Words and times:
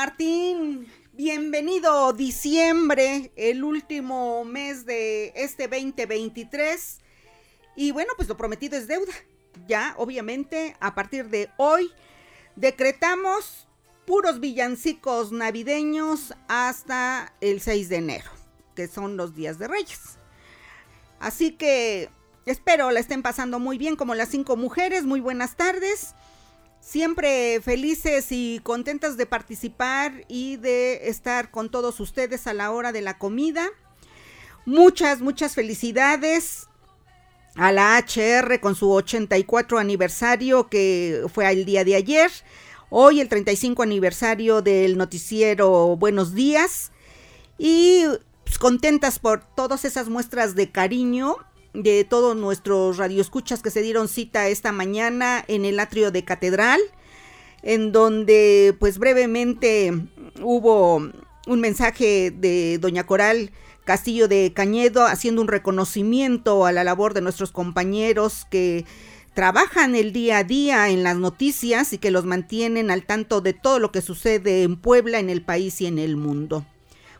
Martín. 0.00 0.90
Bienvenido 1.12 2.14
diciembre, 2.14 3.32
el 3.36 3.64
último 3.64 4.46
mes 4.46 4.86
de 4.86 5.30
este 5.36 5.68
2023. 5.68 7.00
Y 7.76 7.90
bueno, 7.90 8.14
pues 8.16 8.26
lo 8.26 8.36
prometido 8.38 8.78
es 8.78 8.86
deuda. 8.86 9.12
Ya, 9.68 9.94
obviamente, 9.98 10.74
a 10.80 10.94
partir 10.94 11.28
de 11.28 11.50
hoy, 11.58 11.92
decretamos 12.56 13.66
puros 14.06 14.40
villancicos 14.40 15.32
navideños 15.32 16.34
hasta 16.48 17.32
el 17.40 17.60
6 17.60 17.88
de 17.88 17.96
enero, 17.96 18.30
que 18.74 18.88
son 18.88 19.16
los 19.16 19.34
días 19.34 19.58
de 19.58 19.68
Reyes. 19.68 20.18
Así 21.18 21.52
que 21.52 22.08
espero 22.46 22.90
la 22.90 23.00
estén 23.00 23.22
pasando 23.22 23.58
muy 23.58 23.78
bien 23.78 23.96
como 23.96 24.14
las 24.14 24.30
cinco 24.30 24.56
mujeres. 24.56 25.04
Muy 25.04 25.20
buenas 25.20 25.56
tardes 25.56 26.14
siempre 26.80 27.60
felices 27.60 28.28
y 28.30 28.60
contentas 28.62 29.16
de 29.16 29.26
participar 29.26 30.24
y 30.28 30.56
de 30.56 31.08
estar 31.08 31.50
con 31.50 31.70
todos 31.70 32.00
ustedes 32.00 32.46
a 32.46 32.54
la 32.54 32.70
hora 32.70 32.92
de 32.92 33.02
la 33.02 33.18
comida. 33.18 33.68
Muchas, 34.66 35.20
muchas 35.20 35.54
felicidades 35.54 36.68
a 37.56 37.72
la 37.72 37.98
HR 37.98 38.60
con 38.60 38.74
su 38.74 38.90
84 38.90 39.78
aniversario 39.78 40.68
que 40.68 41.24
fue 41.32 41.50
el 41.50 41.64
día 41.64 41.84
de 41.84 41.96
ayer. 41.96 42.30
Hoy 42.90 43.20
el 43.20 43.28
35 43.28 43.82
aniversario 43.82 44.62
del 44.62 44.96
noticiero 44.96 45.96
Buenos 45.96 46.34
Días. 46.34 46.92
Y 47.58 48.04
pues, 48.44 48.58
contentas 48.58 49.18
por 49.18 49.44
todas 49.54 49.84
esas 49.84 50.08
muestras 50.08 50.54
de 50.54 50.70
cariño 50.70 51.36
de 51.72 52.04
todos 52.04 52.36
nuestros 52.36 52.96
radioescuchas 52.96 53.62
que 53.62 53.70
se 53.70 53.82
dieron 53.82 54.08
cita 54.08 54.48
esta 54.48 54.72
mañana 54.72 55.44
en 55.46 55.64
el 55.64 55.78
atrio 55.78 56.10
de 56.10 56.24
Catedral, 56.24 56.80
en 57.62 57.92
donde 57.92 58.74
pues 58.80 58.98
brevemente 58.98 59.92
hubo 60.42 60.96
un 61.46 61.60
mensaje 61.60 62.32
de 62.32 62.78
doña 62.78 63.06
Coral 63.06 63.52
Castillo 63.84 64.28
de 64.28 64.52
Cañedo 64.54 65.06
haciendo 65.06 65.42
un 65.42 65.48
reconocimiento 65.48 66.66
a 66.66 66.72
la 66.72 66.84
labor 66.84 67.14
de 67.14 67.22
nuestros 67.22 67.52
compañeros 67.52 68.46
que 68.50 68.84
trabajan 69.34 69.94
el 69.94 70.12
día 70.12 70.38
a 70.38 70.44
día 70.44 70.88
en 70.90 71.02
las 71.02 71.16
noticias 71.16 71.92
y 71.92 71.98
que 71.98 72.10
los 72.10 72.24
mantienen 72.24 72.90
al 72.90 73.04
tanto 73.04 73.40
de 73.40 73.52
todo 73.52 73.78
lo 73.78 73.92
que 73.92 74.02
sucede 74.02 74.62
en 74.62 74.76
Puebla, 74.76 75.18
en 75.18 75.30
el 75.30 75.42
país 75.42 75.80
y 75.80 75.86
en 75.86 75.98
el 75.98 76.16
mundo. 76.16 76.64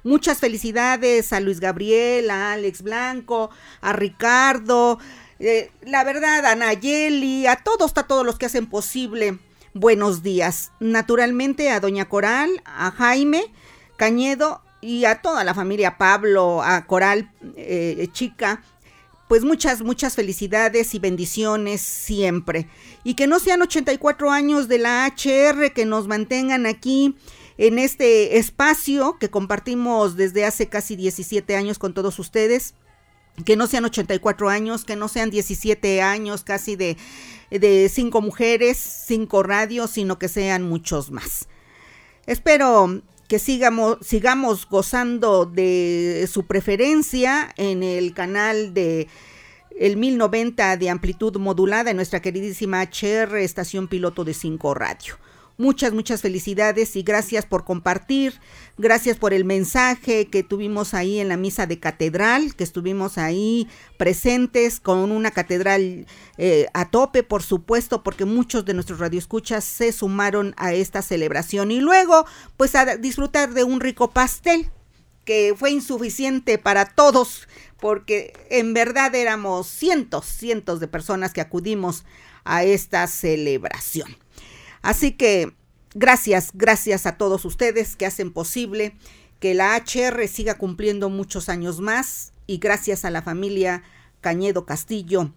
Muchas 0.03 0.39
felicidades 0.39 1.33
a 1.33 1.41
Luis 1.41 1.61
Gabriel, 1.61 2.31
a 2.31 2.53
Alex 2.53 2.83
Blanco, 2.83 3.51
a 3.81 3.93
Ricardo, 3.93 4.99
eh, 5.39 5.71
la 5.83 6.05
verdad, 6.05 6.45
a 6.47 6.55
Nayeli, 6.55 7.47
a 7.47 7.57
todos, 7.57 7.93
a 7.97 8.03
todos 8.05 8.25
los 8.25 8.39
que 8.39 8.47
hacen 8.47 8.67
posible. 8.67 9.39
Buenos 9.73 10.23
días. 10.23 10.73
Naturalmente 10.81 11.71
a 11.71 11.81
Doña 11.81 12.09
Coral, 12.09 12.51
a 12.65 12.91
Jaime 12.91 13.45
Cañedo 13.97 14.63
y 14.81 15.05
a 15.05 15.21
toda 15.21 15.45
la 15.45 15.55
familia 15.55 15.99
Pablo, 15.99 16.63
a 16.63 16.87
Coral 16.87 17.31
eh, 17.57 18.09
Chica, 18.13 18.63
pues 19.31 19.45
muchas, 19.45 19.83
muchas 19.83 20.17
felicidades 20.17 20.93
y 20.95 20.99
bendiciones 20.99 21.81
siempre. 21.83 22.69
Y 23.05 23.15
que 23.15 23.29
no 23.29 23.39
sean 23.39 23.63
84 23.63 24.31
años 24.33 24.67
de 24.67 24.79
la 24.79 25.07
HR 25.07 25.73
que 25.73 25.87
nos 25.87 26.09
mantengan 26.09 26.67
aquí 26.67 27.15
en 27.57 27.79
este 27.79 28.39
espacio 28.39 29.19
que 29.21 29.31
compartimos 29.31 30.17
desde 30.17 30.45
hace 30.45 30.69
casi 30.69 30.97
17 30.97 31.55
años 31.55 31.79
con 31.79 31.95
todos 31.95 32.19
ustedes. 32.19 32.75
Que 33.45 33.55
no 33.55 33.69
sean 33.69 33.85
84 33.85 34.49
años, 34.49 34.85
que 34.85 34.97
no 34.97 35.07
sean 35.07 35.31
17 35.31 36.03
años 36.03 36.43
casi 36.43 36.75
de, 36.75 36.97
de 37.51 37.89
cinco 37.89 38.23
mujeres, 38.23 38.79
cinco 38.79 39.45
radios, 39.45 39.91
sino 39.91 40.19
que 40.19 40.29
sean 40.29 40.65
muchos 40.65 41.13
más. 41.13 41.47
Espero 42.27 43.01
que 43.31 43.39
sigamos, 43.39 43.99
sigamos 44.01 44.69
gozando 44.69 45.47
de 45.47 46.29
su 46.29 46.47
preferencia 46.47 47.55
en 47.57 47.85
el 47.85 48.13
canal 48.13 48.75
de 48.75 49.07
el 49.79 49.97
1090 49.97 50.77
de 50.77 50.91
amplitud 50.91 51.37
modulada 51.37 51.91
en 51.91 51.97
nuestra 51.97 52.21
queridísima 52.21 52.83
HR 52.83 53.37
Estación 53.37 53.87
Piloto 53.87 54.25
de 54.25 54.35
5 54.35 54.75
Radio. 54.75 55.15
Muchas, 55.61 55.93
muchas 55.93 56.23
felicidades 56.23 56.97
y 56.97 57.03
gracias 57.03 57.45
por 57.45 57.67
compartir, 57.67 58.33
gracias 58.79 59.19
por 59.19 59.35
el 59.35 59.45
mensaje 59.45 60.29
que 60.29 60.43
tuvimos 60.43 60.95
ahí 60.95 61.21
en 61.21 61.29
la 61.29 61.37
misa 61.37 61.67
de 61.67 61.79
catedral, 61.79 62.57
que 62.57 62.65
estuvimos 62.65 63.19
ahí 63.19 63.69
presentes 63.99 64.81
con 64.81 65.13
una 65.13 65.33
catedral 65.33 66.07
eh, 66.39 66.67
a 66.73 66.89
tope, 66.89 67.23
por 67.25 67.43
supuesto, 67.43 68.03
porque 68.03 68.25
muchos 68.25 68.65
de 68.65 68.73
nuestros 68.73 69.01
radioescuchas 69.01 69.63
se 69.63 69.93
sumaron 69.93 70.55
a 70.57 70.73
esta 70.73 71.03
celebración 71.03 71.73
y 71.73 71.81
luego 71.81 72.25
pues 72.57 72.75
a 72.75 72.97
disfrutar 72.97 73.53
de 73.53 73.63
un 73.63 73.81
rico 73.81 74.13
pastel 74.13 74.71
que 75.27 75.55
fue 75.55 75.73
insuficiente 75.73 76.57
para 76.57 76.87
todos, 76.87 77.49
porque 77.79 78.33
en 78.49 78.73
verdad 78.73 79.15
éramos 79.15 79.67
cientos, 79.67 80.25
cientos 80.25 80.81
de 80.81 80.89
personas 80.89 81.35
que 81.35 81.43
acudimos 81.43 82.07
a 82.45 82.65
esta 82.65 83.07
celebración. 83.07 84.17
Así 84.83 85.13
que 85.13 85.53
gracias, 85.95 86.51
gracias 86.55 87.07
a 87.07 87.17
todos 87.17 87.45
ustedes 87.45 87.97
que 87.97 88.07
hacen 88.07 88.33
posible 88.33 88.95
que 89.41 89.55
la 89.55 89.77
HR 89.77 90.29
siga 90.29 90.59
cumpliendo 90.59 91.09
muchos 91.09 91.49
años 91.49 91.81
más 91.81 92.33
y 92.47 92.59
gracias 92.59 93.05
a 93.05 93.11
la 93.11 93.23
familia 93.23 93.83
Cañedo 94.21 94.67
Castillo 94.67 95.33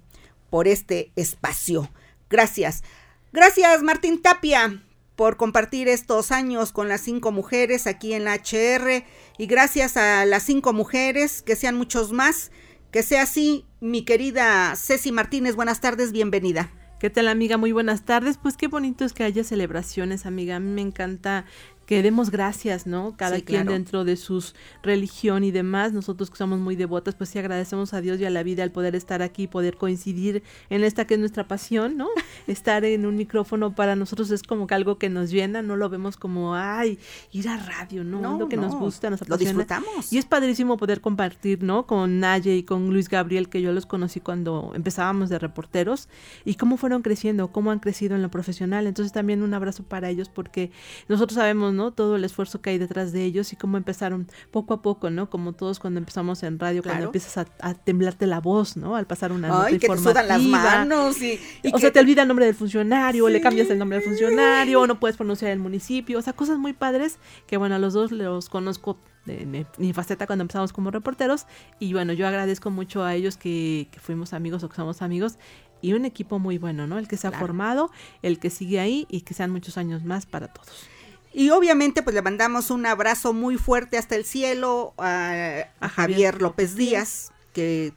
por 0.50 0.68
este 0.68 1.12
espacio. 1.16 1.90
Gracias. 2.30 2.84
Gracias 3.32 3.82
Martín 3.82 4.22
Tapia 4.22 4.84
por 5.16 5.38
compartir 5.38 5.88
estos 5.88 6.32
años 6.32 6.72
con 6.72 6.90
las 6.90 7.02
cinco 7.02 7.32
mujeres 7.32 7.88
aquí 7.88 8.14
en 8.14 8.26
la 8.26 8.36
HR 8.36 9.06
y 9.38 9.46
gracias 9.46 9.98
a 9.98 10.26
las 10.26 10.44
cinco 10.44 10.74
mujeres, 10.74 11.42
que 11.42 11.56
sean 11.56 11.76
muchos 11.76 12.12
más, 12.12 12.52
que 12.92 13.04
sea 13.04 13.24
así, 13.24 13.66
mi 13.80 14.06
querida 14.06 14.76
Ceci 14.76 15.12
Martínez, 15.12 15.56
buenas 15.56 15.82
tardes, 15.82 16.12
bienvenida. 16.12 16.72
¿Qué 17.04 17.10
tal 17.10 17.28
amiga? 17.28 17.58
Muy 17.58 17.74
buenas 17.74 18.06
tardes. 18.06 18.38
Pues 18.38 18.56
qué 18.56 18.70
bonito 18.70 19.04
es 19.04 19.12
que 19.12 19.26
haya 19.26 19.44
celebraciones, 19.44 20.26
amiga. 20.26 20.56
A 20.56 20.62
mí 20.62 20.72
me 20.72 20.80
encanta 20.80 21.44
que 21.86 22.02
demos 22.02 22.32
gracias, 22.32 22.88
¿no? 22.88 23.16
Cada 23.18 23.42
quien 23.42 23.68
dentro 23.68 24.04
de 24.04 24.16
su 24.16 24.44
religión 24.82 25.44
y 25.44 25.52
demás. 25.52 25.94
Nosotros 25.94 26.30
que 26.30 26.38
somos 26.38 26.60
muy 26.60 26.76
devotas, 26.76 27.16
pues 27.16 27.30
sí 27.30 27.40
agradecemos 27.40 27.94
a 27.94 28.02
Dios 28.02 28.20
y 28.20 28.26
a 28.26 28.30
la 28.30 28.44
vida 28.44 28.64
al 28.64 28.72
poder 28.72 28.96
estar 28.96 29.22
aquí, 29.22 29.48
poder 29.48 29.78
coincidir 29.78 30.44
en 30.70 30.84
esta 30.84 31.06
que 31.06 31.16
es 31.16 31.20
nuestra 31.20 31.48
pasión, 31.48 31.98
¿no? 31.98 32.08
estar 32.48 32.86
en 32.86 33.06
un 33.06 33.16
micrófono 33.16 33.76
para 33.76 33.96
nosotros 33.96 34.32
es 34.32 34.44
como 34.44 34.68
que 34.68 34.76
algo 34.76 34.98
que 34.98 35.10
nos 35.10 35.32
llena, 35.32 35.62
no 35.62 35.76
lo 35.76 35.90
vemos 35.90 36.18
como, 36.18 36.56
ay, 36.56 37.00
ir 37.32 37.50
a 37.50 37.58
radio, 37.58 38.04
¿no? 38.04 38.22
no 38.22 38.38
lo 38.38 38.50
que 38.50 38.58
nos 38.58 38.76
gusta, 38.76 39.10
nos 39.10 39.22
apasiona. 39.22 39.54
Lo 39.54 39.60
disfrutamos. 39.60 40.14
Y 40.14 40.18
es 40.18 40.26
padrísimo 40.26 40.78
poder 40.78 41.02
compartir, 41.02 41.64
¿no? 41.64 41.86
Con 41.86 42.20
Naye 42.20 42.56
y 42.56 42.64
con 42.64 42.90
Luis 42.90 43.10
Gabriel, 43.10 43.50
que 43.50 43.62
yo 43.62 43.72
los 43.74 43.86
conocí 43.86 44.20
cuando 44.20 44.72
empezábamos 44.76 45.30
de 45.30 45.40
reporteros, 45.40 46.08
y 46.46 46.56
cómo 46.56 46.78
fueron 46.78 47.02
creciendo, 47.02 47.52
cómo 47.52 47.72
han 47.72 47.80
crecido 47.80 48.16
en 48.16 48.22
lo 48.22 48.30
profesional. 48.30 48.88
Entonces 48.88 49.12
también 49.12 49.42
un 49.42 49.54
abrazo 49.54 49.84
para 49.84 50.10
ellos 50.10 50.30
porque 50.30 50.72
nosotros 51.08 51.36
sabemos 51.36 51.73
¿no? 51.74 51.92
Todo 51.92 52.16
el 52.16 52.24
esfuerzo 52.24 52.62
que 52.62 52.70
hay 52.72 52.78
detrás 52.78 53.12
de 53.12 53.24
ellos 53.24 53.52
y 53.54 53.56
cómo 53.56 53.78
empezaron 53.78 54.28
poco 54.52 54.74
a 54.74 54.82
poco, 54.82 55.10
¿no? 55.10 55.30
Como 55.30 55.54
todos 55.54 55.80
cuando 55.80 56.00
empezamos 56.00 56.44
en 56.44 56.60
radio, 56.60 56.84
cuando 56.84 57.06
empiezas 57.06 57.46
a, 57.60 57.74
temblarte 57.74 58.28
la 58.28 58.40
voz, 58.40 58.78
¿no? 58.78 58.96
Al 58.96 59.08
pasar 59.08 59.32
una 59.32 59.50
nota 59.50 59.66
Ay, 59.66 59.80
que 59.80 59.88
te 59.88 59.98
sudan 59.98 60.28
las 60.28 60.42
manos 60.42 61.22
y, 61.22 61.40
o 61.74 61.80
sea, 61.80 61.92
te 61.92 62.00
olvida 62.00 62.22
el 62.22 62.28
nombre 62.28 62.46
del 62.46 62.56
funcionario, 62.56 63.26
o 63.26 63.30
le 63.30 63.42
cambias 63.42 63.70
el 63.70 63.80
nombre 63.80 64.00
del 64.00 64.08
funcionario, 64.08 64.82
o 64.82 64.88
no 64.88 65.00
puedes 65.00 65.18
pronunciar 65.18 65.52
el 65.52 65.60
municipio, 65.60 66.20
o 66.20 66.22
sea, 66.22 66.34
cosas 66.34 66.58
muy 66.58 66.74
padres 66.74 67.18
que 67.48 67.58
bueno, 67.58 67.76
a 67.76 67.80
los 67.80 67.94
dos 67.94 68.12
los 68.12 68.50
conozco 68.50 68.98
de 69.26 69.66
mi, 69.78 69.94
faceta 69.94 70.28
cuando 70.28 70.42
empezamos 70.42 70.74
como 70.74 70.92
reporteros 70.92 71.46
y 71.80 71.94
bueno, 71.94 72.14
yo 72.14 72.28
agradezco 72.28 72.72
mucho 72.72 73.04
a 73.04 73.16
ellos 73.16 73.38
que, 73.38 73.88
que 73.92 74.00
fuimos 74.00 74.34
amigos 74.34 74.64
o 74.64 74.70
que 74.70 74.76
somos 74.76 75.02
amigos 75.02 75.38
y 75.84 75.94
un 75.94 76.06
equipo 76.06 76.40
muy 76.40 76.58
bueno, 76.58 76.88
¿no? 76.88 76.98
El 76.98 77.08
que 77.08 77.18
se 77.18 77.28
ha 77.28 77.32
formado, 77.32 77.92
el 78.22 78.40
que 78.40 78.50
sigue 78.50 78.80
ahí 78.80 79.06
y 79.10 79.22
que 79.22 79.34
sean 79.34 79.52
muchos 79.52 79.78
años 79.78 80.04
más 80.04 80.26
para 80.26 80.48
todos. 80.48 80.88
Y 81.34 81.50
obviamente 81.50 82.04
pues 82.04 82.14
le 82.14 82.22
mandamos 82.22 82.70
un 82.70 82.86
abrazo 82.86 83.34
muy 83.34 83.58
fuerte 83.58 83.98
hasta 83.98 84.16
el 84.16 84.24
cielo 84.24 84.94
a, 84.98 85.66
Javier 85.82 86.42
López 86.42 86.76
Díaz, 86.76 87.32
que 87.54 87.94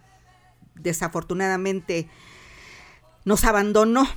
desafortunadamente 0.74 2.08
nos 3.24 3.44
abandonó 3.44 4.08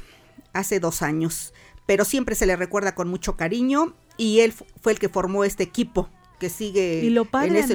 hace 0.54 0.80
dos 0.80 1.02
años, 1.02 1.54
pero 1.86 2.06
siempre 2.06 2.36
se 2.36 2.46
le 2.46 2.56
recuerda 2.56 2.96
con 2.96 3.10
mucho 3.10 3.36
cariño 3.36 3.94
y 4.18 4.40
él 4.40 4.54
fue 4.82 4.94
el 4.94 5.00
que 5.00 5.10
formó 5.10 5.44
este 5.44 5.64
equipo 5.64 6.10
que 6.40 6.50
sigue 6.50 7.04
y 7.04 7.10
lo 7.10 7.28
en 7.34 7.56
ese 7.56 7.74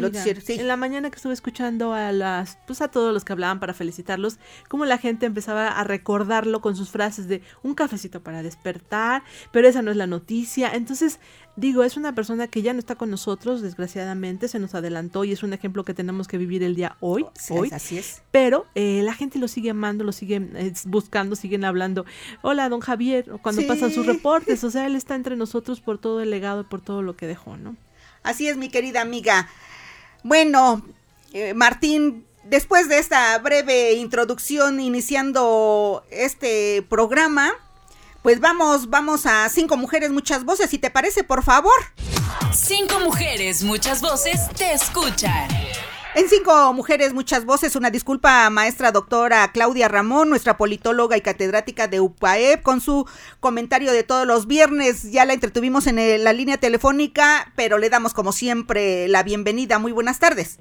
En 0.49 0.66
la 0.66 0.76
mañana 0.76 1.11
que 1.11 1.16
estuve 1.16 1.34
escuchando 1.34 1.93
a 1.93 2.11
las, 2.12 2.58
pues 2.66 2.81
a 2.81 2.88
todos 2.88 3.12
los 3.12 3.25
que 3.25 3.32
hablaban 3.32 3.61
para 3.61 3.75
felicitarlos, 3.75 4.38
como 4.69 4.84
la 4.84 4.99
gente 4.99 5.26
empezaba 5.26 5.69
a 5.69 5.84
recordarlo 5.84 6.61
con 6.61 6.75
sus 6.75 6.90
frases 6.90 7.28
de 7.28 7.43
un 7.62 7.75
cafecito 7.75 8.22
para 8.22 8.43
despertar, 8.43 9.22
pero 9.52 9.69
esa 9.69 9.82
no 9.82 9.90
es 9.90 9.96
la 9.96 10.06
noticia. 10.06 10.75
Entonces, 10.75 11.20
digo, 11.56 11.84
es 11.84 11.96
una 11.96 12.14
persona 12.14 12.49
que 12.49 12.62
ya 12.62 12.72
no 12.72 12.78
está 12.78 12.96
con 12.96 13.11
nosotros, 13.11 13.61
desgraciadamente, 13.62 14.49
se 14.49 14.58
nos 14.58 14.75
adelantó 14.75 15.25
y 15.25 15.32
es 15.32 15.43
un 15.43 15.52
ejemplo 15.52 15.84
que 15.84 15.94
tenemos 15.94 16.26
que 16.26 16.38
vivir 16.38 16.62
el 16.62 16.75
día 16.75 16.96
hoy. 17.00 17.26
hoy 17.50 17.70
así 17.72 17.99
es. 17.99 18.22
Pero 18.31 18.66
eh, 18.75 19.02
la 19.05 19.14
gente 19.14 19.38
lo 19.38 19.49
sigue 19.49 19.70
amando, 19.70 20.05
lo 20.05 20.12
sigue 20.12 20.37
eh, 20.55 20.72
buscando, 20.87 21.37
siguen 21.37 21.64
hablando. 21.64 22.05
Hola, 22.43 22.69
don 22.69 22.81
Javier, 22.81 23.31
cuando 23.43 23.66
pasan 23.66 23.93
sus 23.93 24.06
reportes, 24.06 24.64
o 24.64 24.70
sea, 24.70 24.87
él 24.87 24.96
está 24.96 25.14
entre 25.14 25.37
nosotros 25.37 25.81
por 25.81 25.99
todo 25.99 26.20
el 26.20 26.31
legado 26.31 26.62
y 26.62 26.64
por 26.64 26.81
todo 26.81 27.02
lo 27.02 27.16
que 27.16 27.26
dejó, 27.26 27.56
¿no? 27.56 27.76
Así 28.25 28.49
es, 28.49 28.56
mi 28.56 28.71
querida 28.71 29.03
amiga. 29.03 29.49
Bueno, 30.25 30.82
eh, 31.32 31.55
Martín, 31.55 32.26
después 32.43 32.88
de 32.88 32.99
esta 32.99 33.38
breve 33.38 33.93
introducción 33.93 34.81
iniciando 34.81 36.05
este 36.11 36.82
programa, 36.88 37.53
pues 38.23 38.41
vamos, 38.41 38.88
vamos 38.88 39.26
a 39.26 39.49
cinco 39.50 39.76
mujeres, 39.76 40.11
muchas 40.11 40.44
voces, 40.44 40.71
si 40.71 40.79
te 40.79 40.91
parece, 40.91 41.23
por 41.23 41.44
favor. 41.44 41.75
Cinco 42.53 42.99
mujeres, 43.00 43.62
muchas 43.62 44.00
voces, 44.00 44.41
te 44.56 44.73
escuchan. 44.73 45.49
En 46.16 46.28
Cinco 46.28 46.72
Mujeres, 46.75 47.12
muchas 47.12 47.44
voces, 47.44 47.75
una 47.75 47.90
disculpa 47.90 48.46
a 48.46 48.50
maestra 48.50 48.93
doctora 48.93 49.50
Claudia 49.52 49.88
Ramón, 49.88 50.31
nuestra 50.31 50.56
politóloga 50.56 51.16
y 51.16 51.20
catedrática 51.20 51.88
de 51.88 52.00
UPAEP, 52.00 52.62
con 52.62 52.81
su 52.81 53.05
comentario 53.40 53.90
de 53.90 54.05
todos 54.05 54.25
los 54.25 54.46
viernes. 54.46 55.11
Ya 55.11 55.25
la 55.25 55.32
entretuvimos 55.32 55.88
en 55.88 55.96
la 56.22 56.32
línea 56.32 56.56
telefónica, 56.56 57.52
pero 57.56 57.78
le 57.78 57.90
damos 57.90 58.14
como 58.14 58.31
siempre 58.31 59.08
la 59.08 59.25
bienvenida. 59.25 59.81
Muy 59.81 59.90
buenas 59.90 60.20
tardes. 60.20 60.61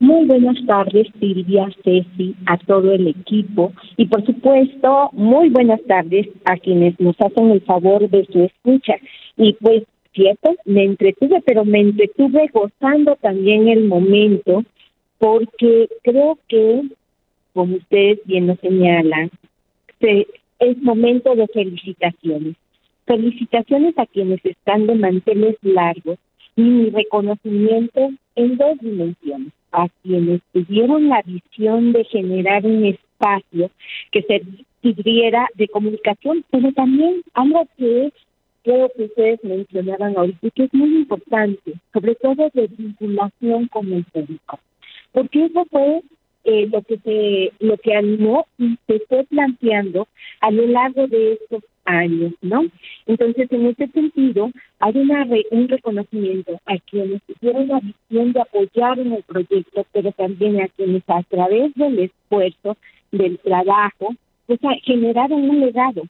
Muy 0.00 0.26
buenas 0.26 0.56
tardes, 0.66 1.06
Silvia, 1.20 1.68
Ceci, 1.84 2.34
a 2.46 2.58
todo 2.58 2.90
el 2.90 3.06
equipo 3.06 3.72
y 3.96 4.06
por 4.06 4.26
supuesto, 4.26 5.10
muy 5.12 5.50
buenas 5.50 5.80
tardes 5.86 6.26
a 6.44 6.56
quienes 6.56 6.98
nos 6.98 7.14
hacen 7.20 7.52
el 7.52 7.60
favor 7.62 8.10
de 8.10 8.26
su 8.32 8.42
escucha. 8.42 8.94
Y 9.36 9.52
pues 9.60 9.84
cierto, 10.18 10.56
me 10.64 10.82
entretuve, 10.84 11.40
pero 11.46 11.64
me 11.64 11.80
entretuve 11.80 12.50
gozando 12.52 13.16
también 13.16 13.68
el 13.68 13.84
momento, 13.84 14.64
porque 15.18 15.88
creo 16.02 16.38
que, 16.48 16.82
como 17.54 17.76
ustedes 17.76 18.18
bien 18.24 18.48
lo 18.48 18.56
señalan, 18.56 19.30
es 20.00 20.78
momento 20.82 21.34
de 21.34 21.46
felicitaciones. 21.48 22.56
Felicitaciones 23.06 23.96
a 23.96 24.06
quienes 24.06 24.44
están 24.44 24.86
de 24.86 24.96
manteles 24.96 25.56
largos 25.62 26.18
y 26.56 26.62
mi 26.62 26.90
reconocimiento 26.90 28.10
en 28.34 28.56
dos 28.56 28.78
dimensiones. 28.80 29.52
A 29.70 29.86
quienes 30.02 30.40
tuvieron 30.52 31.08
la 31.08 31.22
visión 31.22 31.92
de 31.92 32.04
generar 32.04 32.64
un 32.64 32.86
espacio 32.86 33.70
que 34.10 34.24
sirviera 34.82 35.46
de 35.54 35.68
comunicación, 35.68 36.44
pero 36.50 36.72
también 36.72 37.22
algo 37.34 37.66
que 37.76 38.10
creo 38.68 38.90
que 38.94 39.04
ustedes 39.04 39.42
mencionaban 39.42 40.14
ahorita 40.16 40.50
que 40.50 40.64
es 40.64 40.74
muy 40.74 40.94
importante, 40.98 41.72
sobre 41.94 42.14
todo 42.16 42.50
de 42.52 42.66
vinculación 42.66 43.66
con 43.68 43.90
el 43.90 44.04
público, 44.04 44.60
porque 45.12 45.46
eso 45.46 45.64
fue 45.70 46.02
eh, 46.44 46.68
lo 46.70 46.82
que 46.82 46.98
se 46.98 47.52
lo 47.64 47.78
que 47.78 47.94
animó 47.94 48.46
y 48.58 48.76
se 48.86 49.00
fue 49.08 49.24
planteando 49.24 50.06
a 50.40 50.50
lo 50.50 50.66
largo 50.66 51.06
de 51.06 51.32
estos 51.32 51.62
años, 51.86 52.34
¿no? 52.42 52.66
Entonces, 53.06 53.50
en 53.50 53.66
ese 53.68 53.86
sentido, 53.88 54.50
hay 54.80 54.98
una 54.98 55.26
un 55.50 55.68
reconocimiento 55.68 56.60
a 56.66 56.76
quienes 56.90 57.22
tuvieron 57.22 57.68
la 57.68 57.80
visión 57.80 58.34
de 58.34 58.40
apoyar 58.42 58.98
el 58.98 59.22
proyecto, 59.22 59.86
pero 59.92 60.12
también 60.12 60.60
a 60.60 60.68
quienes 60.68 61.02
a 61.06 61.22
través 61.22 61.74
del 61.74 61.98
esfuerzo, 62.00 62.76
del 63.12 63.38
trabajo, 63.38 64.14
pues 64.46 64.60
generaron 64.82 65.48
un 65.48 65.60
legado, 65.60 66.02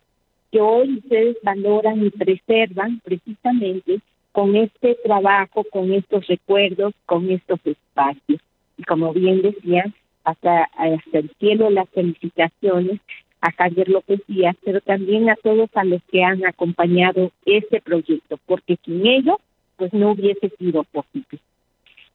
que 0.50 0.60
hoy 0.60 0.98
ustedes 0.98 1.36
valoran 1.42 2.04
y 2.04 2.10
preservan 2.10 3.00
precisamente 3.00 4.00
con 4.32 4.56
este 4.56 4.96
trabajo, 5.04 5.64
con 5.70 5.92
estos 5.92 6.26
recuerdos, 6.26 6.94
con 7.06 7.30
estos 7.30 7.60
espacios. 7.64 8.40
Y 8.76 8.84
como 8.84 9.12
bien 9.12 9.42
decían, 9.42 9.94
hasta, 10.24 10.64
hasta 10.76 11.18
el 11.18 11.30
cielo 11.38 11.70
las 11.70 11.88
felicitaciones 11.90 13.00
a 13.40 13.52
Javier 13.52 13.88
López 13.88 14.20
Díaz, 14.26 14.56
pero 14.64 14.80
también 14.80 15.30
a 15.30 15.36
todos 15.36 15.70
a 15.74 15.84
los 15.84 16.02
que 16.10 16.22
han 16.22 16.44
acompañado 16.44 17.30
este 17.46 17.80
proyecto, 17.80 18.38
porque 18.46 18.78
sin 18.84 19.06
ello, 19.06 19.40
pues 19.76 19.92
no 19.92 20.12
hubiese 20.12 20.50
sido 20.58 20.84
posible. 20.84 21.38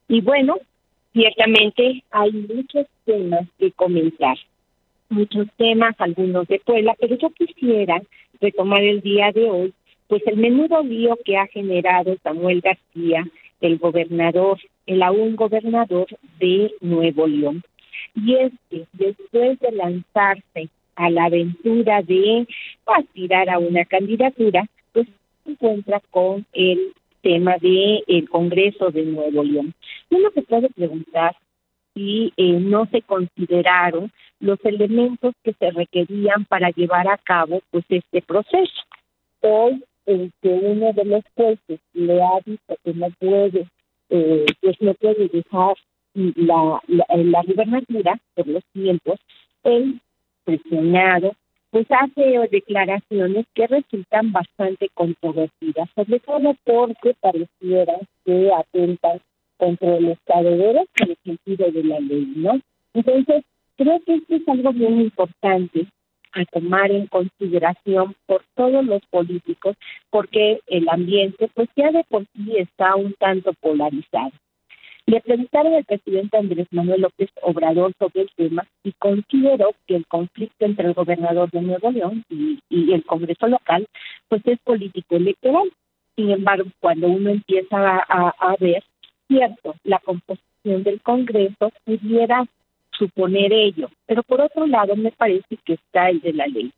Y 0.07 0.21
bueno, 0.21 0.57
ciertamente 1.13 2.03
hay 2.11 2.31
muchos 2.31 2.87
temas 3.05 3.47
que 3.57 3.71
comentar, 3.71 4.37
muchos 5.13 5.47
temas, 5.57 5.95
algunos 5.99 6.47
de 6.47 6.59
Puebla, 6.59 6.95
pero 6.99 7.17
yo 7.17 7.29
quisiera 7.29 8.01
retomar 8.41 8.81
el 8.81 9.01
día 9.01 9.31
de 9.31 9.49
hoy, 9.49 9.73
pues 10.07 10.21
el 10.27 10.37
menudo 10.37 10.83
lío 10.83 11.17
que 11.23 11.37
ha 11.37 11.47
generado 11.47 12.17
Samuel 12.23 12.61
García, 12.61 13.25
el 13.61 13.77
gobernador, 13.77 14.59
el 14.85 15.01
aún 15.01 15.35
gobernador 15.35 16.07
de 16.39 16.73
Nuevo 16.81 17.27
León. 17.27 17.63
Y 18.15 18.35
es 18.35 18.51
que 18.69 18.85
después 18.93 19.59
de 19.59 19.71
lanzarse 19.71 20.69
a 20.95 21.09
la 21.09 21.25
aventura 21.25 22.01
de 22.01 22.45
aspirar 22.85 23.49
a 23.49 23.59
una 23.59 23.85
candidatura, 23.85 24.67
pues 24.91 25.07
se 25.43 25.51
encuentra 25.51 26.01
con 26.11 26.45
el 26.53 26.93
tema 27.21 27.57
de 27.59 28.03
el 28.07 28.29
Congreso 28.29 28.91
de 28.91 29.03
Nuevo 29.03 29.43
León. 29.43 29.73
Uno 30.09 30.29
se 30.33 30.41
puede 30.41 30.69
preguntar 30.69 31.35
si 31.93 32.33
eh, 32.37 32.59
no 32.59 32.85
se 32.87 33.01
consideraron 33.01 34.11
los 34.43 34.59
elementos 34.65 35.33
que 35.41 35.53
se 35.53 35.71
requerían 35.71 36.43
para 36.45 36.69
llevar 36.71 37.07
a 37.07 37.17
cabo 37.17 37.61
pues 37.71 37.85
este 37.87 38.21
proceso. 38.21 38.81
Hoy 39.39 39.81
el 40.05 40.33
que 40.41 40.49
uno 40.49 40.91
de 40.91 41.05
los 41.05 41.23
jueces 41.33 41.79
le 41.93 42.21
ha 42.21 42.39
dicho 42.45 42.75
que 42.83 42.93
no 42.93 43.07
puede, 43.19 43.67
eh, 44.09 44.45
pues 44.61 44.81
no 44.81 44.93
puede 44.95 45.29
dejar 45.29 45.75
la, 46.13 46.81
la, 46.87 47.05
la 47.15 47.43
gubernatura 47.43 48.19
por 48.35 48.47
los 48.47 48.63
tiempos, 48.73 49.17
el 49.63 50.01
presionado 50.43 51.31
pues 51.71 51.87
hace 51.89 52.37
declaraciones 52.51 53.45
que 53.55 53.65
resultan 53.65 54.31
bastante 54.33 54.89
controvertidas, 54.93 55.89
sobre 55.95 56.19
todo 56.19 56.53
porque 56.65 57.15
pareciera 57.19 57.93
que 58.25 58.51
atentan 58.53 59.21
contra 59.57 59.95
el 59.95 60.09
Estado 60.09 60.51
de 60.51 60.57
Derecho 60.57 61.03
en 61.03 61.09
el 61.11 61.17
sentido 61.23 61.71
de 61.71 61.83
la 61.85 61.99
ley, 62.01 62.33
¿no? 62.35 62.59
Entonces, 62.93 63.43
Creo 63.77 63.99
que 64.05 64.15
esto 64.15 64.35
es 64.35 64.47
algo 64.47 64.71
bien 64.71 65.01
importante 65.01 65.87
a 66.33 66.45
tomar 66.45 66.91
en 66.91 67.07
consideración 67.07 68.15
por 68.25 68.43
todos 68.55 68.85
los 68.85 69.01
políticos, 69.07 69.75
porque 70.09 70.61
el 70.67 70.89
ambiente, 70.89 71.49
pues 71.53 71.69
ya 71.75 71.91
de 71.91 72.03
por 72.05 72.25
sí 72.33 72.57
está 72.57 72.95
un 72.95 73.13
tanto 73.13 73.53
polarizado. 73.53 74.31
Le 75.05 75.19
preguntaron 75.19 75.73
al 75.73 75.83
presidente 75.83 76.37
Andrés 76.37 76.67
Manuel 76.71 77.01
López 77.01 77.29
Obrador 77.41 77.93
sobre 77.99 78.21
el 78.21 78.29
tema 78.35 78.65
y 78.83 78.93
consideró 78.93 79.73
que 79.85 79.97
el 79.97 80.07
conflicto 80.07 80.65
entre 80.65 80.87
el 80.87 80.93
gobernador 80.93 81.51
de 81.51 81.61
Nuevo 81.61 81.91
León 81.91 82.23
y, 82.29 82.59
el 82.69 83.03
Congreso 83.03 83.47
local, 83.47 83.85
pues 84.29 84.41
es 84.45 84.59
político 84.59 85.17
electoral. 85.17 85.71
Sin 86.15 86.29
embargo, 86.31 86.69
cuando 86.79 87.07
uno 87.07 87.31
empieza 87.31 87.97
a, 88.07 88.29
a 88.29 88.55
ver, 88.59 88.83
cierto, 89.27 89.75
la 89.83 89.99
composición 89.99 90.83
del 90.83 91.01
Congreso 91.01 91.71
pudiera 91.83 92.45
suponer 92.97 93.51
ello. 93.51 93.89
Pero 94.05 94.23
por 94.23 94.41
otro 94.41 94.67
lado, 94.67 94.95
me 94.95 95.11
parece 95.11 95.57
que 95.65 95.73
está 95.73 96.09
el 96.09 96.19
de 96.21 96.33
la 96.33 96.47
ley. 96.47 96.71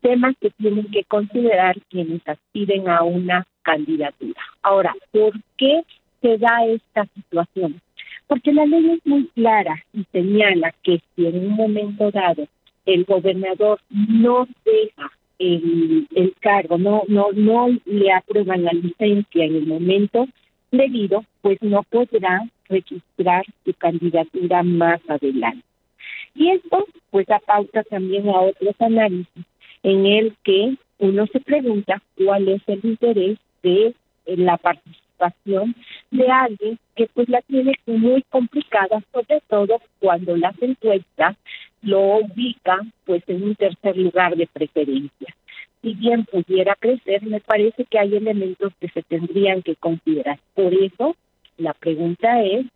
Temas 0.00 0.34
que 0.40 0.50
tienen 0.50 0.90
que 0.90 1.04
considerar 1.04 1.76
quienes 1.88 2.26
aspiren 2.26 2.88
a 2.88 3.02
una 3.02 3.46
candidatura. 3.62 4.40
Ahora, 4.62 4.94
¿por 5.10 5.32
qué 5.56 5.82
se 6.20 6.38
da 6.38 6.64
esta 6.66 7.06
situación? 7.14 7.80
Porque 8.26 8.52
la 8.52 8.66
ley 8.66 8.90
es 8.90 9.06
muy 9.06 9.26
clara 9.34 9.82
y 9.92 10.04
señala 10.12 10.74
que 10.82 11.00
si 11.14 11.26
en 11.26 11.46
un 11.46 11.50
momento 11.50 12.10
dado 12.10 12.46
el 12.86 13.04
gobernador 13.04 13.80
no 13.90 14.48
deja 14.64 15.12
el, 15.38 16.06
el 16.14 16.34
cargo, 16.40 16.78
no, 16.78 17.02
no, 17.08 17.28
no 17.32 17.68
le 17.84 18.12
aprueban 18.12 18.64
la 18.64 18.72
licencia 18.72 19.44
en 19.44 19.56
el 19.56 19.66
momento 19.66 20.26
debido, 20.72 21.24
pues 21.42 21.62
no 21.62 21.82
podrá 21.84 22.42
registrar 22.68 23.44
su 23.64 23.72
candidatura 23.74 24.62
más 24.62 25.00
adelante. 25.08 25.64
Y 26.34 26.50
esto 26.50 26.86
pues 27.10 27.26
da 27.26 27.38
pauta 27.38 27.84
también 27.84 28.28
a 28.28 28.40
otros 28.40 28.74
análisis 28.80 29.44
en 29.82 30.06
el 30.06 30.34
que 30.42 30.76
uno 30.98 31.26
se 31.26 31.40
pregunta 31.40 32.02
cuál 32.16 32.48
es 32.48 32.62
el 32.66 32.80
interés 32.82 33.38
de 33.62 33.94
la 34.26 34.56
participación 34.56 35.74
de 36.10 36.28
alguien 36.28 36.78
que 36.96 37.06
pues 37.12 37.28
la 37.28 37.42
tiene 37.42 37.74
muy 37.86 38.22
complicada, 38.30 39.02
sobre 39.12 39.40
todo 39.48 39.80
cuando 39.98 40.36
las 40.36 40.60
encuestas 40.60 41.36
lo 41.82 42.18
ubica 42.18 42.80
pues 43.04 43.22
en 43.26 43.42
un 43.42 43.54
tercer 43.54 43.96
lugar 43.96 44.36
de 44.36 44.46
preferencia. 44.46 45.34
Si 45.82 45.94
bien 45.94 46.24
pudiera 46.24 46.76
crecer, 46.76 47.22
me 47.24 47.40
parece 47.40 47.84
que 47.84 47.98
hay 47.98 48.14
elementos 48.14 48.72
que 48.80 48.88
se 48.88 49.02
tendrían 49.02 49.62
que 49.62 49.74
considerar. 49.76 50.38
Por 50.54 50.72
eso, 50.72 51.16
la 51.58 51.74
pregunta 51.74 52.42
es, 52.42 52.66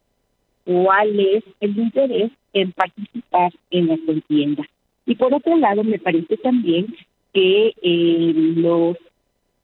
¿cuál 0.64 1.20
es 1.20 1.44
el 1.60 1.78
interés 1.78 2.32
en 2.52 2.72
participar 2.72 3.52
en 3.70 3.86
la 3.88 3.98
contienda? 4.04 4.64
Y 5.06 5.14
por 5.14 5.32
otro 5.32 5.56
lado, 5.56 5.84
me 5.84 6.00
parece 6.00 6.36
también 6.38 6.96
que 7.32 7.74
eh, 7.80 8.32
los 8.56 8.96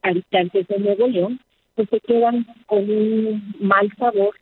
habitantes 0.02 0.68
de 0.68 0.78
Nuevo 0.78 1.08
León 1.08 1.40
pues 1.74 1.88
se 1.88 2.00
quedan 2.00 2.46
con 2.66 2.88
un 2.88 3.54
mal 3.58 3.90
sabor 3.96 4.36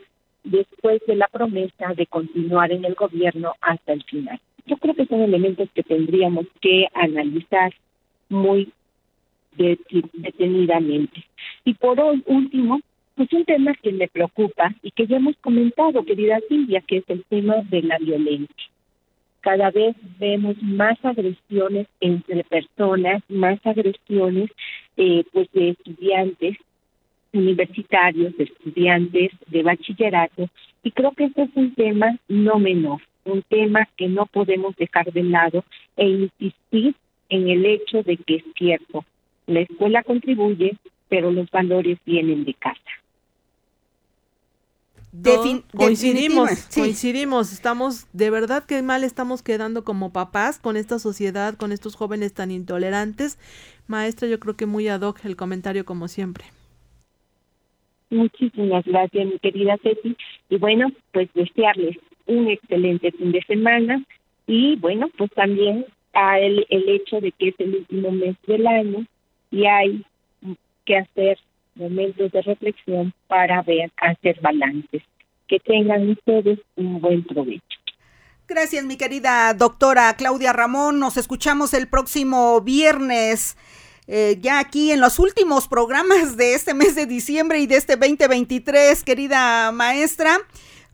después 0.45 1.01
de 1.07 1.17
la 1.17 1.29
promesa 1.29 1.95
de 1.95 2.07
continuar 2.07 2.73
en 2.73 2.85
el 2.85 2.95
gobierno 2.95 3.55
hasta 3.61 3.93
el 3.93 4.03
final. 4.05 4.41
Yo 4.67 4.77
creo 4.77 4.95
que 4.95 5.07
son 5.07 5.23
elementos 5.23 5.69
que 5.75 5.83
tendríamos 5.83 6.47
que 6.61 6.87
analizar 6.95 7.73
muy 8.29 8.73
detenidamente. 9.57 11.25
Y 11.65 11.75
por 11.75 12.01
último, 12.27 12.81
pues 13.15 13.33
un 13.33 13.45
tema 13.45 13.75
que 13.75 13.93
me 13.93 14.09
preocupa 14.09 14.75
y 14.83 14.91
que 14.93 15.07
ya 15.07 15.17
hemos 15.17 15.37
comentado, 15.39 16.05
querida 16.05 16.41
Silvia, 16.49 16.81
que 16.87 16.99
es 16.99 17.05
el 17.09 17.25
tema 17.25 17.57
de 17.69 17.83
la 17.83 17.99
violencia. 17.99 18.71
Cada 19.41 19.71
vez 19.71 19.97
vemos 20.19 20.57
más 20.63 21.03
agresiones 21.05 21.87
entre 22.01 22.45
personas, 22.45 23.23
más 23.29 23.59
agresiones 23.65 24.51
eh, 24.97 25.25
pues 25.33 25.51
de 25.53 25.71
estudiantes 25.71 26.57
universitarios, 27.33 28.37
de 28.37 28.45
estudiantes 28.45 29.31
de 29.47 29.63
bachillerato, 29.63 30.49
y 30.83 30.91
creo 30.91 31.13
que 31.13 31.25
este 31.25 31.43
es 31.43 31.51
un 31.55 31.75
tema 31.75 32.19
no 32.29 32.59
menor, 32.59 33.01
un 33.25 33.43
tema 33.43 33.89
que 33.97 34.09
no 34.09 34.27
podemos 34.27 34.75
dejar 34.77 35.13
de 35.13 35.23
lado 35.23 35.65
e 35.97 36.09
insistir 36.09 36.95
en 37.29 37.49
el 37.49 37.65
hecho 37.65 38.03
de 38.03 38.17
que 38.17 38.37
es 38.37 38.45
cierto, 38.57 39.05
la 39.51 39.61
escuela 39.61 40.03
contribuye, 40.03 40.77
pero 41.09 41.31
los 41.33 41.51
valores 41.51 41.99
vienen 42.07 42.45
de 42.45 42.55
casa. 42.55 42.81
coincidimos, 45.73 46.69
coincidimos, 46.73 47.53
estamos, 47.53 48.07
de 48.13 48.31
verdad 48.31 48.65
que 48.65 48.81
mal 48.83 49.03
estamos 49.03 49.43
quedando 49.43 49.85
como 49.85 50.13
papás 50.13 50.59
con 50.59 50.77
esta 50.77 50.99
sociedad, 50.99 51.57
con 51.57 51.73
estos 51.73 51.97
jóvenes 51.97 52.33
tan 52.33 52.51
intolerantes. 52.51 53.39
Maestra, 53.89 54.29
yo 54.29 54.39
creo 54.39 54.57
que 54.57 54.67
muy 54.67 54.87
ad 54.89 55.03
hoc 55.03 55.25
el 55.25 55.37
comentario 55.37 55.85
como 55.85 56.07
siempre. 56.07 56.45
Muchísimas 58.11 58.85
gracias, 58.85 59.27
mi 59.27 59.39
querida 59.39 59.77
Ceci. 59.83 60.17
Y 60.49 60.57
bueno, 60.59 60.89
pues 61.13 61.29
desearles 61.35 61.97
un 62.27 62.49
excelente 62.49 63.11
fin 63.13 63.33
de 63.33 63.43
semana 63.43 64.05
y 64.47 64.77
bueno, 64.77 65.09
pues 65.17 65.31
también 65.33 65.87
a 66.13 66.39
el, 66.39 66.67
el 66.71 66.89
hecho 66.89 67.21
de 67.21 67.33
que 67.33 67.49
es 67.49 67.55
el 67.59 67.77
último 67.77 68.11
mes 68.13 68.37
del 68.47 68.67
año 68.67 69.07
y 69.51 69.67
hay 69.67 70.05
que 70.85 70.97
hacer 70.97 71.39
momentos 71.75 72.33
de 72.33 72.43
reflexión 72.43 73.13
para 73.27 73.63
ver, 73.63 73.91
hacer 73.97 74.41
balances. 74.41 75.03
Que 75.49 75.59
tengan 75.59 76.11
ustedes 76.11 76.61
un 76.77 77.01
buen 77.01 77.25
provecho. 77.25 77.65
Gracias, 78.47 78.85
mi 78.85 78.97
querida 78.97 79.53
doctora 79.55 80.15
Claudia 80.17 80.53
Ramón. 80.53 81.01
Nos 81.01 81.17
escuchamos 81.17 81.75
el 81.75 81.89
próximo 81.89 82.61
viernes. 82.61 83.57
Eh, 84.07 84.39
ya 84.41 84.59
aquí 84.59 84.91
en 84.91 85.01
los 85.01 85.21
últimos 85.21 85.69
programas 85.69 86.37
de 86.37 86.55
este 86.55 86.75
mes 86.75 86.97
de 86.97 87.07
diciembre 87.07 87.61
y 87.61 87.67
de 87.69 87.77
este 87.77 87.95
2023, 87.97 89.05
querida 89.05 89.71
maestra. 89.71 90.39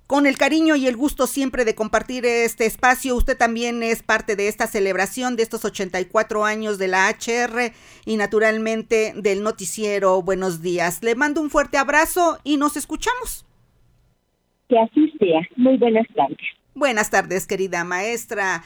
Con 0.07 0.27
el 0.27 0.39
cariño 0.39 0.77
y 0.77 0.87
el 0.87 0.97
gusto 0.97 1.27
siempre 1.27 1.65
de 1.65 1.75
compartir 1.75 2.27
este 2.27 2.65
espacio, 2.65 3.17
usted 3.17 3.37
también 3.37 3.83
es 3.83 4.05
parte 4.05 4.37
de 4.37 4.47
esta 4.47 4.69
celebración 4.69 5.35
de 5.35 5.43
estos 5.43 5.65
84 5.65 6.45
años 6.45 6.79
de 6.79 6.87
la 6.87 7.09
HR 7.11 7.73
y 8.05 8.17
naturalmente 8.17 9.15
del 9.17 9.43
noticiero 9.43 10.23
Buenos 10.23 10.63
días. 10.63 11.03
Le 11.03 11.17
mando 11.17 11.41
un 11.41 11.51
fuerte 11.51 11.77
abrazo 11.77 12.39
y 12.45 12.57
nos 12.57 12.77
escuchamos. 12.77 13.45
Que 14.69 14.79
así 14.79 15.13
sea. 15.19 15.41
Muy 15.57 15.77
buenas 15.77 16.07
tardes. 16.15 16.39
Buenas 16.75 17.11
tardes, 17.11 17.47
querida 17.49 17.83
maestra 17.83 18.63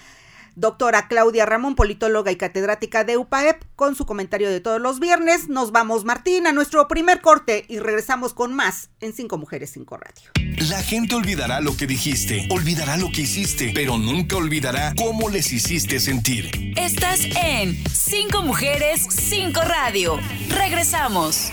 doctora 0.55 1.09
Claudia 1.09 1.47
Ramón, 1.47 1.75
politóloga 1.75 2.31
y 2.31 2.37
catedrática 2.37 3.05
de 3.05 3.17
UPAEP, 3.17 3.63
con 3.77 3.95
su 3.95 4.07
comentario 4.07 4.51
de 4.51 4.61
todos 4.61 4.81
los 4.81 5.01
viernes. 5.01 5.49
Nos 5.49 5.73
vamos, 5.73 6.05
Martín, 6.05 6.47
a 6.47 6.53
nuestro 6.53 6.89
primer 6.89 7.21
corte 7.21 7.65
y 7.69 7.79
regresamos 7.79 8.35
con 8.35 8.55
más 8.55 8.91
en 9.01 9.13
Cinco 9.13 9.39
Mujeres, 9.39 9.71
Cinco 9.71 9.97
Radio. 9.97 10.31
La 10.69 10.83
gente 10.83 11.15
olvidará 11.15 11.61
lo 11.61 11.77
que 11.77 11.87
dijiste, 11.87 12.47
olvidará 12.51 12.97
lo 12.97 13.11
que 13.11 13.23
hiciste, 13.23 13.73
pero 13.75 13.99
nunca 13.99 14.37
olvidará 14.37 14.95
cómo 14.97 15.29
les 15.29 15.53
hiciste 15.53 16.01
sentir. 16.01 16.75
Estás 16.77 17.21
en 17.43 17.77
Cinco 17.89 18.43
Mujeres, 18.43 19.07
Cinco 19.11 19.61
Radio. 19.63 20.19
Regresamos. 20.49 21.53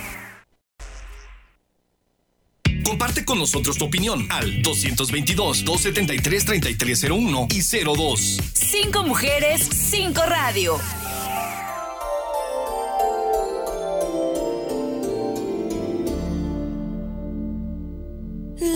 Comparte 2.88 3.26
con 3.26 3.38
nosotros 3.38 3.78
tu 3.78 3.84
opinión 3.84 4.26
al 4.30 4.64
222-273-3301 4.64 7.54
y 7.54 7.62
02. 7.84 8.38
Cinco 8.54 9.04
mujeres, 9.04 9.62
cinco 9.62 10.22
radio. 10.26 10.80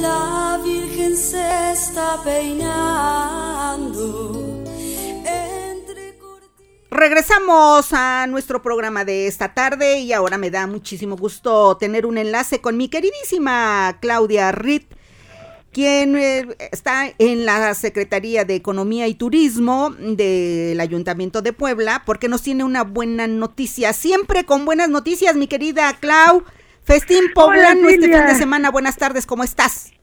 La 0.01 0.59
Virgen 0.61 1.15
se 1.15 1.71
está 1.71 2.21
peinando 2.21 2.61
Regresamos 6.93 7.93
a 7.93 8.27
nuestro 8.27 8.61
programa 8.61 9.05
de 9.05 9.25
esta 9.25 9.53
tarde 9.53 9.99
y 9.99 10.11
ahora 10.11 10.37
me 10.37 10.51
da 10.51 10.67
muchísimo 10.67 11.15
gusto 11.15 11.77
tener 11.77 12.05
un 12.05 12.17
enlace 12.17 12.59
con 12.59 12.75
mi 12.75 12.89
queridísima 12.89 13.95
Claudia 14.01 14.51
Ritt, 14.51 14.91
quien 15.71 16.17
eh, 16.17 16.47
está 16.73 17.05
en 17.17 17.45
la 17.45 17.73
Secretaría 17.75 18.43
de 18.43 18.55
Economía 18.55 19.07
y 19.07 19.13
Turismo 19.13 19.91
del 19.91 20.77
Ayuntamiento 20.81 21.41
de 21.41 21.53
Puebla, 21.53 22.01
porque 22.05 22.27
nos 22.27 22.43
tiene 22.43 22.65
una 22.65 22.83
buena 22.83 23.25
noticia, 23.25 23.93
siempre 23.93 24.43
con 24.43 24.65
buenas 24.65 24.89
noticias, 24.89 25.37
mi 25.37 25.47
querida 25.47 25.93
Clau. 25.97 26.43
Festín 26.83 27.31
Poblano 27.33 27.87
este 27.87 28.09
fin 28.09 28.25
de 28.25 28.35
semana, 28.35 28.69
buenas 28.69 28.97
tardes, 28.97 29.25
¿cómo 29.25 29.45
estás? 29.45 29.93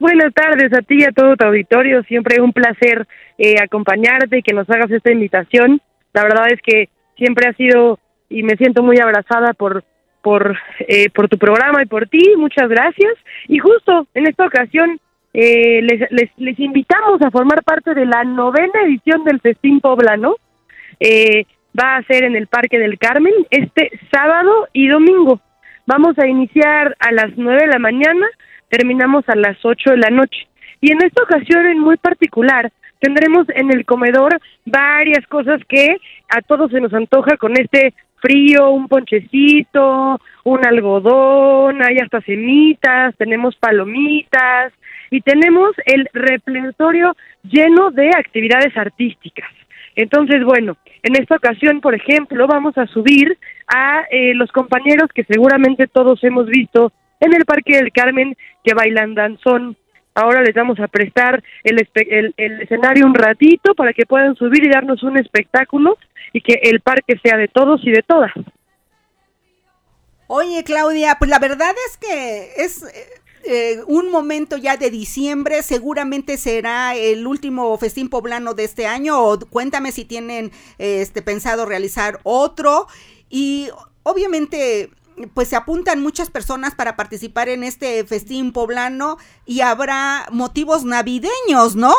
Buenas 0.00 0.32
tardes 0.32 0.72
a 0.72 0.80
ti 0.80 1.00
y 1.00 1.04
a 1.04 1.12
todo 1.12 1.36
tu 1.36 1.44
auditorio, 1.44 2.02
siempre 2.04 2.40
un 2.40 2.54
placer 2.54 3.06
eh, 3.36 3.56
acompañarte 3.62 4.38
y 4.38 4.42
que 4.42 4.54
nos 4.54 4.70
hagas 4.70 4.90
esta 4.90 5.12
invitación 5.12 5.82
la 6.12 6.22
verdad 6.22 6.46
es 6.50 6.60
que 6.62 6.88
siempre 7.16 7.48
ha 7.48 7.52
sido 7.54 7.98
y 8.28 8.42
me 8.42 8.56
siento 8.56 8.82
muy 8.82 8.98
abrazada 8.98 9.52
por 9.54 9.84
por 10.22 10.56
eh, 10.80 11.10
por 11.10 11.28
tu 11.28 11.38
programa 11.38 11.82
y 11.82 11.86
por 11.86 12.08
ti, 12.08 12.34
muchas 12.36 12.68
gracias. 12.68 13.14
Y 13.46 13.58
justo 13.58 14.06
en 14.14 14.26
esta 14.26 14.46
ocasión 14.46 14.98
eh, 15.32 15.80
les, 15.82 16.10
les, 16.10 16.30
les 16.36 16.58
invitamos 16.58 17.20
a 17.22 17.30
formar 17.30 17.62
parte 17.62 17.94
de 17.94 18.06
la 18.06 18.24
novena 18.24 18.82
edición 18.84 19.24
del 19.24 19.40
Festín 19.40 19.80
Poblano. 19.80 20.36
Eh, 21.00 21.44
va 21.78 21.96
a 21.96 22.02
ser 22.02 22.24
en 22.24 22.34
el 22.34 22.48
Parque 22.48 22.78
del 22.78 22.98
Carmen 22.98 23.32
este 23.50 23.90
sábado 24.10 24.68
y 24.72 24.88
domingo. 24.88 25.40
Vamos 25.86 26.18
a 26.18 26.26
iniciar 26.26 26.96
a 26.98 27.12
las 27.12 27.30
nueve 27.36 27.62
de 27.62 27.72
la 27.72 27.78
mañana, 27.78 28.26
terminamos 28.68 29.24
a 29.28 29.36
las 29.36 29.56
ocho 29.64 29.90
de 29.90 29.98
la 29.98 30.10
noche. 30.10 30.48
Y 30.80 30.92
en 30.92 31.02
esta 31.02 31.22
ocasión 31.22 31.66
en 31.66 31.78
muy 31.78 31.96
particular 31.96 32.70
tendremos 33.00 33.46
en 33.50 33.70
el 33.72 33.84
comedor 33.84 34.40
varias 34.64 35.26
cosas 35.26 35.60
que 35.68 35.96
a 36.28 36.42
todos 36.42 36.70
se 36.70 36.80
nos 36.80 36.92
antoja 36.92 37.36
con 37.36 37.52
este 37.58 37.94
frío, 38.20 38.70
un 38.70 38.88
ponchecito, 38.88 40.20
un 40.44 40.66
algodón, 40.66 41.82
hay 41.82 41.98
hasta 41.98 42.20
semitas, 42.22 43.14
tenemos 43.16 43.56
palomitas 43.56 44.72
y 45.10 45.20
tenemos 45.20 45.70
el 45.86 46.08
repertorio 46.12 47.16
lleno 47.44 47.90
de 47.90 48.08
actividades 48.08 48.76
artísticas. 48.76 49.48
Entonces, 49.96 50.44
bueno, 50.44 50.76
en 51.02 51.20
esta 51.20 51.36
ocasión, 51.36 51.80
por 51.80 51.94
ejemplo, 51.94 52.46
vamos 52.46 52.76
a 52.78 52.86
subir 52.86 53.36
a 53.66 54.02
eh, 54.10 54.34
los 54.34 54.50
compañeros 54.52 55.08
que 55.14 55.24
seguramente 55.24 55.86
todos 55.86 56.22
hemos 56.22 56.46
visto 56.46 56.92
en 57.20 57.34
el 57.34 57.44
Parque 57.44 57.76
del 57.76 57.92
Carmen 57.92 58.36
que 58.62 58.74
bailan 58.74 59.14
danzón 59.14 59.76
Ahora 60.14 60.42
les 60.42 60.54
vamos 60.54 60.80
a 60.80 60.88
prestar 60.88 61.42
el, 61.62 61.88
el, 61.94 62.62
escenario 62.62 63.06
un 63.06 63.14
ratito 63.14 63.74
para 63.74 63.92
que 63.92 64.06
puedan 64.06 64.34
subir 64.34 64.64
y 64.64 64.70
darnos 64.70 65.02
un 65.02 65.16
espectáculo 65.18 65.96
y 66.32 66.40
que 66.40 66.60
el 66.62 66.80
parque 66.80 67.18
sea 67.22 67.36
de 67.36 67.48
todos 67.48 67.80
y 67.84 67.90
de 67.90 68.02
todas. 68.02 68.32
Oye, 70.26 70.62
Claudia, 70.64 71.16
pues 71.18 71.30
la 71.30 71.38
verdad 71.38 71.72
es 71.88 71.96
que 71.96 72.52
es 72.56 72.84
eh, 73.44 73.80
un 73.86 74.10
momento 74.10 74.56
ya 74.58 74.76
de 74.76 74.90
diciembre, 74.90 75.62
seguramente 75.62 76.36
será 76.36 76.94
el 76.96 77.26
último 77.26 77.76
festín 77.78 78.10
poblano 78.10 78.52
de 78.52 78.64
este 78.64 78.86
año, 78.86 79.22
o 79.22 79.38
cuéntame 79.38 79.92
si 79.92 80.04
tienen 80.04 80.50
este 80.78 81.22
pensado 81.22 81.64
realizar 81.64 82.18
otro. 82.24 82.88
Y 83.30 83.70
obviamente 84.02 84.90
pues 85.34 85.48
se 85.48 85.56
apuntan 85.56 86.02
muchas 86.02 86.30
personas 86.30 86.74
para 86.74 86.96
participar 86.96 87.48
en 87.48 87.64
este 87.64 88.04
festín 88.04 88.52
poblano 88.52 89.16
y 89.46 89.60
habrá 89.60 90.26
motivos 90.30 90.84
navideños, 90.84 91.76
¿no? 91.76 91.92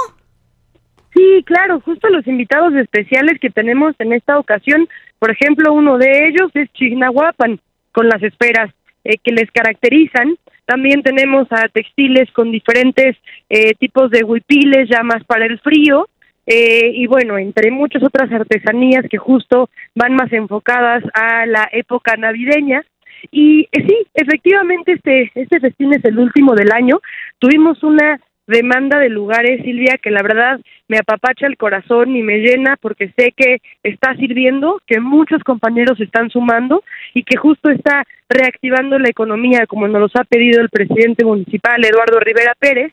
Sí, 1.14 1.44
claro, 1.46 1.82
justo 1.82 2.08
los 2.10 2.26
invitados 2.28 2.74
especiales 2.76 3.40
que 3.40 3.50
tenemos 3.50 3.96
en 4.00 4.14
esta 4.14 4.38
ocasión, 4.38 4.88
por 5.18 5.32
ejemplo, 5.32 5.74
uno 5.74 5.98
de 5.98 6.28
ellos 6.28 6.52
es 6.54 6.72
Chignahuapan, 6.74 7.60
con 7.92 8.08
las 8.08 8.22
esperas 8.24 8.72
eh, 9.04 9.18
que 9.24 9.32
les 9.32 9.50
caracterizan. 9.52 10.38
También 10.66 11.02
tenemos 11.02 11.48
a 11.52 11.68
textiles 11.68 12.32
con 12.32 12.52
diferentes 12.52 13.18
eh, 13.50 13.74
tipos 13.80 14.12
de 14.12 14.24
huipiles, 14.24 14.88
ya 14.88 15.02
más 15.04 15.24
para 15.24 15.46
el 15.46 15.60
frío, 15.60 16.08
eh, 16.46 16.92
y 16.96 17.06
bueno, 17.06 17.38
entre 17.38 17.70
muchas 17.70 18.04
otras 18.04 18.32
artesanías 18.32 19.06
que 19.10 19.18
justo 19.18 19.70
van 19.94 20.16
más 20.16 20.34
enfocadas 20.34 21.04
a 21.14 21.46
la 21.46 21.70
época 21.72 22.16
navideña. 22.18 22.84
Y 23.32 23.68
sí, 23.74 24.08
efectivamente 24.14 24.94
este, 24.94 25.32
este 25.36 25.60
festín 25.60 25.94
es 25.94 26.04
el 26.06 26.18
último 26.20 26.54
del 26.56 26.72
año. 26.72 27.00
Tuvimos 27.40 27.84
una 27.84 28.20
demanda 28.50 28.98
de 28.98 29.10
lugares, 29.10 29.62
Silvia, 29.64 30.00
que 30.02 30.10
la 30.10 30.24
verdad 30.24 30.60
me 30.88 30.98
apapacha 30.98 31.46
el 31.46 31.56
corazón 31.56 32.16
y 32.16 32.24
me 32.24 32.40
llena 32.40 32.78
porque 32.82 33.14
sé 33.16 33.32
que 33.38 33.58
está 33.84 34.16
sirviendo, 34.16 34.82
que 34.88 35.00
muchos 35.00 35.44
compañeros 35.44 36.00
están 36.02 36.32
sumando 36.32 36.84
y 37.14 37.24
que 37.24 37.38
justo 37.38 37.70
está 37.70 38.04
reactivando 38.28 38.98
la 38.98 39.10
economía 39.10 39.68
como 39.68 39.88
nos 39.88 40.02
los 40.02 40.16
ha 40.16 40.24
pedido 40.24 40.62
el 40.62 40.70
presidente 40.70 41.24
municipal 41.24 41.84
Eduardo 41.86 42.20
Rivera 42.20 42.56
Pérez. 42.58 42.92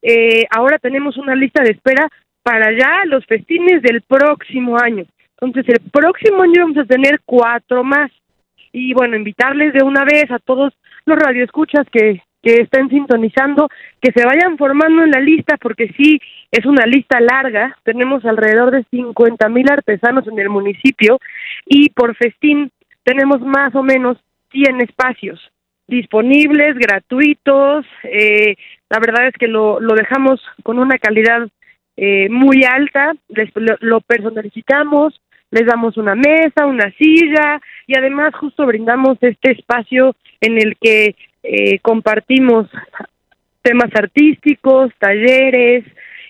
Eh, 0.00 0.46
ahora 0.50 0.78
tenemos 0.78 1.18
una 1.18 1.34
lista 1.34 1.62
de 1.62 1.72
espera 1.72 2.08
para 2.42 2.72
ya 2.72 3.04
los 3.06 3.24
festines 3.26 3.82
del 3.82 4.02
próximo 4.02 4.78
año. 4.78 5.04
Entonces, 5.40 5.74
el 5.74 5.90
próximo 5.90 6.42
año 6.42 6.62
vamos 6.62 6.78
a 6.78 6.84
tener 6.84 7.20
cuatro 7.24 7.84
más. 7.84 8.10
Y 8.74 8.92
bueno, 8.92 9.16
invitarles 9.16 9.72
de 9.72 9.84
una 9.84 10.04
vez 10.04 10.30
a 10.30 10.38
todos 10.38 10.74
los 11.06 11.18
radioescuchas 11.18 11.86
que 11.90 12.20
que 12.44 12.60
estén 12.60 12.90
sintonizando, 12.90 13.68
que 14.00 14.12
se 14.12 14.24
vayan 14.24 14.58
formando 14.58 15.02
en 15.02 15.10
la 15.10 15.20
lista, 15.20 15.56
porque 15.56 15.88
sí, 15.96 16.20
es 16.52 16.66
una 16.66 16.84
lista 16.84 17.18
larga, 17.18 17.76
tenemos 17.82 18.24
alrededor 18.24 18.70
de 18.70 18.84
50 18.90 19.48
mil 19.48 19.68
artesanos 19.70 20.28
en 20.28 20.38
el 20.38 20.50
municipio 20.50 21.18
y 21.64 21.88
por 21.88 22.14
festín 22.14 22.70
tenemos 23.02 23.40
más 23.40 23.74
o 23.74 23.82
menos 23.82 24.18
100 24.52 24.82
espacios 24.82 25.40
disponibles, 25.86 26.76
gratuitos, 26.76 27.86
eh, 28.04 28.56
la 28.90 28.98
verdad 29.00 29.26
es 29.28 29.34
que 29.34 29.48
lo, 29.48 29.80
lo 29.80 29.94
dejamos 29.94 30.40
con 30.62 30.78
una 30.78 30.98
calidad 30.98 31.48
eh, 31.96 32.28
muy 32.28 32.64
alta, 32.64 33.14
lo, 33.54 33.76
lo 33.80 34.00
personalizamos, 34.00 35.20
les 35.54 35.66
damos 35.66 35.96
una 35.96 36.16
mesa, 36.16 36.66
una 36.66 36.90
silla 36.98 37.60
y 37.86 37.96
además 37.96 38.34
justo 38.34 38.66
brindamos 38.66 39.18
este 39.20 39.52
espacio 39.52 40.16
en 40.40 40.58
el 40.58 40.76
que 40.80 41.14
eh, 41.44 41.78
compartimos 41.78 42.66
temas 43.62 43.90
artísticos, 43.94 44.90
talleres 44.98 45.84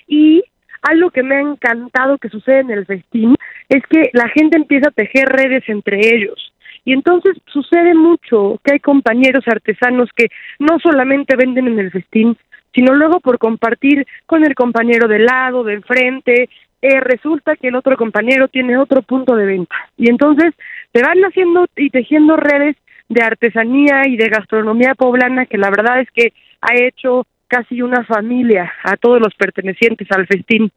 y 0.07 0.45
algo 0.83 1.11
que 1.11 1.23
me 1.23 1.37
ha 1.37 1.41
encantado 1.41 2.19
que 2.19 2.29
sucede 2.29 2.61
en 2.61 2.71
el 2.71 2.85
festín 2.85 3.35
es 3.71 3.83
que 3.89 4.11
la 4.13 4.29
gente 4.29 4.59
empieza 4.59 4.91
a 4.91 4.93
tejer 5.03 5.27
redes 5.29 5.65
entre 5.69 6.01
ellos. 6.15 6.53
Y 6.85 6.93
entonces 6.93 7.33
sucede 7.47 7.95
mucho 7.95 8.61
que 8.63 8.75
hay 8.75 8.81
compañeros 8.81 9.45
artesanos 9.47 10.11
que 10.15 10.27
no 10.59 10.79
solamente 10.81 11.35
venden 11.35 11.69
en 11.69 11.79
el 11.79 11.91
festín, 11.91 12.37
sino 12.75 12.93
luego 12.93 13.21
por 13.21 13.39
compartir 13.39 14.07
con 14.27 14.45
el 14.45 14.55
compañero 14.55 15.09
de 15.09 15.21
lado, 15.21 15.65
de 15.65 15.75
enfrente, 15.75 16.51
eh, 16.85 17.01
resulta 17.01 17.57
que 17.57 17.69
el 17.69 17.77
otro 17.77 17.97
compañero 17.97 18.47
tiene 18.49 18.77
otro 18.77 19.01
punto 19.01 19.35
de 19.37 19.47
venta. 19.47 19.75
Y 19.97 20.11
entonces 20.11 20.53
se 20.93 21.03
van 21.03 21.19
haciendo 21.23 21.65
y 21.77 21.89
tejiendo 21.89 22.37
redes 22.37 22.77
de 23.09 23.23
artesanía 23.23 24.03
y 24.07 24.19
de 24.19 24.29
gastronomía 24.29 24.95
poblana 24.95 25.47
que 25.47 25.57
la 25.57 25.71
verdad 25.71 26.01
es 26.01 26.11
que 26.11 26.35
ha 26.61 26.75
hecho 26.75 27.27
casi 27.49 27.81
una 27.81 28.05
familia 28.05 28.71
a 28.83 28.99
todos 28.99 29.19
los 29.19 29.35
pertenecientes 29.35 30.07
al 30.11 30.27
festín. 30.27 30.71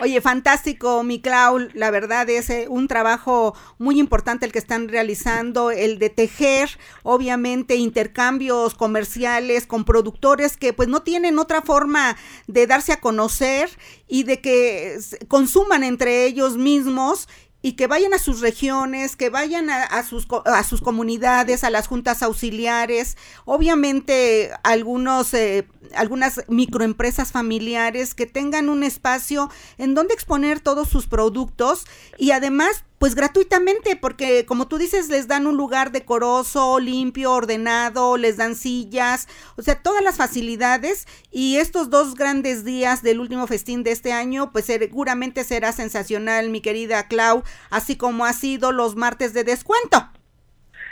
Oye, 0.00 0.20
fantástico, 0.20 1.04
mi 1.04 1.20
Clau. 1.20 1.68
La 1.72 1.90
verdad 1.92 2.28
es 2.28 2.50
eh, 2.50 2.66
un 2.68 2.88
trabajo 2.88 3.54
muy 3.78 4.00
importante 4.00 4.44
el 4.44 4.50
que 4.50 4.58
están 4.58 4.88
realizando, 4.88 5.70
el 5.70 6.00
de 6.00 6.10
tejer, 6.10 6.68
obviamente, 7.04 7.76
intercambios 7.76 8.74
comerciales 8.74 9.66
con 9.66 9.84
productores 9.84 10.56
que 10.56 10.72
pues 10.72 10.88
no 10.88 11.02
tienen 11.02 11.38
otra 11.38 11.62
forma 11.62 12.16
de 12.48 12.66
darse 12.66 12.92
a 12.92 13.00
conocer 13.00 13.70
y 14.08 14.24
de 14.24 14.40
que 14.40 14.98
consuman 15.28 15.84
entre 15.84 16.24
ellos 16.24 16.56
mismos 16.56 17.28
y 17.64 17.72
que 17.76 17.86
vayan 17.86 18.12
a 18.12 18.18
sus 18.18 18.42
regiones, 18.42 19.16
que 19.16 19.30
vayan 19.30 19.70
a, 19.70 20.02
sus, 20.02 20.26
a 20.44 20.62
sus 20.64 20.82
comunidades, 20.82 21.64
a 21.64 21.70
las 21.70 21.86
juntas 21.86 22.22
auxiliares, 22.22 23.16
obviamente 23.46 24.50
algunos, 24.62 25.32
eh, 25.32 25.66
algunas 25.94 26.42
microempresas 26.48 27.32
familiares 27.32 28.14
que 28.14 28.26
tengan 28.26 28.68
un 28.68 28.82
espacio 28.82 29.50
en 29.78 29.94
donde 29.94 30.12
exponer 30.12 30.60
todos 30.60 30.90
sus 30.90 31.06
productos 31.06 31.86
y 32.18 32.32
además 32.32 32.84
pues 33.04 33.14
gratuitamente, 33.14 33.96
porque 34.00 34.46
como 34.46 34.66
tú 34.66 34.78
dices, 34.78 35.10
les 35.10 35.28
dan 35.28 35.46
un 35.46 35.58
lugar 35.58 35.92
decoroso, 35.92 36.80
limpio, 36.80 37.32
ordenado, 37.32 38.16
les 38.16 38.38
dan 38.38 38.54
sillas, 38.54 39.28
o 39.58 39.60
sea, 39.60 39.74
todas 39.74 40.02
las 40.02 40.16
facilidades 40.16 41.04
y 41.30 41.56
estos 41.56 41.90
dos 41.90 42.14
grandes 42.14 42.64
días 42.64 43.02
del 43.02 43.20
último 43.20 43.46
festín 43.46 43.82
de 43.82 43.90
este 43.90 44.14
año, 44.14 44.52
pues 44.52 44.64
seguramente 44.64 45.44
será 45.44 45.72
sensacional, 45.72 46.48
mi 46.48 46.62
querida 46.62 47.06
Clau, 47.06 47.42
así 47.70 47.98
como 47.98 48.24
ha 48.24 48.32
sido 48.32 48.72
los 48.72 48.96
martes 48.96 49.34
de 49.34 49.44
descuento. 49.44 49.98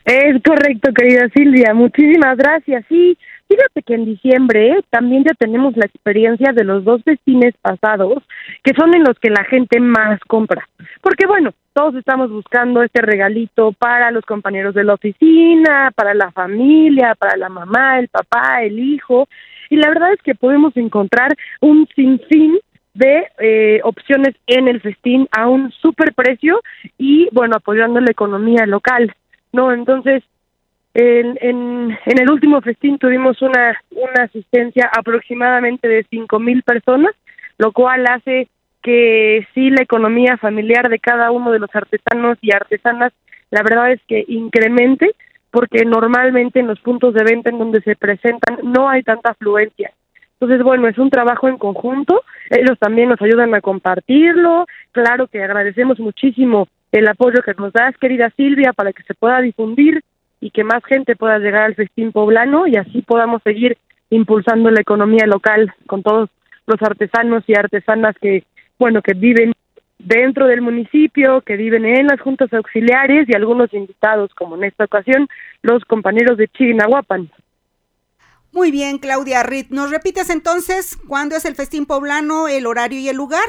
Es 0.05 0.35
correcto, 0.44 0.92
querida 0.94 1.31
Silvia, 1.35 1.72
muchísimas 1.72 2.37
gracias. 2.37 2.85
Sí, 2.90 3.16
Fíjate 3.53 3.83
que 3.83 3.94
en 3.94 4.07
diciembre 4.07 4.79
también 4.88 5.25
ya 5.25 5.35
tenemos 5.35 5.77
la 5.77 5.85
experiencia 5.85 6.53
de 6.55 6.64
los 6.64 6.85
dos 6.85 7.03
festines 7.05 7.53
pasados, 7.61 8.22
que 8.64 8.72
son 8.72 8.94
en 8.94 9.03
los 9.05 9.18
que 9.18 9.29
la 9.29 9.44
gente 9.44 9.79
más 9.79 10.18
compra. 10.27 10.66
Porque 11.03 11.27
bueno, 11.27 11.53
todos 11.72 11.94
estamos 11.94 12.30
buscando 12.30 12.82
este 12.82 13.02
regalito 13.02 13.72
para 13.72 14.11
los 14.11 14.24
compañeros 14.24 14.74
de 14.74 14.85
la 14.85 14.94
oficina, 14.94 15.90
para 15.94 16.14
la 16.14 16.30
familia, 16.32 17.14
para 17.14 17.37
la 17.37 17.48
mamá, 17.48 17.98
el 17.98 18.08
papá, 18.08 18.62
el 18.62 18.78
hijo. 18.78 19.28
Y 19.70 19.76
la 19.76 19.88
verdad 19.88 20.12
es 20.12 20.22
que 20.22 20.35
podemos 20.35 20.76
encontrar 20.76 21.35
un 21.61 21.88
sinfín 21.94 22.58
de 22.94 23.26
eh, 23.38 23.80
opciones 23.85 24.35
en 24.46 24.68
el 24.68 24.80
festín 24.80 25.26
a 25.32 25.48
un 25.48 25.72
super 25.72 26.12
precio 26.12 26.61
y 26.98 27.28
bueno, 27.32 27.56
apoyando 27.56 28.00
la 28.00 28.11
economía 28.11 28.66
local. 28.66 29.14
¿no? 29.52 29.72
Entonces, 29.72 30.22
en, 30.94 31.38
en, 31.40 31.98
en 32.04 32.20
el 32.20 32.30
último 32.30 32.61
festín 32.61 32.98
tuvimos 32.98 33.40
una, 33.40 33.80
una 33.92 34.24
asistencia 34.24 34.90
aproximadamente 34.94 35.88
de 35.88 36.06
cinco 36.11 36.38
mil 36.38 36.62
personas, 36.62 37.12
lo 37.56 37.72
cual 37.72 38.04
hace 38.06 38.48
que 38.82 39.46
sí 39.54 39.70
la 39.70 39.82
economía 39.82 40.36
familiar 40.36 40.88
de 40.88 40.98
cada 40.98 41.30
uno 41.30 41.50
de 41.52 41.58
los 41.58 41.74
artesanos 41.74 42.38
y 42.40 42.54
artesanas, 42.54 43.12
la 43.50 43.62
verdad 43.62 43.92
es 43.92 44.00
que 44.08 44.24
incremente, 44.28 45.14
porque 45.50 45.84
normalmente 45.84 46.60
en 46.60 46.66
los 46.66 46.80
puntos 46.80 47.14
de 47.14 47.24
venta 47.24 47.50
en 47.50 47.58
donde 47.58 47.80
se 47.82 47.96
presentan 47.96 48.58
no 48.62 48.88
hay 48.88 49.02
tanta 49.02 49.30
afluencia. 49.30 49.92
Entonces, 50.40 50.64
bueno, 50.64 50.88
es 50.88 50.98
un 50.98 51.10
trabajo 51.10 51.48
en 51.48 51.56
conjunto, 51.56 52.22
ellos 52.50 52.76
también 52.80 53.08
nos 53.08 53.22
ayudan 53.22 53.54
a 53.54 53.60
compartirlo, 53.60 54.66
claro 54.90 55.28
que 55.28 55.42
agradecemos 55.42 56.00
muchísimo 56.00 56.66
el 56.90 57.08
apoyo 57.08 57.42
que 57.42 57.54
nos 57.54 57.72
das, 57.72 57.96
querida 57.98 58.30
Silvia, 58.36 58.72
para 58.72 58.92
que 58.92 59.04
se 59.04 59.14
pueda 59.14 59.40
difundir 59.40 60.02
y 60.40 60.50
que 60.50 60.64
más 60.64 60.84
gente 60.84 61.14
pueda 61.14 61.38
llegar 61.38 61.62
al 61.62 61.76
festín 61.76 62.10
poblano 62.10 62.66
y 62.66 62.76
así 62.76 63.02
podamos 63.02 63.42
seguir 63.44 63.78
impulsando 64.10 64.70
la 64.70 64.80
economía 64.80 65.26
local 65.26 65.72
con 65.86 66.02
todos 66.02 66.28
los 66.66 66.82
artesanos 66.82 67.44
y 67.46 67.54
artesanas 67.54 68.16
que, 68.20 68.42
bueno, 68.82 69.00
que 69.00 69.14
viven 69.14 69.52
dentro 70.00 70.48
del 70.48 70.60
municipio, 70.60 71.40
que 71.42 71.56
viven 71.56 71.84
en 71.84 72.08
las 72.08 72.20
juntas 72.20 72.52
auxiliares 72.52 73.28
y 73.28 73.36
algunos 73.36 73.72
invitados, 73.72 74.34
como 74.34 74.56
en 74.56 74.64
esta 74.64 74.86
ocasión, 74.86 75.28
los 75.62 75.84
compañeros 75.84 76.36
de 76.36 76.48
Chignahuapan. 76.48 77.30
Muy 78.50 78.72
bien, 78.72 78.98
Claudia 78.98 79.44
Rit. 79.44 79.68
¿Nos 79.70 79.92
repites 79.92 80.30
entonces 80.30 80.98
cuándo 81.06 81.36
es 81.36 81.44
el 81.44 81.54
festín 81.54 81.86
poblano, 81.86 82.48
el 82.48 82.66
horario 82.66 82.98
y 82.98 83.08
el 83.08 83.16
lugar? 83.16 83.48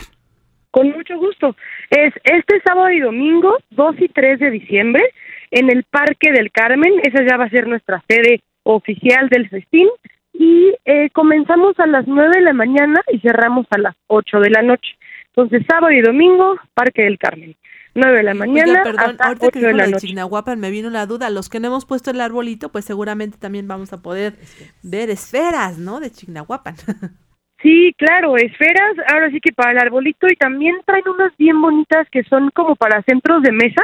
Con 0.69 0.91
mucho 0.91 1.17
gusto. 1.17 1.55
Es 1.89 2.13
este 2.23 2.61
sábado 2.63 2.91
y 2.91 2.99
domingo, 2.99 3.57
2 3.71 3.95
y 4.01 4.09
3 4.09 4.39
de 4.39 4.51
diciembre, 4.51 5.01
en 5.49 5.71
el 5.71 5.83
Parque 5.83 6.31
del 6.31 6.51
Carmen. 6.51 6.93
Esa 7.01 7.23
ya 7.27 7.37
va 7.37 7.45
a 7.45 7.49
ser 7.49 7.67
nuestra 7.67 8.03
sede 8.07 8.43
oficial 8.61 9.29
del 9.29 9.49
festín. 9.49 9.89
Y 10.31 10.75
eh, 10.85 11.09
comenzamos 11.11 11.79
a 11.79 11.87
las 11.87 12.07
nueve 12.07 12.33
de 12.35 12.41
la 12.41 12.53
mañana 12.53 13.01
y 13.11 13.19
cerramos 13.19 13.65
a 13.71 13.79
las 13.79 13.95
ocho 14.07 14.39
de 14.39 14.49
la 14.51 14.61
noche. 14.61 14.95
Entonces, 15.35 15.65
sábado 15.67 15.91
y 15.91 16.01
domingo, 16.01 16.55
Parque 16.73 17.03
del 17.03 17.17
Carmen. 17.17 17.55
9 17.95 18.17
de 18.17 18.23
la 18.23 18.33
mañana 18.33 18.81
perdón, 18.83 19.11
hasta 19.11 19.27
ahorita 19.27 19.51
que 19.51 19.59
8 19.59 19.59
de 19.59 19.67
dijo 19.67 19.77
la 19.77 19.83
lo 19.83 19.85
de 19.85 19.91
noche. 19.91 20.07
Chignahuapan 20.07 20.59
me 20.59 20.71
vino 20.71 20.89
la 20.89 21.05
duda. 21.05 21.29
Los 21.29 21.49
que 21.49 21.59
no 21.59 21.67
hemos 21.67 21.85
puesto 21.85 22.11
el 22.11 22.21
arbolito, 22.21 22.69
pues 22.69 22.85
seguramente 22.85 23.37
también 23.37 23.67
vamos 23.67 23.93
a 23.93 24.01
poder 24.01 24.33
ver 24.81 25.09
esferas, 25.09 25.77
¿no? 25.77 25.99
De 25.99 26.11
Chignahuapan. 26.11 26.75
Sí, 27.61 27.95
claro, 27.97 28.35
esferas, 28.35 28.93
ahora 29.07 29.31
sí 29.31 29.39
que 29.39 29.53
para 29.53 29.71
el 29.71 29.77
arbolito 29.77 30.27
y 30.27 30.35
también 30.35 30.75
traen 30.85 31.07
unas 31.07 31.31
bien 31.37 31.61
bonitas 31.61 32.05
que 32.11 32.21
son 32.25 32.49
como 32.53 32.75
para 32.75 33.01
centros 33.03 33.41
de 33.41 33.53
mesa, 33.53 33.81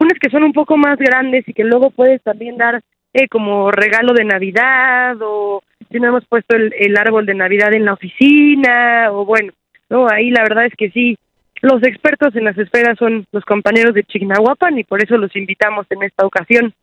unas 0.00 0.18
que 0.20 0.28
son 0.28 0.42
un 0.42 0.52
poco 0.52 0.76
más 0.76 0.98
grandes 0.98 1.46
y 1.46 1.54
que 1.54 1.62
luego 1.62 1.92
puedes 1.92 2.20
también 2.24 2.56
dar 2.56 2.82
eh, 3.12 3.28
como 3.28 3.70
regalo 3.70 4.12
de 4.12 4.24
Navidad 4.24 5.16
o 5.22 5.62
si 5.88 6.00
no 6.00 6.08
hemos 6.08 6.26
puesto 6.26 6.56
el, 6.56 6.74
el 6.76 6.96
árbol 6.96 7.26
de 7.26 7.34
Navidad 7.34 7.72
en 7.74 7.84
la 7.84 7.92
oficina 7.92 9.12
o 9.12 9.24
bueno, 9.24 9.52
no, 9.88 10.06
ahí 10.10 10.30
la 10.30 10.42
verdad 10.42 10.66
es 10.66 10.74
que 10.76 10.90
sí, 10.90 11.18
los 11.62 11.82
expertos 11.82 12.34
en 12.36 12.44
las 12.44 12.58
esferas 12.58 12.98
son 12.98 13.26
los 13.32 13.44
compañeros 13.44 13.94
de 13.94 14.04
Chignahuapan 14.04 14.78
y 14.78 14.84
por 14.84 15.02
eso 15.02 15.16
los 15.16 15.34
invitamos 15.36 15.86
en 15.90 16.02
esta 16.02 16.26
ocasión. 16.26 16.74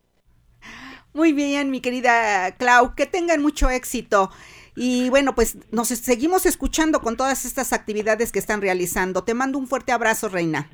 Muy 1.14 1.32
bien, 1.32 1.70
mi 1.70 1.80
querida 1.80 2.56
Clau, 2.58 2.96
que 2.96 3.06
tengan 3.06 3.42
mucho 3.42 3.70
éxito. 3.70 4.30
Y 4.76 5.10
bueno, 5.12 5.36
pues 5.36 5.72
nos 5.72 5.90
seguimos 5.90 6.48
escuchando 6.48 7.02
con 7.02 7.16
todas 7.18 7.46
estas 7.46 7.72
actividades 7.72 8.32
que 8.32 8.40
están 8.40 8.62
realizando. 8.62 9.24
Te 9.24 9.36
mando 9.36 9.60
un 9.60 9.68
fuerte 9.68 9.92
abrazo, 9.92 10.30
Reina. 10.30 10.70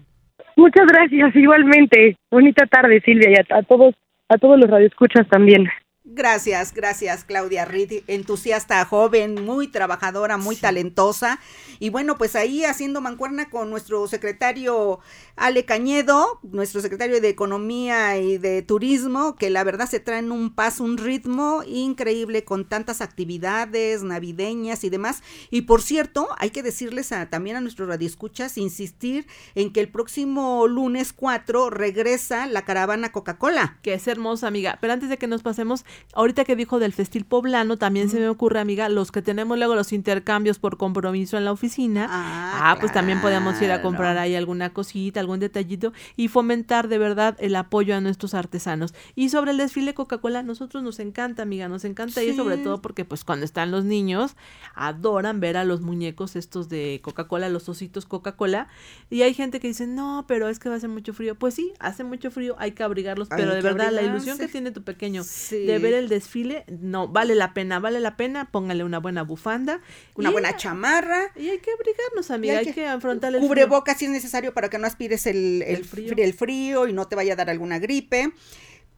Muchas 0.56 0.88
gracias, 0.88 1.36
igualmente. 1.36 2.16
Bonita 2.32 2.66
tarde, 2.68 3.02
Silvia, 3.04 3.32
y 3.32 3.36
a, 3.36 3.58
a 3.58 3.64
todos, 3.64 3.96
a 4.30 4.38
todos 4.38 4.58
los 4.58 4.70
radioescuchas 4.70 5.28
también. 5.28 5.68
Gracias, 6.12 6.74
gracias 6.74 7.24
Claudia 7.24 7.66
Reed, 7.66 8.02
entusiasta 8.08 8.84
joven, 8.84 9.46
muy 9.46 9.68
trabajadora, 9.68 10.38
muy 10.38 10.56
sí. 10.56 10.62
talentosa. 10.62 11.40
Y 11.78 11.92
bueno, 11.92 12.18
pues 12.18 12.36
ahí 12.36 12.66
haciendo 12.66 13.00
mancuerna 13.00 13.52
con 13.52 13.70
nuestro 13.70 14.08
secretario 14.08 15.02
Ale 15.40 15.64
Cañedo, 15.64 16.40
nuestro 16.44 16.82
secretario 16.82 17.22
de 17.22 17.30
Economía 17.30 18.18
y 18.18 18.38
de 18.38 18.62
Turismo, 18.62 19.38
que 19.38 19.50
la 19.50 19.64
verdad 19.64 19.90
se 19.90 20.02
traen 20.02 20.34
un 20.34 20.54
paso, 20.54 20.84
un 20.84 20.98
ritmo 20.98 21.64
increíble 21.66 22.44
con 22.44 22.66
tantas 22.66 23.00
actividades 23.00 24.04
navideñas 24.04 24.84
y 24.84 24.90
demás. 24.90 25.24
Y 25.50 25.62
por 25.62 25.82
cierto, 25.82 26.28
hay 26.40 26.50
que 26.50 26.62
decirles 26.62 27.14
a, 27.14 27.30
también 27.30 27.56
a 27.56 27.62
nuestros 27.62 27.88
radioescuchas, 27.88 28.58
insistir 28.58 29.28
en 29.56 29.72
que 29.72 29.80
el 29.80 29.88
próximo 29.88 30.68
lunes 30.68 31.14
4 31.14 31.70
regresa 31.70 32.46
la 32.46 32.64
caravana 32.64 33.14
Coca-Cola. 33.14 33.78
Que 33.82 33.94
es 33.94 34.08
hermosa, 34.10 34.48
amiga. 34.48 34.78
Pero 34.82 34.92
antes 34.92 35.08
de 35.08 35.18
que 35.18 35.28
nos 35.28 35.42
pasemos, 35.42 35.86
ahorita 36.14 36.44
que 36.44 36.58
dijo 36.58 36.80
del 36.80 36.92
festil 36.92 37.24
poblano, 37.24 37.78
también 37.78 38.08
mm. 38.08 38.10
se 38.10 38.20
me 38.20 38.28
ocurre, 38.28 38.60
amiga, 38.60 38.90
los 38.90 39.14
que 39.14 39.22
tenemos 39.22 39.58
luego 39.58 39.76
los 39.76 39.94
intercambios 39.94 40.60
por 40.60 40.76
compromiso 40.76 41.38
en 41.38 41.46
la 41.46 41.54
oficina. 41.54 42.08
Ah, 42.10 42.72
ah 42.72 42.78
pues 42.78 42.92
también 42.92 43.22
podemos 43.22 43.62
ir 43.62 43.72
a 43.72 43.82
comprar 43.82 44.18
ahí 44.18 44.36
alguna 44.36 44.74
cosita, 44.74 45.22
algún 45.30 45.40
detallito 45.40 45.94
y 46.16 46.28
fomentar 46.28 46.88
de 46.88 46.98
verdad 46.98 47.38
el 47.40 47.56
apoyo 47.56 47.96
a 47.96 48.02
nuestros 48.02 48.34
artesanos. 48.34 48.94
Y 49.16 49.30
sobre 49.30 49.52
el 49.52 49.58
desfile 49.58 49.94
Coca-Cola, 49.94 50.44
nosotros 50.44 50.84
nos 50.84 51.00
encanta, 51.00 51.44
amiga, 51.44 51.68
nos 51.68 51.86
encanta 51.86 52.22
sí. 52.22 52.28
ir 52.28 52.36
sobre 52.36 52.58
todo 52.58 52.82
porque 52.82 53.06
pues 53.06 53.24
cuando 53.24 53.46
están 53.46 53.72
los 53.72 53.86
niños 53.86 54.36
adoran 54.74 55.40
ver 55.40 55.58
a 55.58 55.66
los 55.66 55.82
muñecos 55.82 56.36
estos 56.36 56.70
de 56.70 57.00
Coca-Cola, 57.04 57.50
los 57.50 57.70
ositos 57.70 58.06
Coca-Cola 58.06 58.68
y 59.10 59.22
hay 59.22 59.34
gente 59.34 59.60
que 59.60 59.68
dice, 59.68 59.88
"No, 59.88 60.26
pero 60.28 60.50
es 60.50 60.60
que 60.60 60.70
va 60.70 60.76
a 60.76 60.78
hacer 60.78 60.90
mucho 60.90 61.14
frío." 61.14 61.36
Pues 61.36 61.54
sí, 61.54 61.74
hace 61.80 62.04
mucho 62.04 62.32
frío, 62.32 62.56
hay 62.58 62.72
que 62.72 62.84
abrigarlos, 62.84 63.28
hay 63.32 63.42
pero 63.42 63.54
de 63.54 63.62
verdad 63.62 63.88
abrigarse. 63.88 64.08
la 64.08 64.14
ilusión 64.14 64.38
que 64.38 64.48
tiene 64.48 64.72
tu 64.72 64.84
pequeño 64.84 65.24
sí. 65.24 65.66
de 65.66 65.78
ver 65.78 65.94
el 65.94 66.10
desfile, 66.10 66.66
no, 66.68 67.08
vale 67.08 67.36
la 67.36 67.54
pena, 67.54 67.80
vale 67.80 68.00
la 68.00 68.18
pena, 68.18 68.50
póngale 68.52 68.84
una 68.84 69.00
buena 69.00 69.24
bufanda, 69.24 69.82
una 70.16 70.32
buena 70.32 70.56
chamarra 70.56 71.32
y 71.36 71.50
hay 71.50 71.60
que 71.60 71.72
abrigarnos, 71.72 72.32
amiga, 72.32 72.54
hay, 72.54 72.60
hay, 72.60 72.66
que, 72.66 72.74
que 72.74 72.88
afrontar 72.88 73.36
el 73.36 73.42
cubrebocas 73.42 73.98
si 73.98 74.06
es 74.06 74.12
necesario 74.12 74.54
para 74.54 74.70
que 74.70 74.78
no 74.78 74.88
aspires 74.88 75.19
el, 75.28 75.64
el, 75.64 75.78
el, 75.78 75.86
frío. 75.86 76.14
el, 76.18 76.34
frío. 76.34 76.88
y 76.88 76.94
no 76.94 77.08
te 77.08 77.16
vaya 77.16 77.34
a 77.34 77.36
dar 77.36 77.50
alguna 77.50 77.80
gripe. 77.80 78.32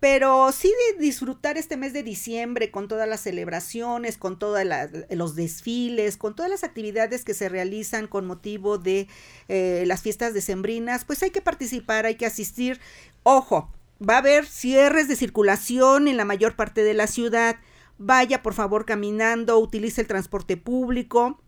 Pero 0.01 0.51
sí 0.51 0.73
de 0.97 0.99
disfrutar 0.99 1.59
este 1.59 1.77
mes 1.77 1.93
de 1.93 2.01
diciembre 2.01 2.71
con 2.71 2.87
todas 2.87 3.07
las 3.07 3.21
celebraciones, 3.21 4.17
con 4.17 4.39
todos 4.39 4.63
los 5.11 5.35
desfiles, 5.35 6.17
con 6.17 6.35
todas 6.35 6.49
las 6.49 6.63
actividades 6.63 7.23
que 7.23 7.35
se 7.35 7.49
realizan 7.49 8.07
con 8.07 8.25
motivo 8.25 8.79
de 8.79 9.07
eh, 9.47 9.83
las 9.85 10.01
fiestas 10.01 10.33
decembrinas, 10.33 11.05
pues 11.05 11.21
hay 11.21 11.29
que 11.29 11.41
participar, 11.41 12.07
hay 12.07 12.15
que 12.15 12.25
asistir. 12.25 12.79
Ojo, 13.21 13.71
va 14.01 14.15
a 14.15 14.17
haber 14.17 14.47
cierres 14.47 15.07
de 15.07 15.15
circulación 15.15 16.07
en 16.07 16.17
la 16.17 16.25
mayor 16.25 16.55
parte 16.55 16.83
de 16.83 16.95
la 16.95 17.05
ciudad. 17.05 17.57
Vaya 17.99 18.41
por 18.41 18.55
favor 18.55 18.87
caminando, 18.87 19.59
utilice 19.59 20.01
el 20.01 20.07
transporte 20.07 20.57
público 20.57 21.39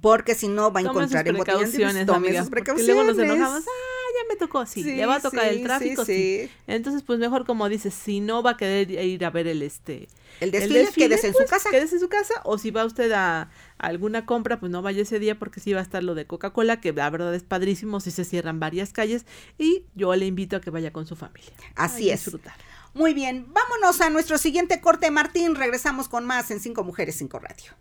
porque 0.00 0.34
si 0.34 0.48
no 0.48 0.72
va 0.72 0.80
a 0.80 0.82
encontrar 0.82 1.24
precauciones, 1.24 2.06
Tome 2.06 2.28
amiga, 2.28 2.40
sus 2.40 2.50
precauciones. 2.50 2.94
Luego 2.94 3.10
nos 3.10 3.18
enojamos, 3.18 3.64
ah, 3.66 4.04
ya 4.14 4.28
me 4.28 4.36
tocó, 4.36 4.66
sí, 4.66 4.82
sí 4.82 4.94
le 4.94 5.06
va 5.06 5.16
a 5.16 5.20
tocar 5.20 5.48
sí, 5.48 5.56
el 5.56 5.62
tráfico, 5.62 6.04
sí, 6.04 6.46
sí, 6.46 6.50
Entonces, 6.66 7.02
pues 7.02 7.18
mejor 7.18 7.44
como 7.44 7.68
dices, 7.68 7.94
si 7.94 8.20
no 8.20 8.42
va 8.42 8.52
a 8.52 8.56
querer 8.56 8.90
ir 8.90 9.24
a 9.24 9.30
ver 9.30 9.46
el 9.46 9.62
este 9.62 10.08
el 10.40 10.50
desfile, 10.50 10.80
el 10.80 10.86
desfile 10.86 11.08
quédese 11.08 11.26
en 11.28 11.32
pues, 11.32 11.46
su 11.46 11.50
casa. 11.50 11.70
Quédese 11.70 11.94
en 11.96 12.00
su 12.00 12.08
casa, 12.08 12.34
o 12.44 12.58
si 12.58 12.70
va 12.70 12.84
usted 12.84 13.12
a, 13.12 13.42
a, 13.42 13.48
alguna 13.78 14.26
compra, 14.26 14.58
pues 14.58 14.70
no 14.70 14.82
vaya 14.82 15.02
ese 15.02 15.18
día 15.18 15.38
porque 15.38 15.60
sí 15.60 15.72
va 15.72 15.80
a 15.80 15.82
estar 15.82 16.02
lo 16.02 16.14
de 16.14 16.26
Coca-Cola, 16.26 16.80
que 16.80 16.92
la 16.92 17.08
verdad 17.10 17.34
es 17.34 17.42
padrísimo, 17.42 18.00
si 18.00 18.10
se 18.10 18.24
cierran 18.24 18.58
varias 18.60 18.92
calles, 18.92 19.26
y 19.58 19.84
yo 19.94 20.14
le 20.16 20.26
invito 20.26 20.56
a 20.56 20.60
que 20.60 20.70
vaya 20.70 20.92
con 20.92 21.06
su 21.06 21.16
familia. 21.16 21.52
Así 21.76 22.10
es. 22.10 22.24
Disfrutar. 22.24 22.54
Muy 22.94 23.12
bien, 23.12 23.46
vámonos 23.52 24.00
a 24.00 24.10
nuestro 24.10 24.38
siguiente 24.38 24.80
corte, 24.80 25.10
Martín. 25.10 25.56
Regresamos 25.56 26.08
con 26.08 26.24
más 26.24 26.50
en 26.52 26.60
Cinco 26.60 26.84
Mujeres, 26.84 27.16
Cinco 27.16 27.40
Radio. 27.40 27.72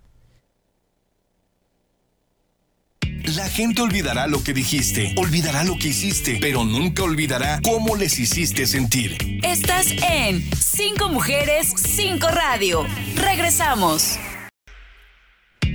La 3.35 3.49
gente 3.49 3.81
olvidará 3.81 4.27
lo 4.27 4.43
que 4.43 4.53
dijiste, 4.53 5.15
olvidará 5.17 5.63
lo 5.63 5.75
que 5.77 5.87
hiciste, 5.87 6.37
pero 6.39 6.63
nunca 6.65 7.01
olvidará 7.01 7.59
cómo 7.63 7.95
les 7.95 8.19
hiciste 8.19 8.67
sentir. 8.67 9.39
Estás 9.41 9.87
en 10.07 10.47
Cinco 10.55 11.09
Mujeres, 11.09 11.73
Cinco 11.75 12.27
Radio. 12.27 12.85
Regresamos. 13.15 14.19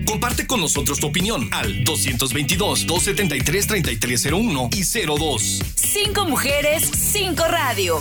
Comparte 0.07 0.47
con 0.47 0.61
nosotros 0.61 1.01
tu 1.01 1.09
opinión 1.09 1.49
al 1.51 1.85
222-273-3301 1.85 4.69
y 4.77 4.85
02. 5.07 5.61
Cinco 5.75 6.27
Mujeres, 6.27 6.85
Cinco 6.85 7.43
Radio. 7.49 8.01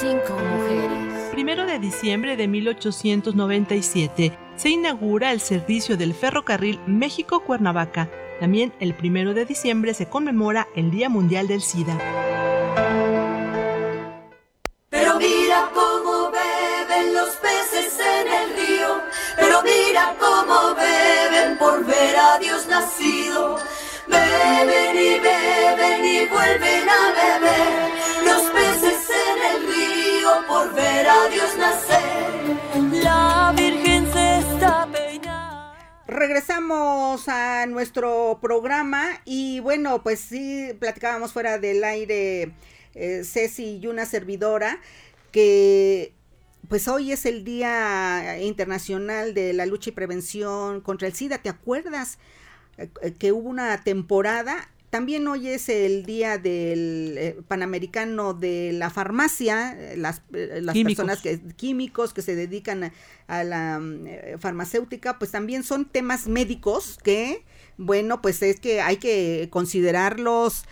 Cinco 0.00 0.32
Mujeres. 0.32 1.28
Primero 1.30 1.66
de 1.66 1.78
diciembre 1.78 2.38
de 2.38 2.48
1897 2.48 4.49
se 4.60 4.68
inaugura 4.68 5.32
el 5.32 5.40
servicio 5.40 5.96
del 5.96 6.12
ferrocarril 6.12 6.80
México-Cuernavaca. 6.86 8.10
También 8.40 8.74
el 8.78 8.94
primero 8.94 9.32
de 9.32 9.46
diciembre 9.46 9.94
se 9.94 10.06
conmemora 10.06 10.68
el 10.76 10.90
Día 10.90 11.08
Mundial 11.08 11.48
del 11.48 11.62
SIDA. 11.62 11.96
Pero 14.90 15.16
mira 15.16 15.70
cómo 15.72 16.30
beben 16.30 17.14
los 17.14 17.30
peces 17.36 17.98
en 18.00 18.26
el 18.28 18.48
río, 18.54 19.00
pero 19.36 19.62
mira 19.62 20.14
cómo 20.20 20.74
beben 20.74 21.56
por 21.56 21.86
ver 21.86 22.16
a 22.16 22.38
Dios 22.38 22.66
nacido. 22.66 23.56
Beben 24.08 24.94
y 24.94 25.20
beben 25.20 26.04
y 26.04 26.26
vuelven 26.26 26.86
a 26.86 27.02
beber 27.22 28.26
los 28.26 28.42
peces 28.50 29.08
en 29.08 29.56
el 29.56 29.72
río 29.72 30.30
por 30.46 30.74
ver 30.74 31.08
a 31.08 31.28
Dios 31.28 31.56
nacer. 31.56 33.02
La 33.02 33.49
Regresamos 36.20 37.30
a 37.30 37.64
nuestro 37.64 38.40
programa 38.42 39.22
y 39.24 39.60
bueno, 39.60 40.02
pues 40.02 40.20
sí, 40.20 40.70
platicábamos 40.78 41.32
fuera 41.32 41.56
del 41.56 41.82
aire 41.82 42.52
eh, 42.94 43.22
Ceci 43.24 43.78
y 43.78 43.86
una 43.86 44.04
servidora 44.04 44.78
que 45.32 46.12
pues 46.68 46.88
hoy 46.88 47.12
es 47.12 47.24
el 47.24 47.42
Día 47.42 48.38
Internacional 48.42 49.32
de 49.32 49.54
la 49.54 49.64
Lucha 49.64 49.88
y 49.88 49.92
Prevención 49.94 50.82
contra 50.82 51.08
el 51.08 51.14
SIDA, 51.14 51.38
¿te 51.38 51.48
acuerdas? 51.48 52.18
que 53.18 53.32
hubo 53.32 53.48
una 53.48 53.82
temporada. 53.82 54.68
También 54.90 55.28
hoy 55.28 55.48
es 55.48 55.68
el 55.68 56.04
día 56.04 56.36
del 56.36 57.14
eh, 57.16 57.36
Panamericano 57.46 58.34
de 58.34 58.72
la 58.72 58.90
farmacia, 58.90 59.78
las, 59.96 60.22
eh, 60.32 60.58
las 60.60 60.76
personas 60.76 61.22
que, 61.22 61.40
químicos 61.56 62.12
que 62.12 62.22
se 62.22 62.34
dedican 62.34 62.84
a, 62.84 62.92
a 63.28 63.44
la 63.44 63.80
eh, 63.80 64.36
farmacéutica, 64.40 65.16
pues 65.20 65.30
también 65.30 65.62
son 65.62 65.84
temas 65.84 66.26
médicos 66.26 66.98
que, 67.04 67.44
bueno, 67.78 68.20
pues 68.20 68.42
es 68.42 68.58
que 68.58 68.80
hay 68.80 68.96
que 68.96 69.48
considerarlos 69.52 70.64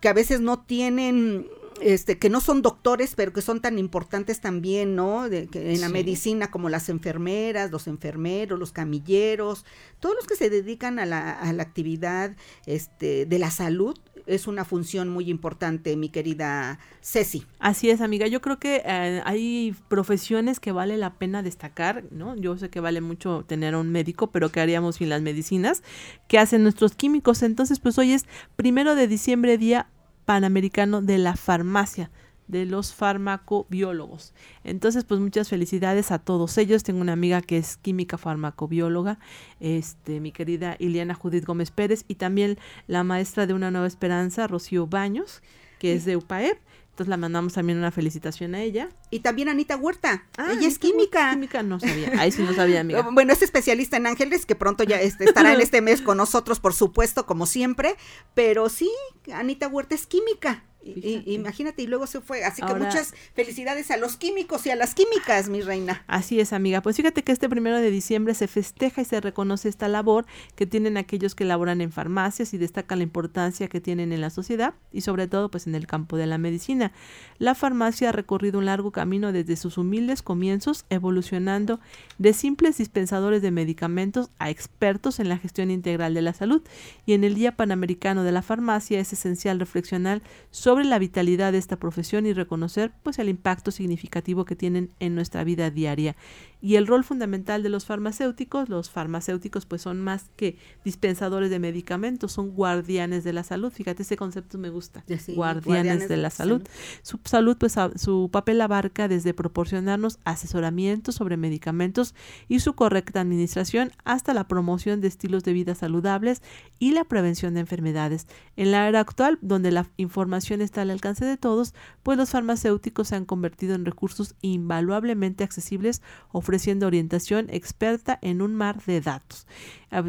que 0.00 0.08
a 0.08 0.14
veces 0.14 0.40
no 0.40 0.60
tienen 0.62 1.48
este, 1.80 2.18
que 2.18 2.28
no 2.30 2.40
son 2.40 2.62
doctores, 2.62 3.14
pero 3.14 3.32
que 3.32 3.42
son 3.42 3.60
tan 3.60 3.78
importantes 3.78 4.40
también, 4.40 4.94
¿no? 4.96 5.28
De, 5.28 5.46
que 5.46 5.70
en 5.70 5.76
sí. 5.76 5.82
la 5.82 5.88
medicina, 5.88 6.50
como 6.50 6.68
las 6.68 6.88
enfermeras, 6.88 7.70
los 7.70 7.86
enfermeros, 7.86 8.58
los 8.58 8.72
camilleros, 8.72 9.64
todos 10.00 10.14
los 10.16 10.26
que 10.26 10.36
se 10.36 10.50
dedican 10.50 10.98
a 10.98 11.06
la, 11.06 11.32
a 11.32 11.52
la 11.52 11.62
actividad 11.62 12.36
este, 12.66 13.26
de 13.26 13.38
la 13.38 13.50
salud, 13.50 13.98
es 14.28 14.46
una 14.46 14.64
función 14.64 15.08
muy 15.08 15.30
importante, 15.30 15.96
mi 15.96 16.10
querida 16.10 16.78
Ceci. 17.00 17.46
Así 17.58 17.90
es, 17.90 18.00
amiga. 18.00 18.26
Yo 18.26 18.40
creo 18.40 18.58
que 18.58 18.82
eh, 18.84 19.22
hay 19.24 19.74
profesiones 19.88 20.60
que 20.60 20.70
vale 20.70 20.98
la 20.98 21.14
pena 21.14 21.42
destacar, 21.42 22.04
¿no? 22.10 22.36
Yo 22.36 22.56
sé 22.58 22.68
que 22.68 22.80
vale 22.80 23.00
mucho 23.00 23.44
tener 23.46 23.74
a 23.74 23.78
un 23.78 23.90
médico, 23.90 24.30
pero 24.30 24.50
¿qué 24.50 24.60
haríamos 24.60 24.96
sin 24.96 25.08
las 25.08 25.22
medicinas 25.22 25.82
que 26.28 26.38
hacen 26.38 26.62
nuestros 26.62 26.94
químicos? 26.94 27.42
Entonces, 27.42 27.80
pues 27.80 27.98
hoy 27.98 28.12
es 28.12 28.26
primero 28.54 28.94
de 28.94 29.08
diciembre, 29.08 29.56
Día 29.56 29.88
Panamericano 30.28 31.00
de 31.00 31.16
la 31.16 31.36
Farmacia 31.36 32.10
de 32.48 32.66
los 32.66 32.92
farmacobiólogos. 32.92 34.34
Entonces, 34.62 35.04
pues 35.04 35.20
muchas 35.20 35.48
felicidades 35.48 36.10
a 36.10 36.18
todos 36.18 36.58
ellos. 36.58 36.82
Tengo 36.82 37.00
una 37.00 37.14
amiga 37.14 37.40
que 37.40 37.56
es 37.56 37.78
química 37.78 38.18
farmacobióloga, 38.18 39.18
este, 39.58 40.20
mi 40.20 40.30
querida 40.30 40.76
Iliana 40.78 41.14
Judith 41.14 41.46
Gómez 41.46 41.70
Pérez, 41.70 42.04
y 42.08 42.16
también 42.16 42.58
la 42.86 43.04
maestra 43.04 43.46
de 43.46 43.54
Una 43.54 43.70
Nueva 43.70 43.86
Esperanza, 43.86 44.46
Rocío 44.46 44.86
Baños, 44.86 45.42
que 45.78 45.94
es 45.94 46.04
de 46.04 46.18
UPAEP. 46.18 46.58
Entonces 46.98 47.10
la 47.10 47.16
mandamos 47.16 47.52
también 47.52 47.78
una 47.78 47.92
felicitación 47.92 48.56
a 48.56 48.60
ella. 48.60 48.88
Y 49.10 49.20
también 49.20 49.46
a 49.46 49.52
Anita 49.52 49.76
Huerta. 49.76 50.24
Ah, 50.36 50.48
ella 50.50 50.66
es 50.66 50.80
química. 50.80 51.30
Química 51.30 51.62
no 51.62 51.78
sabía. 51.78 52.10
Ahí 52.18 52.32
sí 52.32 52.42
no 52.42 52.52
sabía, 52.52 52.80
amiga. 52.80 53.08
Bueno, 53.12 53.32
es 53.32 53.40
especialista 53.40 53.96
en 53.96 54.08
ángeles, 54.08 54.44
que 54.46 54.56
pronto 54.56 54.82
ya 54.82 55.00
este, 55.00 55.22
estará 55.22 55.54
en 55.54 55.60
este 55.60 55.80
mes 55.80 56.02
con 56.02 56.16
nosotros, 56.16 56.58
por 56.58 56.74
supuesto, 56.74 57.24
como 57.24 57.46
siempre. 57.46 57.94
Pero 58.34 58.68
sí, 58.68 58.90
Anita 59.32 59.68
Huerta 59.68 59.94
es 59.94 60.08
química. 60.08 60.64
Y, 60.96 61.22
imagínate, 61.34 61.82
y 61.82 61.86
luego 61.86 62.06
se 62.06 62.20
fue. 62.20 62.44
Así 62.44 62.62
que 62.62 62.74
muchas 62.74 63.14
felicidades 63.34 63.90
a 63.90 63.96
los 63.96 64.16
químicos 64.16 64.66
y 64.66 64.70
a 64.70 64.76
las 64.76 64.94
químicas, 64.94 65.48
mi 65.48 65.60
reina. 65.60 66.04
Así 66.06 66.40
es, 66.40 66.52
amiga. 66.52 66.82
Pues 66.82 66.96
fíjate 66.96 67.22
que 67.22 67.32
este 67.32 67.48
primero 67.48 67.78
de 67.78 67.90
diciembre 67.90 68.34
se 68.34 68.48
festeja 68.48 69.02
y 69.02 69.04
se 69.04 69.20
reconoce 69.20 69.68
esta 69.68 69.88
labor 69.88 70.26
que 70.54 70.66
tienen 70.66 70.96
aquellos 70.96 71.34
que 71.34 71.44
laboran 71.44 71.80
en 71.80 71.92
farmacias 71.92 72.54
y 72.54 72.58
destaca 72.58 72.96
la 72.96 73.02
importancia 73.02 73.68
que 73.68 73.80
tienen 73.80 74.12
en 74.12 74.20
la 74.20 74.30
sociedad 74.30 74.74
y 74.92 75.02
sobre 75.02 75.28
todo 75.28 75.50
pues 75.50 75.66
en 75.66 75.74
el 75.74 75.86
campo 75.86 76.16
de 76.16 76.26
la 76.26 76.38
medicina. 76.38 76.92
La 77.38 77.54
farmacia 77.54 78.10
ha 78.10 78.12
recorrido 78.12 78.58
un 78.58 78.66
largo 78.66 78.90
camino 78.92 79.32
desde 79.32 79.56
sus 79.56 79.78
humildes 79.78 80.22
comienzos, 80.22 80.84
evolucionando 80.90 81.80
de 82.18 82.32
simples 82.32 82.78
dispensadores 82.78 83.42
de 83.42 83.50
medicamentos 83.50 84.30
a 84.38 84.50
expertos 84.50 85.20
en 85.20 85.28
la 85.28 85.38
gestión 85.38 85.70
integral 85.70 86.14
de 86.14 86.22
la 86.22 86.32
salud. 86.32 86.62
Y 87.06 87.12
en 87.12 87.24
el 87.24 87.34
Día 87.34 87.56
Panamericano 87.56 88.24
de 88.24 88.32
la 88.32 88.42
Farmacia 88.42 89.00
es 89.00 89.12
esencial 89.12 89.58
reflexionar 89.58 90.22
sobre 90.50 90.77
la 90.86 90.98
vitalidad 90.98 91.52
de 91.52 91.58
esta 91.58 91.76
profesión 91.76 92.26
y 92.26 92.32
reconocer 92.32 92.92
pues 93.02 93.18
el 93.18 93.28
impacto 93.28 93.70
significativo 93.70 94.44
que 94.44 94.56
tienen 94.56 94.90
en 95.00 95.14
nuestra 95.14 95.44
vida 95.44 95.70
diaria 95.70 96.16
y 96.60 96.76
el 96.76 96.86
rol 96.86 97.04
fundamental 97.04 97.62
de 97.62 97.68
los 97.68 97.86
farmacéuticos. 97.86 98.68
Los 98.68 98.90
farmacéuticos 98.90 99.66
pues 99.66 99.82
son 99.82 100.00
más 100.00 100.30
que 100.36 100.56
dispensadores 100.84 101.50
de 101.50 101.58
medicamentos, 101.58 102.32
son 102.32 102.50
guardianes 102.50 103.24
de 103.24 103.32
la 103.32 103.44
salud. 103.44 103.72
Fíjate, 103.72 104.02
ese 104.02 104.16
concepto 104.16 104.58
me 104.58 104.70
gusta. 104.70 105.04
guardianes, 105.34 106.08
de, 106.08 106.16
la 106.16 106.30
salud. 106.30 106.62
Su 107.02 107.20
salud 107.24 107.56
pues 107.58 107.76
su 107.96 108.28
papel 108.32 108.60
abarca 108.60 109.08
desde 109.08 109.34
proporcionarnos 109.34 110.18
asesoramiento 110.24 111.12
sobre 111.12 111.36
medicamentos 111.36 112.14
y 112.48 112.60
su 112.60 112.74
correcta 112.74 113.20
administración 113.20 113.92
hasta 114.04 114.34
la 114.34 114.48
promoción 114.48 115.00
de 115.00 115.08
estilos 115.08 115.44
de 115.44 115.52
vida 115.52 115.74
saludables 115.74 116.42
y 116.78 116.92
la 116.92 117.04
prevención 117.04 117.54
de 117.54 117.60
enfermedades. 117.60 118.26
En 118.56 118.72
la 118.72 118.88
era 118.88 119.00
actual, 119.00 119.38
donde 119.42 119.70
la 119.70 119.88
información 119.96 120.60
está 120.60 120.82
al 120.82 120.90
alcance 120.90 121.24
de 121.24 121.36
todos, 121.36 121.74
pues 122.02 122.18
los 122.18 122.30
farmacéuticos 122.30 123.08
se 123.08 123.16
han 123.16 123.24
convertido 123.24 123.74
en 123.74 123.84
recursos 123.84 124.34
invaluablemente 124.40 125.44
accesibles, 125.44 126.02
ofreciendo 126.48 126.86
orientación 126.86 127.48
experta 127.50 128.18
en 128.22 128.40
un 128.40 128.54
mar 128.54 128.82
de 128.86 129.02
datos. 129.02 129.46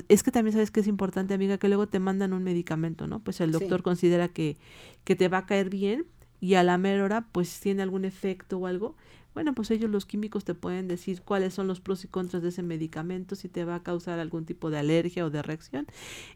Es 0.08 0.24
que 0.24 0.32
también 0.32 0.54
sabes 0.54 0.72
que 0.72 0.80
es 0.80 0.88
importante, 0.88 1.34
amiga, 1.34 1.58
que 1.58 1.68
luego 1.68 1.90
te 1.90 2.00
mandan 2.00 2.32
un 2.32 2.44
medicamento, 2.44 3.08
¿no? 3.08 3.20
Pues 3.20 3.42
el 3.42 3.52
doctor 3.52 3.84
considera 3.84 4.30
que, 4.30 4.56
que 5.04 5.18
te 5.18 5.28
va 5.28 5.40
a 5.40 5.46
caer 5.46 5.70
bien 5.70 6.06
y 6.40 6.54
a 6.54 6.64
la 6.64 6.78
mera 6.78 7.04
hora 7.04 7.28
pues 7.34 7.60
tiene 7.60 7.82
algún 7.82 8.06
efecto 8.06 8.58
o 8.58 8.68
algo 8.68 8.96
bueno, 9.34 9.54
pues 9.54 9.72
ellos 9.72 9.90
los 9.90 10.06
químicos 10.06 10.44
te 10.44 10.56
pueden 10.56 10.88
decir 10.88 11.22
cuáles 11.22 11.54
son 11.54 11.68
los 11.68 11.80
pros 11.80 12.04
y 12.04 12.08
contras 12.08 12.42
de 12.44 12.50
ese 12.50 12.64
medicamento, 12.64 13.36
si 13.36 13.48
te 13.48 13.64
va 13.64 13.76
a 13.76 13.84
causar 13.84 14.20
algún 14.20 14.46
tipo 14.46 14.70
de 14.70 14.80
alergia 14.80 15.26
o 15.26 15.30
de 15.30 15.42
reacción. 15.42 15.88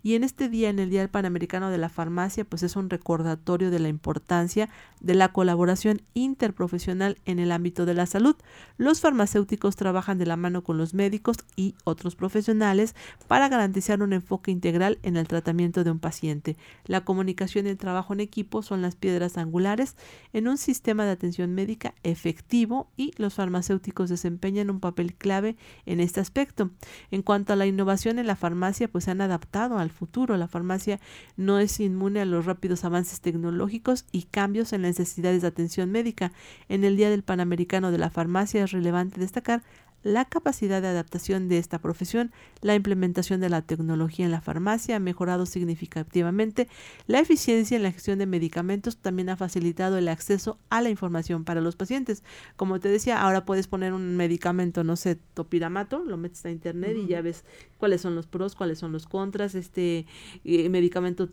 Y 0.03 0.15
en 0.15 0.23
este 0.23 0.47
día, 0.47 0.69
en 0.69 0.79
el 0.79 0.89
Día 0.89 1.07
Panamericano 1.07 1.69
de 1.69 1.77
la 1.77 1.89
Farmacia, 1.89 2.45
pues 2.45 2.63
es 2.63 2.75
un 2.75 2.89
recordatorio 2.89 3.71
de 3.71 3.79
la 3.79 3.89
importancia 3.89 4.69
de 5.01 5.15
la 5.15 5.33
colaboración 5.33 6.01
interprofesional 6.13 7.17
en 7.25 7.39
el 7.39 7.51
ámbito 7.51 7.85
de 7.85 7.93
la 7.93 8.05
salud. 8.05 8.35
Los 8.77 9.01
farmacéuticos 9.01 9.75
trabajan 9.75 10.17
de 10.17 10.25
la 10.25 10.37
mano 10.37 10.63
con 10.63 10.77
los 10.77 10.93
médicos 10.93 11.37
y 11.55 11.75
otros 11.83 12.15
profesionales 12.15 12.95
para 13.27 13.49
garantizar 13.49 14.01
un 14.01 14.13
enfoque 14.13 14.51
integral 14.51 14.99
en 15.03 15.17
el 15.17 15.27
tratamiento 15.27 15.83
de 15.83 15.91
un 15.91 15.99
paciente. 15.99 16.57
La 16.85 17.03
comunicación 17.03 17.65
y 17.65 17.69
el 17.69 17.77
trabajo 17.77 18.13
en 18.13 18.19
equipo 18.19 18.61
son 18.61 18.81
las 18.81 18.95
piedras 18.95 19.37
angulares 19.37 19.95
en 20.31 20.47
un 20.47 20.57
sistema 20.57 21.05
de 21.05 21.11
atención 21.11 21.53
médica 21.53 21.95
efectivo 22.03 22.87
y 22.95 23.11
los 23.17 23.33
farmacéuticos 23.33 24.09
desempeñan 24.09 24.69
un 24.69 24.79
papel 24.79 25.13
clave 25.13 25.55
en 25.85 25.99
este 25.99 26.19
aspecto. 26.19 26.71
En 27.11 27.21
cuanto 27.21 27.53
a 27.53 27.55
la 27.55 27.65
innovación 27.65 28.19
en 28.19 28.27
la 28.27 28.35
farmacia, 28.35 28.87
pues 28.87 29.05
se 29.05 29.11
han 29.11 29.21
adaptado 29.21 29.77
al 29.77 29.89
futuro. 29.89 30.37
La 30.37 30.47
farmacia 30.47 30.99
no 31.37 31.59
es 31.59 31.79
inmune 31.79 32.21
a 32.21 32.25
los 32.25 32.45
rápidos 32.45 32.85
avances 32.85 33.21
tecnológicos 33.21 34.05
y 34.11 34.23
cambios 34.23 34.73
en 34.73 34.83
las 34.83 34.99
necesidades 34.99 35.41
de 35.41 35.47
atención 35.47 35.91
médica. 35.91 36.31
En 36.69 36.83
el 36.83 36.97
Día 36.97 37.09
del 37.09 37.23
Panamericano 37.23 37.91
de 37.91 37.97
la 37.97 38.09
Farmacia 38.09 38.63
es 38.63 38.71
relevante 38.71 39.19
destacar 39.19 39.63
la 40.03 40.25
capacidad 40.25 40.81
de 40.81 40.89
adaptación 40.89 41.47
de 41.47 41.57
esta 41.57 41.79
profesión, 41.79 42.31
la 42.61 42.75
implementación 42.75 43.39
de 43.39 43.49
la 43.49 43.61
tecnología 43.61 44.25
en 44.25 44.31
la 44.31 44.41
farmacia 44.41 44.97
ha 44.97 44.99
mejorado 44.99 45.45
significativamente, 45.45 46.67
la 47.07 47.19
eficiencia 47.19 47.77
en 47.77 47.83
la 47.83 47.91
gestión 47.91 48.19
de 48.19 48.25
medicamentos 48.25 48.97
también 48.97 49.29
ha 49.29 49.37
facilitado 49.37 49.97
el 49.97 50.09
acceso 50.09 50.57
a 50.69 50.81
la 50.81 50.89
información 50.89 51.45
para 51.45 51.61
los 51.61 51.75
pacientes. 51.75 52.23
Como 52.55 52.79
te 52.79 52.89
decía, 52.89 53.21
ahora 53.21 53.45
puedes 53.45 53.67
poner 53.67 53.93
un 53.93 54.17
medicamento, 54.17 54.83
no 54.83 54.95
sé, 54.95 55.17
topiramato, 55.33 56.03
lo 56.03 56.17
metes 56.17 56.45
a 56.45 56.51
internet 56.51 56.97
y 56.97 57.07
ya 57.07 57.21
ves 57.21 57.45
cuáles 57.77 58.01
son 58.01 58.15
los 58.15 58.27
pros, 58.27 58.55
cuáles 58.55 58.79
son 58.79 58.91
los 58.91 59.07
contras, 59.07 59.55
este 59.55 60.05
eh, 60.43 60.69
medicamento, 60.69 61.29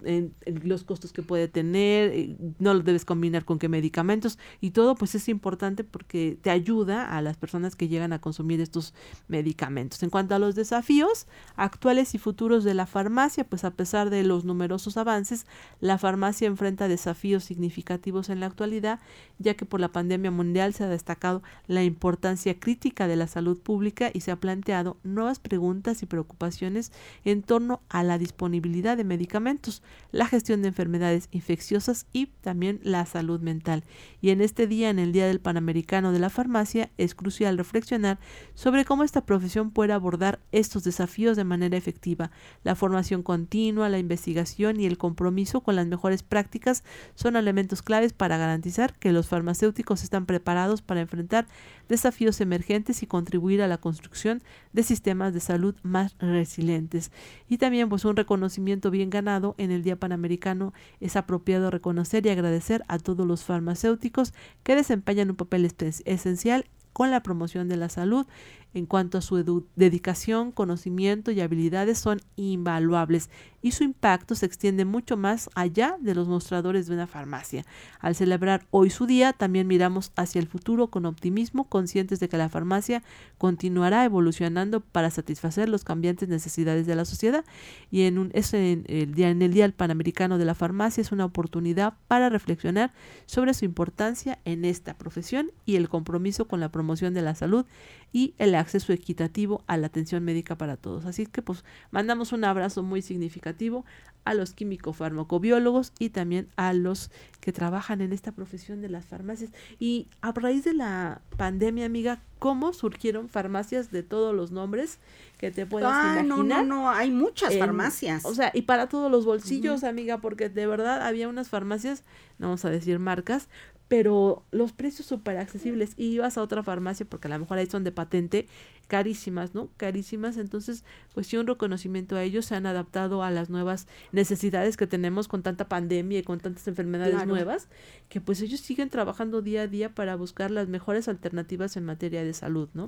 los 0.63 0.85
costos 0.85 1.13
que 1.13 1.23
puede 1.23 1.49
tener, 1.49 2.13
eh, 2.13 2.37
no 2.59 2.75
lo 2.75 2.81
debes 2.81 3.05
combinar 3.05 3.45
con 3.45 3.59
qué 3.59 3.69
medicamentos 3.69 4.39
y 4.61 4.71
todo 4.71 4.95
pues 4.95 5.15
es 5.15 5.29
importante 5.29 5.85
porque 5.85 6.39
te 6.41 6.51
ayuda 6.51 7.17
a 7.17 7.23
las 7.23 7.37
personas 7.37 7.77
que 7.77 7.89
llegan 7.89 8.13
a 8.13 8.21
consumir 8.21 8.60
estos 8.63 8.95
medicamentos. 9.29 10.03
En 10.03 10.11
cuanto 10.11 10.35
a 10.35 10.39
los 10.39 10.55
desafíos 10.55 11.27
actuales 11.57 12.15
y 12.15 12.19
futuros 12.19 12.65
de 12.65 12.75
la 12.75 12.87
farmacia, 12.87 13.45
pues 13.45 13.65
a 13.65 13.71
pesar 13.71 14.11
de 14.11 14.23
los 14.23 14.45
numerosos 14.45 14.97
avances, 14.97 15.47
la 15.81 15.99
farmacia 15.99 16.47
enfrenta 16.47 16.89
desafíos 16.89 17.45
significativos 17.45 18.29
en 18.29 18.41
la 18.41 18.47
actualidad, 18.47 19.01
ya 19.39 19.55
que 19.55 19.67
por 19.67 19.81
la 19.81 19.89
pandemia 19.89 20.31
mundial 20.31 20.75
se 20.75 20.85
ha 20.85 20.89
destacado 20.89 21.43
la 21.67 21.85
importancia 21.85 22.59
crítica 22.59 23.09
de 23.09 23.17
la 23.17 23.27
salud 23.27 23.59
pública 23.59 24.11
y 24.13 24.21
se 24.21 24.31
ha 24.31 24.37
planteado 24.37 24.97
nuevas 25.03 25.39
preguntas 25.39 26.03
y 26.03 26.07
preocupaciones 26.07 26.93
en 27.25 27.43
torno 27.43 27.81
a 27.89 28.03
la 28.03 28.19
disponibilidad 28.19 28.97
de 28.97 29.05
medicamentos, 29.05 29.83
la 30.13 30.27
gestión 30.27 30.63
de 30.63 30.69
enfermedades 30.69 31.29
infecciosas 31.31 32.07
y 32.13 32.27
también 32.27 32.81
la 32.83 33.07
salud 33.07 33.41
mental. 33.41 33.85
Y 34.21 34.31
en 34.31 34.41
este 34.41 34.67
día, 34.67 34.91
en 34.91 34.99
el 34.99 35.13
Día 35.13 35.27
del 35.27 35.41
Panamericano 35.41 36.13
de 36.13 36.19
la 36.19 36.31
Farmacia, 36.31 36.91
es 36.99 37.15
crucial 37.15 37.59
reflexionar 37.59 38.19
sobre 38.61 38.85
cómo 38.85 39.05
esta 39.05 39.25
profesión 39.25 39.71
puede 39.71 39.95
abordar 39.95 40.39
estos 40.53 40.85
desafíos 40.85 41.35
de 41.35 41.45
manera 41.45 41.79
efectiva. 41.79 42.31
La 42.63 42.75
formación 42.75 43.23
continua, 43.23 43.89
la 43.89 43.99
investigación 43.99 44.79
y 44.79 44.85
el 44.85 44.99
compromiso 44.99 45.63
con 45.63 45.77
las 45.77 45.87
mejores 45.87 46.23
prácticas 46.23 46.85
son 47.15 47.37
elementos 47.37 47.81
claves 47.81 48.13
para 48.13 48.37
garantizar 48.37 48.93
que 48.99 49.13
los 49.13 49.29
farmacéuticos 49.29 50.03
están 50.03 50.27
preparados 50.27 50.83
para 50.83 51.01
enfrentar 51.01 51.47
desafíos 51.89 52.43
emergentes 52.43 53.03
y 53.03 53.07
contribuir 53.07 53.63
a 53.63 53.67
la 53.67 53.79
construcción 53.79 54.43
de 54.75 54.83
sistemas 54.83 55.33
de 55.33 55.41
salud 55.41 55.75
más 55.83 56.15
resilientes. 56.19 57.13
Y 57.49 57.57
también 57.57 57.89
pues 57.89 58.05
un 58.05 58.15
reconocimiento 58.15 58.91
bien 58.91 59.09
ganado 59.09 59.55
en 59.57 59.71
el 59.71 59.83
Día 59.83 59.97
Panamericano 59.97 60.75
es 61.01 61.17
apropiado 61.17 61.71
reconocer 61.71 62.27
y 62.27 62.29
agradecer 62.29 62.85
a 62.89 62.99
todos 62.99 63.27
los 63.27 63.43
farmacéuticos 63.43 64.35
que 64.63 64.77
desempeñan 64.77 65.31
un 65.31 65.37
papel 65.37 65.65
esencial 66.05 66.67
con 66.93 67.11
la 67.11 67.23
promoción 67.23 67.69
de 67.69 67.77
la 67.77 67.89
salud 67.89 68.27
en 68.73 68.87
cuanto 68.87 69.19
a 69.19 69.21
su 69.21 69.67
dedicación, 69.75 70.53
conocimiento 70.53 71.33
y 71.33 71.41
habilidades 71.41 71.99
son 71.99 72.21
invaluables 72.37 73.29
y 73.63 73.73
su 73.73 73.85
impacto 73.85 74.35
se 74.35 74.47
extiende 74.47 74.85
mucho 74.85 75.17
más 75.17 75.51
allá 75.55 75.97
de 76.01 76.15
los 76.15 76.29
mostradores 76.29 76.87
de 76.87 76.95
una 76.95 77.07
farmacia. 77.07 77.67
Al 77.99 78.15
celebrar 78.15 78.67
hoy 78.71 78.89
su 78.91 79.07
día, 79.07 79.33
también 79.33 79.67
miramos 79.67 80.13
hacia 80.17 80.41
el 80.41 80.47
futuro 80.47 80.87
con 80.87 81.05
optimismo, 81.05 81.69
conscientes 81.69 82.21
de 82.21 82.29
que 82.29 82.39
la 82.39 82.49
farmacia 82.49 83.03
continuará 83.39 84.05
evolucionando 84.05 84.81
para 84.81 85.11
satisfacer 85.11 85.69
los 85.69 85.85
cambiantes 85.85 86.29
necesidades 86.29 86.87
de 86.87 86.95
la 86.95 87.05
sociedad 87.05 87.45
y 87.91 88.03
en, 88.03 88.31
el 88.33 89.53
Día 89.53 89.73
Panamericano 89.77 90.39
de 90.39 90.45
la 90.45 90.55
Farmacia 90.55 91.01
es 91.01 91.13
una 91.13 91.25
oportunidad 91.25 91.95
para 92.09 92.29
reflexionar 92.29 92.93
sobre 93.27 93.53
su 93.53 93.65
importancia 93.65 94.39
en 94.45 94.65
esta 94.65 94.97
profesión 94.97 95.51
y 95.67 95.77
el 95.77 95.89
compromiso 95.89 96.47
con 96.47 96.61
la 96.61 96.71
promoción 96.81 97.13
de 97.13 97.21
la 97.21 97.35
salud 97.35 97.67
y 98.11 98.35
el 98.39 98.55
acceso 98.55 98.95
equitativo 98.95 99.63
a 99.67 99.77
la 99.77 99.89
atención 99.89 100.25
médica 100.25 100.57
para 100.57 100.79
todos. 100.79 101.05
Así 101.05 101.27
que 101.27 101.43
pues 101.43 101.63
mandamos 101.91 102.33
un 102.33 102.45
abrazo 102.45 102.83
muy 102.83 103.03
significativo 103.03 103.85
a 104.25 104.35
los 104.35 104.53
químico 104.53 104.93
farmacobiólogos 104.93 105.93
y 105.99 106.11
también 106.11 106.49
a 106.57 106.73
los 106.73 107.11
que 107.41 107.53
trabajan 107.53 108.01
en 108.01 108.13
esta 108.13 108.33
profesión 108.33 108.81
de 108.81 108.89
las 108.89 109.05
farmacias. 109.07 109.51
Y 109.79 110.09
a 110.21 110.33
raíz 110.33 110.65
de 110.65 110.75
la 110.75 111.21
pandemia, 111.37 111.87
amiga, 111.87 112.21
¿cómo 112.39 112.73
surgieron 112.73 113.29
farmacias 113.29 113.91
de 113.91 114.03
todos 114.03 114.35
los 114.35 114.51
nombres 114.51 114.99
que 115.39 115.51
te 115.51 115.67
puedas 115.67 115.93
ah, 115.95 116.21
imaginar? 116.21 116.27
No, 116.27 116.43
no, 116.43 116.83
no, 116.83 116.91
hay 116.91 117.11
muchas 117.11 117.57
farmacias. 117.59 118.25
O 118.25 118.35
sea, 118.35 118.51
y 118.55 118.63
para 118.63 118.89
todos 118.89 119.11
los 119.11 119.25
bolsillos, 119.25 119.85
amiga, 119.85 120.19
porque 120.19 120.49
de 120.49 120.67
verdad 120.67 121.07
había 121.07 121.29
unas 121.29 121.49
farmacias, 121.49 122.05
no 122.39 122.49
vamos 122.49 122.65
a 122.65 122.71
decir 122.71 122.99
marcas, 122.99 123.49
pero 123.91 124.45
los 124.53 124.71
precios 124.71 125.09
súper 125.09 125.37
accesibles. 125.37 125.95
Y 125.97 126.13
ibas 126.13 126.39
a 126.39 126.43
otra 126.43 126.63
farmacia, 126.63 127.05
porque 127.05 127.27
a 127.27 127.31
lo 127.33 127.41
mejor 127.41 127.59
ahí 127.59 127.67
son 127.67 127.83
de 127.83 127.91
patente, 127.91 128.47
carísimas, 128.87 129.53
¿no? 129.53 129.69
Carísimas. 129.77 130.37
Entonces, 130.37 130.85
pues 131.13 131.27
sí, 131.27 131.37
un 131.37 131.49
reconocimiento 131.49 132.15
a 132.15 132.23
ellos. 132.23 132.47
Se 132.47 132.55
han 132.55 132.67
adaptado 132.67 133.25
a 133.25 133.33
las 133.33 133.51
nuevas 133.51 133.89
necesidades 134.13 134.77
que 134.77 134.87
tenemos 134.87 135.27
con 135.27 135.43
tanta 135.43 135.69
pandemia 135.69 136.21
y 136.21 136.23
con 136.23 136.39
tantas 136.39 136.69
enfermedades 136.69 137.27
nuevas, 137.27 137.67
que 138.09 138.21
pues 138.21 138.41
ellos 138.43 138.61
siguen 138.61 138.91
trabajando 138.91 139.43
día 139.43 139.63
a 139.63 139.67
día 139.67 139.93
para 139.93 140.15
buscar 140.15 140.53
las 140.53 140.69
mejores 140.69 141.09
alternativas 141.09 141.77
en 141.77 141.85
materia 141.85 142.23
de 142.23 142.33
salud, 142.33 142.69
¿no? 142.75 142.85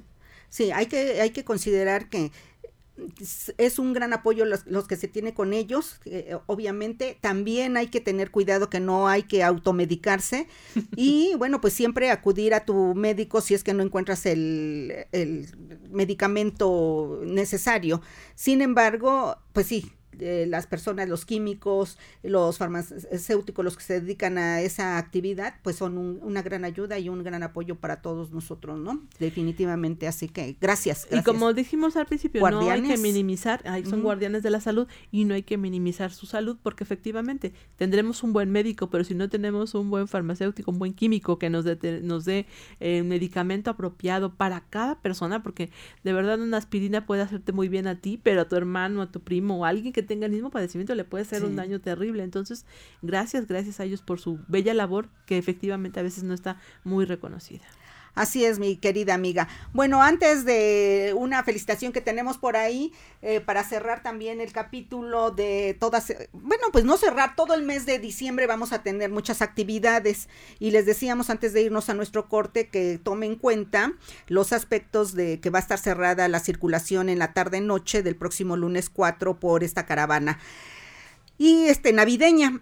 Sí, 0.50 0.70
hay 0.70 0.86
que, 0.86 1.20
hay 1.20 1.30
que 1.30 1.44
considerar 1.44 2.10
que 2.10 2.30
es 3.58 3.78
un 3.78 3.92
gran 3.92 4.12
apoyo 4.12 4.44
los, 4.44 4.66
los 4.66 4.86
que 4.86 4.96
se 4.96 5.08
tiene 5.08 5.34
con 5.34 5.52
ellos, 5.52 6.00
eh, 6.04 6.36
obviamente. 6.46 7.18
También 7.20 7.76
hay 7.76 7.88
que 7.88 8.00
tener 8.00 8.30
cuidado 8.30 8.68
que 8.68 8.80
no 8.80 9.08
hay 9.08 9.22
que 9.22 9.42
automedicarse 9.42 10.46
y 10.96 11.34
bueno, 11.38 11.60
pues 11.60 11.74
siempre 11.74 12.10
acudir 12.10 12.54
a 12.54 12.64
tu 12.64 12.94
médico 12.94 13.40
si 13.40 13.54
es 13.54 13.64
que 13.64 13.74
no 13.74 13.82
encuentras 13.82 14.26
el, 14.26 15.06
el 15.12 15.48
medicamento 15.90 17.20
necesario. 17.24 18.02
Sin 18.34 18.62
embargo, 18.62 19.36
pues 19.52 19.66
sí, 19.66 19.92
las 20.18 20.66
personas, 20.66 21.08
los 21.08 21.24
químicos, 21.24 21.98
los 22.22 22.58
farmacéuticos, 22.58 23.64
los 23.64 23.76
que 23.76 23.82
se 23.82 24.00
dedican 24.00 24.38
a 24.38 24.60
esa 24.60 24.98
actividad, 24.98 25.54
pues 25.62 25.76
son 25.76 25.98
una 25.98 26.42
gran 26.42 26.64
ayuda 26.64 26.98
y 26.98 27.08
un 27.08 27.22
gran 27.22 27.42
apoyo 27.42 27.76
para 27.76 28.02
todos 28.02 28.32
nosotros, 28.32 28.78
¿no? 28.78 29.02
Definitivamente, 29.18 30.06
así 30.06 30.28
que 30.28 30.56
gracias. 30.60 31.06
Y 31.10 31.22
como 31.22 31.52
dijimos 31.52 31.96
al 31.96 32.06
principio, 32.06 32.48
no 32.50 32.70
hay 32.70 32.82
que 32.82 32.96
minimizar, 32.96 33.62
son 33.88 34.02
guardianes 34.02 34.42
de 34.42 34.50
la 34.50 34.60
salud 34.60 34.86
y 35.10 35.24
no 35.24 35.34
hay 35.34 35.42
que 35.42 35.56
minimizar 35.56 36.12
su 36.12 36.26
salud 36.26 36.56
porque 36.62 36.84
efectivamente 36.84 37.52
tendremos 37.76 38.22
un 38.22 38.32
buen 38.32 38.50
médico, 38.50 38.90
pero 38.90 39.04
si 39.04 39.14
no 39.14 39.28
tenemos 39.28 39.74
un 39.74 39.90
buen 39.90 40.08
farmacéutico, 40.08 40.70
un 40.70 40.78
buen 40.78 40.94
químico 40.94 41.38
que 41.38 41.50
nos 41.50 41.64
dé 41.64 42.00
nos 42.02 42.24
dé 42.24 42.46
eh, 42.80 43.02
medicamento 43.02 43.70
apropiado 43.70 44.34
para 44.34 44.60
cada 44.68 45.00
persona, 45.00 45.42
porque 45.42 45.70
de 46.04 46.12
verdad 46.12 46.40
una 46.40 46.56
aspirina 46.56 47.06
puede 47.06 47.22
hacerte 47.22 47.52
muy 47.52 47.68
bien 47.68 47.86
a 47.86 47.96
ti, 47.96 48.20
pero 48.22 48.42
a 48.42 48.48
tu 48.48 48.56
hermano, 48.56 49.02
a 49.02 49.10
tu 49.10 49.20
primo 49.20 49.58
o 49.58 49.64
a 49.64 49.68
alguien 49.68 49.92
que 49.92 50.01
tenga 50.02 50.26
el 50.26 50.32
mismo 50.32 50.50
padecimiento 50.50 50.94
le 50.94 51.04
puede 51.04 51.24
ser 51.24 51.44
un 51.44 51.56
daño 51.56 51.80
terrible. 51.80 52.22
Entonces, 52.22 52.66
gracias, 53.02 53.46
gracias 53.46 53.80
a 53.80 53.84
ellos 53.84 54.02
por 54.02 54.20
su 54.20 54.38
bella 54.48 54.74
labor 54.74 55.08
que 55.26 55.38
efectivamente 55.38 56.00
a 56.00 56.02
veces 56.02 56.24
no 56.24 56.34
está 56.34 56.60
muy 56.84 57.04
reconocida. 57.04 57.64
Así 58.14 58.44
es, 58.44 58.58
mi 58.58 58.76
querida 58.76 59.14
amiga. 59.14 59.48
Bueno, 59.72 60.02
antes 60.02 60.44
de 60.44 61.14
una 61.16 61.42
felicitación 61.44 61.92
que 61.92 62.02
tenemos 62.02 62.36
por 62.36 62.58
ahí, 62.58 62.92
eh, 63.22 63.40
para 63.40 63.64
cerrar 63.64 64.02
también 64.02 64.42
el 64.42 64.52
capítulo 64.52 65.30
de 65.30 65.74
todas, 65.80 66.12
bueno, 66.32 66.64
pues 66.72 66.84
no 66.84 66.98
cerrar, 66.98 67.34
todo 67.36 67.54
el 67.54 67.62
mes 67.62 67.86
de 67.86 67.98
diciembre 67.98 68.46
vamos 68.46 68.74
a 68.74 68.82
tener 68.82 69.10
muchas 69.10 69.40
actividades 69.40 70.28
y 70.58 70.72
les 70.72 70.84
decíamos 70.84 71.30
antes 71.30 71.54
de 71.54 71.62
irnos 71.62 71.88
a 71.88 71.94
nuestro 71.94 72.28
corte 72.28 72.68
que 72.68 73.00
tome 73.02 73.24
en 73.24 73.36
cuenta 73.36 73.94
los 74.26 74.52
aspectos 74.52 75.14
de 75.14 75.40
que 75.40 75.48
va 75.48 75.60
a 75.60 75.62
estar 75.62 75.78
cerrada 75.78 76.28
la 76.28 76.40
circulación 76.40 77.08
en 77.08 77.18
la 77.18 77.32
tarde-noche 77.32 78.02
del 78.02 78.16
próximo 78.16 78.58
lunes 78.58 78.90
4 78.90 79.40
por 79.40 79.64
esta 79.64 79.86
caravana. 79.86 80.38
Y 81.38 81.64
este, 81.64 81.94
navideña, 81.94 82.60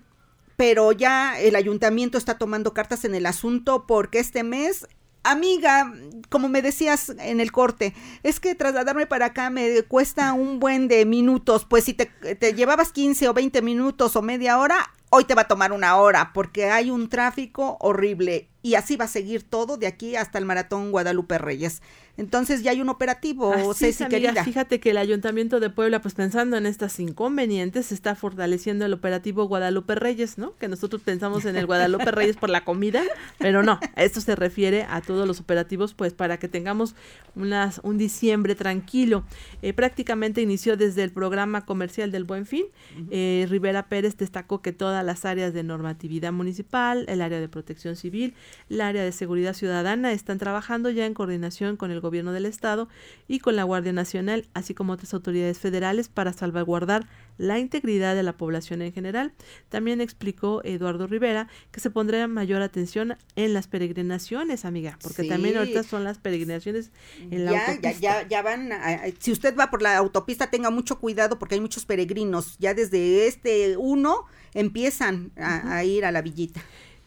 pero 0.56 0.92
ya 0.92 1.40
el 1.40 1.56
ayuntamiento 1.56 2.18
está 2.18 2.38
tomando 2.38 2.72
cartas 2.72 3.04
en 3.04 3.16
el 3.16 3.26
asunto 3.26 3.84
porque 3.88 4.20
este 4.20 4.44
mes 4.44 4.86
Amiga, 5.22 5.92
como 6.30 6.48
me 6.48 6.62
decías 6.62 7.10
en 7.18 7.40
el 7.40 7.52
corte, 7.52 7.94
es 8.22 8.40
que 8.40 8.54
trasladarme 8.54 9.06
para 9.06 9.26
acá 9.26 9.50
me 9.50 9.82
cuesta 9.82 10.32
un 10.32 10.58
buen 10.60 10.88
de 10.88 11.04
minutos, 11.04 11.66
pues 11.68 11.84
si 11.84 11.92
te, 11.92 12.10
llevabas 12.54 12.90
15 12.92 13.28
o 13.28 13.34
20 13.34 13.60
minutos 13.60 14.16
o 14.16 14.22
media 14.22 14.58
hora, 14.58 14.94
hoy 15.10 15.24
te 15.24 15.34
va 15.34 15.42
a 15.42 15.48
tomar 15.48 15.72
una 15.72 15.96
hora 15.96 16.32
porque 16.32 16.70
hay 16.70 16.90
un 16.90 17.10
tráfico 17.10 17.76
horrible 17.80 18.48
y 18.62 18.74
así 18.74 18.96
va 18.96 19.06
a 19.06 19.08
seguir 19.08 19.42
todo 19.42 19.76
de 19.76 19.86
aquí 19.86 20.16
hasta 20.16 20.38
el 20.38 20.44
maratón 20.44 20.90
Guadalupe 20.90 21.38
Reyes. 21.38 21.80
Entonces 22.16 22.62
ya 22.62 22.72
hay 22.72 22.82
un 22.82 22.90
operativo, 22.90 23.72
Ceci, 23.72 24.04
querida. 24.04 24.44
Fíjate 24.44 24.78
que 24.78 24.90
el 24.90 24.98
Ayuntamiento 24.98 25.58
de 25.58 25.70
Puebla, 25.70 26.02
pues 26.02 26.12
pensando 26.12 26.58
en 26.58 26.66
estas 26.66 27.00
inconvenientes, 27.00 27.92
está 27.92 28.14
fortaleciendo 28.14 28.84
el 28.84 28.92
operativo 28.92 29.46
Guadalupe 29.46 29.94
Reyes, 29.94 30.36
¿no? 30.36 30.54
Que 30.58 30.68
nosotros 30.68 31.00
pensamos 31.00 31.46
en 31.46 31.56
el 31.56 31.64
Guadalupe 31.64 32.10
Reyes 32.10 32.36
por 32.36 32.50
la 32.50 32.62
comida, 32.62 33.02
pero 33.38 33.62
no, 33.62 33.80
esto 33.96 34.20
se 34.20 34.36
refiere 34.36 34.86
a 34.90 35.00
todos 35.00 35.26
los 35.26 35.40
operativos, 35.40 35.94
pues 35.94 36.12
para 36.12 36.38
que 36.38 36.46
tengamos 36.48 36.94
unas, 37.36 37.80
un 37.84 37.96
diciembre 37.96 38.54
tranquilo. 38.54 39.24
Eh, 39.62 39.72
prácticamente 39.72 40.42
inició 40.42 40.76
desde 40.76 41.04
el 41.04 41.12
programa 41.12 41.64
comercial 41.64 42.12
del 42.12 42.24
Buen 42.24 42.44
Fin. 42.44 42.66
Eh, 43.10 43.46
Rivera 43.48 43.88
Pérez 43.88 44.18
destacó 44.18 44.60
que 44.60 44.72
todas 44.72 45.02
las 45.06 45.24
áreas 45.24 45.54
de 45.54 45.62
normatividad 45.62 46.32
municipal, 46.32 47.06
el 47.08 47.22
área 47.22 47.40
de 47.40 47.48
protección 47.48 47.96
civil, 47.96 48.34
el 48.68 48.80
área 48.80 49.02
de 49.02 49.12
seguridad 49.12 49.54
ciudadana 49.54 50.12
están 50.12 50.38
trabajando 50.38 50.90
ya 50.90 51.06
en 51.06 51.14
coordinación 51.14 51.76
con 51.76 51.90
el 51.90 52.00
gobierno 52.00 52.32
del 52.32 52.46
estado 52.46 52.88
y 53.28 53.40
con 53.40 53.56
la 53.56 53.64
Guardia 53.64 53.92
Nacional, 53.92 54.46
así 54.54 54.74
como 54.74 54.92
otras 54.92 55.14
autoridades 55.14 55.58
federales 55.58 56.08
para 56.08 56.32
salvaguardar 56.32 57.06
la 57.38 57.58
integridad 57.58 58.14
de 58.14 58.22
la 58.22 58.34
población 58.34 58.82
en 58.82 58.92
general. 58.92 59.32
También 59.70 60.00
explicó 60.00 60.60
Eduardo 60.62 61.06
Rivera 61.06 61.48
que 61.72 61.80
se 61.80 61.90
pondrá 61.90 62.28
mayor 62.28 62.60
atención 62.62 63.16
en 63.34 63.54
las 63.54 63.66
peregrinaciones, 63.66 64.64
amiga, 64.64 64.98
porque 65.02 65.24
también 65.24 65.56
ahorita 65.56 65.82
son 65.82 66.04
las 66.04 66.18
peregrinaciones 66.18 66.90
en 67.30 67.46
la 67.46 67.52
autopista. 67.52 67.92
Ya, 67.92 68.28
ya, 68.28 68.42
van, 68.42 68.70
si 69.18 69.32
usted 69.32 69.56
va 69.56 69.70
por 69.70 69.80
la 69.80 69.96
autopista, 69.96 70.50
tenga 70.50 70.70
mucho 70.70 70.98
cuidado 70.98 71.38
porque 71.38 71.54
hay 71.54 71.60
muchos 71.60 71.86
peregrinos. 71.86 72.56
Ya 72.58 72.74
desde 72.74 73.26
este 73.26 73.76
uno 73.78 74.26
empiezan 74.52 75.32
a 75.36 75.82
ir 75.84 76.04
a 76.04 76.12
la 76.12 76.22
villita 76.22 76.60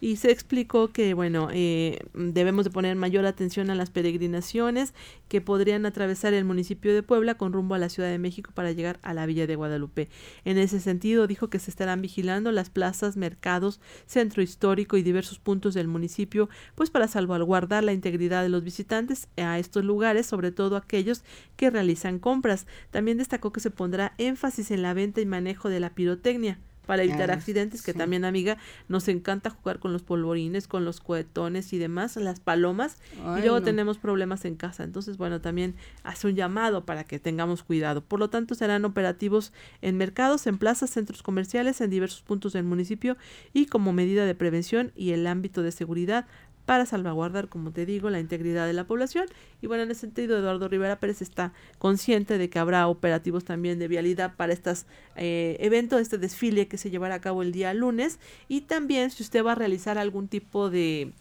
y 0.03 0.17
se 0.17 0.31
explicó 0.31 0.89
que, 0.89 1.13
bueno, 1.13 1.47
eh, 1.53 1.99
debemos 2.13 2.65
de 2.65 2.71
poner 2.71 2.97
mayor 2.97 3.25
atención 3.25 3.69
a 3.69 3.75
las 3.75 3.89
peregrinaciones 3.89 4.93
que 5.29 5.39
podrían 5.39 5.85
atravesar 5.85 6.33
el 6.33 6.43
municipio 6.43 6.93
de 6.93 7.03
Puebla 7.03 7.35
con 7.35 7.53
rumbo 7.53 7.73
a 7.73 7.77
la 7.77 7.87
Ciudad 7.87 8.09
de 8.09 8.19
México 8.19 8.51
para 8.53 8.73
llegar 8.73 8.99
a 9.01 9.13
la 9.13 9.25
Villa 9.25 9.47
de 9.47 9.55
Guadalupe. 9.55 10.09
En 10.43 10.57
ese 10.57 10.81
sentido, 10.81 11.25
dijo 11.25 11.49
que 11.49 11.57
se 11.57 11.71
estarán 11.71 12.01
vigilando 12.01 12.51
las 12.51 12.69
plazas, 12.69 13.15
mercados, 13.15 13.79
centro 14.05 14.41
histórico 14.41 14.97
y 14.97 15.03
diversos 15.03 15.39
puntos 15.39 15.73
del 15.73 15.87
municipio, 15.87 16.49
pues 16.75 16.89
para 16.89 17.07
salvaguardar 17.07 17.85
la 17.85 17.93
integridad 17.93 18.43
de 18.43 18.49
los 18.49 18.65
visitantes 18.65 19.29
a 19.37 19.57
estos 19.57 19.85
lugares, 19.85 20.25
sobre 20.25 20.51
todo 20.51 20.75
aquellos 20.75 21.23
que 21.55 21.69
realizan 21.69 22.19
compras. 22.19 22.67
También 22.91 23.19
destacó 23.19 23.53
que 23.53 23.61
se 23.61 23.71
pondrá 23.71 24.15
énfasis 24.17 24.69
en 24.71 24.81
la 24.81 24.93
venta 24.93 25.21
y 25.21 25.25
manejo 25.25 25.69
de 25.69 25.79
la 25.79 25.95
pirotecnia 25.95 26.59
para 26.85 27.03
evitar 27.03 27.31
accidentes, 27.31 27.81
que 27.81 27.93
también, 27.93 28.25
amiga, 28.25 28.57
nos 28.87 29.07
encanta 29.07 29.49
jugar 29.49 29.79
con 29.79 29.93
los 29.93 30.03
polvorines, 30.03 30.67
con 30.67 30.85
los 30.85 30.99
cohetones 30.99 31.73
y 31.73 31.77
demás, 31.77 32.15
las 32.17 32.39
palomas, 32.39 32.97
y 33.37 33.41
luego 33.41 33.61
tenemos 33.61 33.97
problemas 33.97 34.45
en 34.45 34.55
casa. 34.55 34.83
Entonces, 34.83 35.17
bueno, 35.17 35.41
también 35.41 35.75
hace 36.03 36.27
un 36.27 36.35
llamado 36.35 36.85
para 36.85 37.03
que 37.03 37.19
tengamos 37.19 37.63
cuidado. 37.63 38.01
Por 38.01 38.19
lo 38.19 38.29
tanto, 38.29 38.55
serán 38.55 38.85
operativos 38.85 39.53
en 39.81 39.97
mercados, 39.97 40.47
en 40.47 40.57
plazas, 40.57 40.89
centros 40.89 41.23
comerciales, 41.23 41.81
en 41.81 41.89
diversos 41.89 42.21
puntos 42.21 42.53
del 42.53 42.63
municipio 42.63 43.17
y 43.53 43.65
como 43.67 43.93
medida 43.93 44.25
de 44.25 44.35
prevención 44.35 44.91
y 44.95 45.11
el 45.11 45.27
ámbito 45.27 45.63
de 45.63 45.71
seguridad 45.71 46.25
para 46.65 46.85
salvaguardar, 46.85 47.49
como 47.49 47.71
te 47.71 47.85
digo, 47.85 48.09
la 48.09 48.19
integridad 48.19 48.65
de 48.65 48.73
la 48.73 48.85
población. 48.85 49.25
Y 49.61 49.67
bueno, 49.67 49.83
en 49.83 49.91
ese 49.91 50.01
sentido, 50.01 50.37
Eduardo 50.37 50.67
Rivera 50.67 50.99
Pérez 50.99 51.21
está 51.21 51.53
consciente 51.77 52.37
de 52.37 52.49
que 52.49 52.59
habrá 52.59 52.87
operativos 52.87 53.43
también 53.43 53.79
de 53.79 53.87
vialidad 53.87 54.35
para 54.35 54.53
estos 54.53 54.85
eh, 55.15 55.57
eventos, 55.59 55.99
este 56.01 56.17
desfile 56.17 56.67
que 56.67 56.77
se 56.77 56.89
llevará 56.89 57.15
a 57.15 57.21
cabo 57.21 57.41
el 57.41 57.51
día 57.51 57.73
lunes. 57.73 58.19
Y 58.47 58.61
también 58.61 59.11
si 59.11 59.23
usted 59.23 59.43
va 59.43 59.53
a 59.53 59.55
realizar 59.55 59.97
algún 59.97 60.27
tipo 60.27 60.69
de 60.69 61.13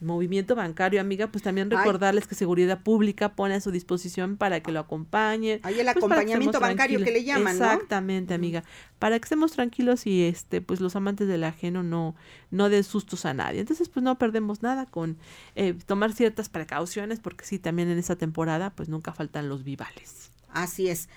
movimiento 0.00 0.54
bancario, 0.54 1.00
amiga, 1.00 1.28
pues 1.28 1.42
también 1.42 1.70
recordarles 1.70 2.26
que 2.26 2.34
Seguridad 2.34 2.82
Pública 2.82 3.34
pone 3.34 3.54
a 3.54 3.60
su 3.60 3.70
disposición 3.70 4.36
para 4.36 4.60
que 4.60 4.72
lo 4.72 4.80
acompañen. 4.80 5.60
Hay 5.62 5.80
el 5.80 5.86
pues, 5.86 5.96
acompañamiento 5.96 6.60
bancario 6.60 7.02
que 7.02 7.10
le 7.10 7.24
llaman, 7.24 7.54
Exactamente, 7.54 8.34
amiga, 8.34 8.64
para 8.98 9.18
que 9.18 9.24
estemos 9.24 9.52
tranquilos 9.52 10.06
y 10.06 10.24
este 10.24 10.60
pues 10.60 10.80
los 10.80 10.96
amantes 10.96 11.28
del 11.28 11.44
ajeno 11.44 11.82
no 11.82 12.14
no 12.50 12.68
den 12.68 12.84
sustos 12.84 13.24
a 13.24 13.34
nadie. 13.34 13.60
Entonces, 13.60 13.88
pues 13.88 14.02
no 14.02 14.18
perdemos 14.18 14.62
nada 14.62 14.86
con 14.86 15.16
eh, 15.54 15.74
tomar 15.86 16.12
ciertas 16.12 16.48
precauciones 16.48 17.20
porque 17.20 17.44
sí, 17.44 17.58
también 17.58 17.90
en 17.90 17.98
esa 17.98 18.16
temporada 18.16 18.70
pues 18.70 18.88
nunca 18.88 19.12
faltan 19.12 19.48
los 19.48 19.64
vivales. 19.64 20.30
Así 20.56 20.88
es. 20.88 21.08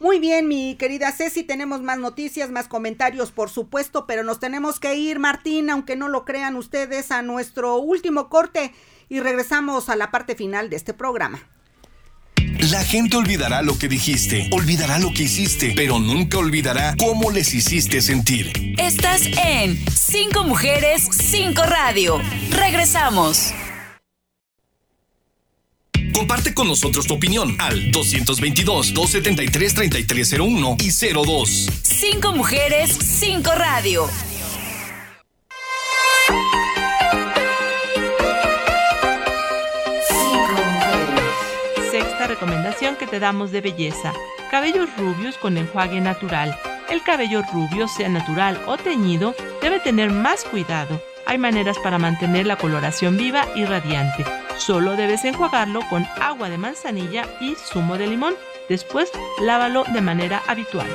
Muy 0.00 0.20
bien, 0.20 0.46
mi 0.46 0.76
querida 0.76 1.10
Ceci, 1.10 1.42
tenemos 1.42 1.82
más 1.82 1.98
noticias, 1.98 2.50
más 2.50 2.68
comentarios, 2.68 3.32
por 3.32 3.50
supuesto, 3.50 4.06
pero 4.06 4.22
nos 4.22 4.38
tenemos 4.38 4.78
que 4.78 4.94
ir, 4.94 5.18
Martín, 5.18 5.70
aunque 5.70 5.96
no 5.96 6.08
lo 6.08 6.24
crean 6.24 6.54
ustedes, 6.54 7.10
a 7.10 7.22
nuestro 7.22 7.76
último 7.78 8.28
corte 8.28 8.72
y 9.08 9.20
regresamos 9.20 9.88
a 9.88 9.96
la 9.96 10.10
parte 10.10 10.36
final 10.36 10.70
de 10.70 10.76
este 10.76 10.94
programa. 10.94 11.40
La 12.70 12.84
gente 12.84 13.16
olvidará 13.16 13.62
lo 13.62 13.78
que 13.78 13.88
dijiste, 13.88 14.48
olvidará 14.52 14.98
lo 14.98 15.12
que 15.12 15.24
hiciste, 15.24 15.72
pero 15.74 15.98
nunca 15.98 16.38
olvidará 16.38 16.94
cómo 16.98 17.30
les 17.30 17.52
hiciste 17.54 18.00
sentir. 18.00 18.52
Estás 18.78 19.22
en 19.26 19.78
Cinco 19.90 20.44
Mujeres, 20.44 21.08
Cinco 21.12 21.62
Radio. 21.62 22.20
Regresamos. 22.50 23.52
Comparte 26.18 26.52
con 26.52 26.66
nosotros 26.66 27.06
tu 27.06 27.14
opinión 27.14 27.54
al 27.60 27.92
222-273-3301 27.92 30.82
y 30.82 30.90
02. 31.14 31.68
Cinco 31.84 32.32
Mujeres, 32.32 32.90
Cinco 32.90 33.52
Radio. 33.54 34.10
Sexta 41.92 42.26
recomendación 42.26 42.96
que 42.96 43.06
te 43.06 43.20
damos 43.20 43.52
de 43.52 43.60
belleza. 43.60 44.12
Cabellos 44.50 44.88
rubios 44.98 45.36
con 45.36 45.56
enjuague 45.56 46.00
natural. 46.00 46.58
El 46.90 47.04
cabello 47.04 47.42
rubio, 47.52 47.86
sea 47.86 48.08
natural 48.08 48.60
o 48.66 48.76
teñido, 48.76 49.36
debe 49.62 49.78
tener 49.78 50.10
más 50.10 50.42
cuidado. 50.42 51.00
Hay 51.26 51.38
maneras 51.38 51.78
para 51.78 51.98
mantener 51.98 52.44
la 52.44 52.56
coloración 52.56 53.16
viva 53.16 53.46
y 53.54 53.64
radiante. 53.64 54.24
Solo 54.58 54.96
debes 54.96 55.24
enjuagarlo 55.24 55.80
con 55.88 56.04
agua 56.20 56.50
de 56.50 56.58
manzanilla 56.58 57.24
y 57.40 57.54
zumo 57.54 57.96
de 57.96 58.06
limón. 58.06 58.34
Después, 58.68 59.10
lávalo 59.40 59.84
de 59.92 60.00
manera 60.00 60.42
habitual. 60.46 60.88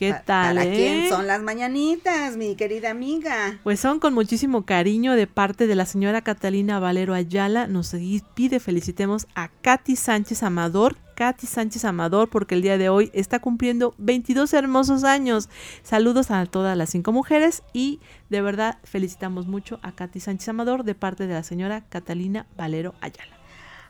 ¿Qué 0.00 0.14
tal? 0.24 0.56
¿Para 0.56 0.64
eh? 0.64 0.72
quién 0.74 1.08
son 1.10 1.26
las 1.26 1.42
mañanitas, 1.42 2.38
mi 2.38 2.56
querida 2.56 2.90
amiga? 2.90 3.58
Pues 3.62 3.80
son 3.80 4.00
con 4.00 4.14
muchísimo 4.14 4.64
cariño 4.64 5.12
de 5.12 5.26
parte 5.26 5.66
de 5.66 5.74
la 5.74 5.84
señora 5.84 6.22
Catalina 6.22 6.78
Valero 6.78 7.12
Ayala. 7.12 7.66
Nos 7.66 7.94
pide 8.34 8.60
felicitemos 8.60 9.26
a 9.34 9.48
Katy 9.48 9.96
Sánchez 9.96 10.42
Amador. 10.42 10.96
Katy 11.16 11.46
Sánchez 11.46 11.84
Amador, 11.84 12.30
porque 12.30 12.54
el 12.54 12.62
día 12.62 12.78
de 12.78 12.88
hoy 12.88 13.10
está 13.12 13.40
cumpliendo 13.40 13.94
22 13.98 14.54
hermosos 14.54 15.04
años. 15.04 15.50
Saludos 15.82 16.30
a 16.30 16.46
todas 16.46 16.78
las 16.78 16.88
cinco 16.88 17.12
mujeres 17.12 17.62
y 17.74 18.00
de 18.30 18.40
verdad 18.40 18.78
felicitamos 18.84 19.48
mucho 19.48 19.80
a 19.82 19.92
Katy 19.92 20.18
Sánchez 20.18 20.48
Amador 20.48 20.84
de 20.84 20.94
parte 20.94 21.26
de 21.26 21.34
la 21.34 21.42
señora 21.42 21.84
Catalina 21.90 22.46
Valero 22.56 22.94
Ayala. 23.02 23.39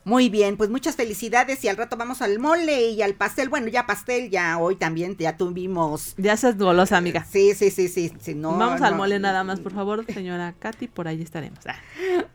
Muy 0.04 0.30
bien, 0.30 0.56
pues 0.56 0.70
muchas 0.70 0.96
felicidades 0.96 1.62
y 1.62 1.68
al 1.68 1.76
rato 1.76 1.96
vamos 1.96 2.22
al 2.22 2.38
mole 2.38 2.88
y 2.88 3.02
al 3.02 3.14
pastel. 3.14 3.48
Bueno, 3.48 3.68
ya 3.68 3.86
pastel, 3.86 4.30
ya 4.30 4.58
hoy 4.58 4.76
también 4.76 5.16
ya 5.18 5.36
tuvimos. 5.36 6.14
Ya 6.16 6.36
seas 6.36 6.56
golosa, 6.56 6.96
amiga. 6.96 7.26
Sí, 7.30 7.54
sí, 7.54 7.70
sí, 7.70 7.88
sí. 7.88 8.12
sí 8.20 8.34
no, 8.34 8.56
Vamos 8.56 8.80
al 8.80 8.94
mole 8.94 9.18
nada 9.18 9.44
más, 9.44 9.60
por 9.60 9.72
favor, 9.72 10.06
señora 10.06 10.54
Katy, 10.58 10.88
por 10.88 11.06
ahí 11.06 11.20
estaremos. 11.20 11.60
Ah. 11.66 11.76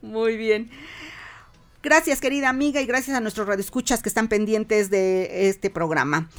Muy 0.02 0.38
bien. 0.38 0.70
Gracias, 1.82 2.20
querida 2.20 2.50
amiga, 2.50 2.82
y 2.82 2.86
gracias 2.86 3.16
a 3.16 3.20
nuestros 3.20 3.48
radioescuchas 3.48 4.02
que 4.02 4.10
están 4.10 4.28
pendientes 4.28 4.90
de 4.90 5.50
este 5.50 5.70
programa. 5.70 6.30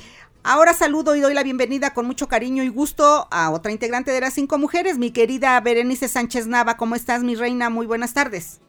Ahora 0.42 0.74
saludo 0.74 1.16
y 1.16 1.20
doy 1.20 1.34
la 1.34 1.42
bienvenida 1.42 1.92
con 1.92 2.06
mucho 2.06 2.28
cariño 2.28 2.62
y 2.62 2.68
gusto 2.68 3.26
a 3.32 3.50
otra 3.50 3.72
integrante 3.72 4.12
de 4.12 4.20
las 4.20 4.34
cinco 4.34 4.58
mujeres, 4.58 4.96
mi 4.96 5.10
querida 5.10 5.60
Berenice 5.60 6.06
Sánchez 6.06 6.46
Nava. 6.46 6.76
¿Cómo 6.76 6.94
estás, 6.94 7.24
mi 7.24 7.34
reina? 7.34 7.68
Muy 7.68 7.86
buenas 7.86 8.14
tardes. 8.14 8.60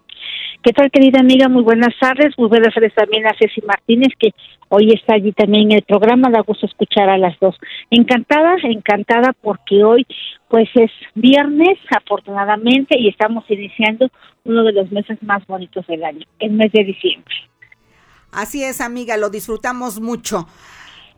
¿Qué 0.64 0.74
tal, 0.74 0.90
querida 0.92 1.20
amiga? 1.20 1.48
Muy 1.48 1.64
buenas 1.64 1.94
tardes. 2.00 2.34
Muy 2.38 2.50
buenas 2.50 2.74
tardes 2.74 2.94
también 2.94 3.26
a 3.26 3.36
Ceci 3.38 3.62
Martínez, 3.62 4.10
que 4.20 4.32
hoy 4.70 4.92
está 4.92 5.16
allí 5.16 5.32
también 5.32 5.72
en 5.72 5.78
el 5.78 5.84
programa. 5.84 6.30
Da 6.30 6.42
gusto 6.42 6.66
escuchar 6.66 7.10
a 7.10 7.18
las 7.18 7.40
dos. 7.40 7.56
Encantada, 7.90 8.56
encantada 8.64 9.34
porque 9.42 9.84
hoy 9.84 10.06
pues 10.50 10.68
es 10.76 10.92
viernes, 11.14 11.78
afortunadamente, 11.96 12.98
y 12.98 13.08
estamos 13.08 13.46
iniciando 13.50 14.10
uno 14.46 14.64
de 14.64 14.74
los 14.74 14.92
meses 14.92 15.22
más 15.22 15.46
bonitos 15.46 15.86
del 15.88 16.04
año, 16.04 16.26
el 16.40 16.52
mes 16.52 16.72
de 16.72 16.84
diciembre. 16.86 17.36
Así 18.32 18.64
es, 18.64 18.82
amiga, 18.82 19.16
lo 19.18 19.30
disfrutamos 19.30 20.00
mucho. 20.00 20.48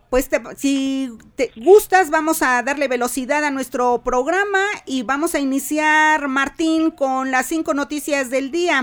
Pues 0.10 0.28
te, 0.28 0.40
si 0.56 1.10
te 1.36 1.52
gustas, 1.56 2.10
vamos 2.10 2.42
a 2.42 2.64
darle 2.64 2.88
velocidad 2.88 3.44
a 3.44 3.52
nuestro 3.52 4.02
programa 4.04 4.60
y 4.88 5.04
vamos 5.04 5.36
a 5.36 5.40
iniciar, 5.40 6.28
Martín, 6.28 6.90
con 6.90 7.30
las 7.30 7.46
cinco 7.46 7.76
noticias 7.76 8.32
del 8.32 8.50
día, 8.50 8.82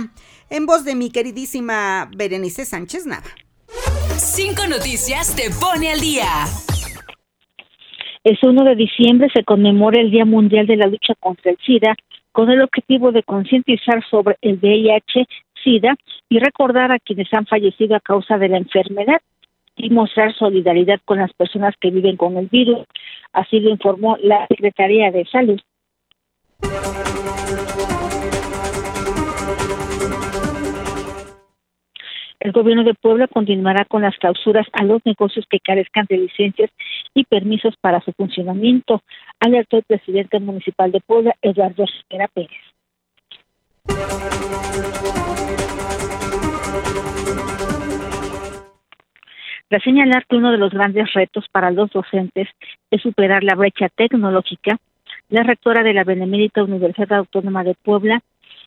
en 0.51 0.67
voz 0.67 0.85
de 0.85 0.95
mi 0.95 1.11
queridísima 1.11 2.09
Berenice 2.17 2.65
Sánchez 2.65 3.07
Nava. 3.07 3.27
Cinco 4.17 4.69
noticias 4.69 5.35
te 5.35 5.51
pone 5.51 5.91
al 5.91 6.01
día. 6.01 6.29
El 8.23 8.39
1 8.41 8.65
de 8.65 8.77
diciembre 8.77 9.29
se 9.35 9.45
conmemora 9.45 10.01
el 10.01 10.11
Día 10.11 10.25
Mundial 10.25 10.67
de 10.67 10.77
la 10.77 10.87
Lucha 10.87 11.15
contra 11.19 11.51
el 11.51 11.59
SIDA 11.65 11.95
con 12.31 12.51
el 12.51 12.61
objetivo 12.61 13.13
de 13.13 13.23
concientizar 13.23 14.05
sobre 14.11 14.37
el 14.43 14.59
VIH, 14.59 15.27
SIDA 15.65 15.97
y 16.29 16.39
recordar 16.39 16.93
a 16.93 16.99
quienes 16.99 17.33
han 17.33 17.47
fallecido 17.47 17.97
a 17.97 18.01
causa 18.01 18.37
de 18.39 18.49
la 18.49 18.59
enfermedad 18.59 19.21
y 19.77 19.91
mostrar 19.91 20.35
solidaridad 20.35 21.01
con 21.05 21.19
las 21.19 21.33
personas 21.35 21.75
que 21.81 21.91
viven 21.91 22.17
con 22.17 22.37
el 22.37 22.47
virus. 22.47 22.87
Así 23.33 23.61
lo 23.61 23.71
informó 23.71 24.17
la 24.23 24.47
Secretaría 24.49 25.11
de 25.11 25.25
Salud. 25.27 25.61
El 32.47 32.53
gobierno 32.53 32.85
de 32.85 32.95
Puebla 32.95 33.27
continuará 33.27 33.85
con 33.87 34.03
las 34.03 34.17
clausuras 34.19 34.67
a 34.73 34.85
los 34.85 35.05
negocios 35.05 35.45
que 35.51 35.59
carezcan 35.59 36.07
de 36.09 36.19
licencias 36.19 36.71
y 37.13 37.25
permisos 37.25 37.75
para 37.81 38.01
su 38.03 38.13
funcionamiento, 38.13 39.03
alertó 39.41 39.79
el 39.79 39.83
presidente 39.83 40.39
municipal 40.39 40.93
de 40.93 41.01
Puebla, 41.01 41.35
Eduardo 41.43 41.85
Rivera 42.09 42.29
Pérez. 42.29 42.51
Tras 49.69 49.83
señalar 49.83 50.25
que 50.27 50.37
uno 50.37 50.53
de 50.53 50.59
los 50.59 50.73
grandes 50.73 51.13
retos 51.13 51.45
para 51.51 51.73
los 51.73 51.91
docentes 51.91 52.49
es 52.93 53.03
superar 53.03 53.43
la 53.43 53.57
brecha 53.57 53.89
tecnológica, 53.89 54.79
la 55.29 55.43
rectora 55.43 55.83
de 55.83 55.93
la 55.93 56.05
Benemérita 56.05 56.63
Universidad 56.63 57.19
Autónoma 57.19 57.65
de 57.65 57.75
Puebla 57.75 58.21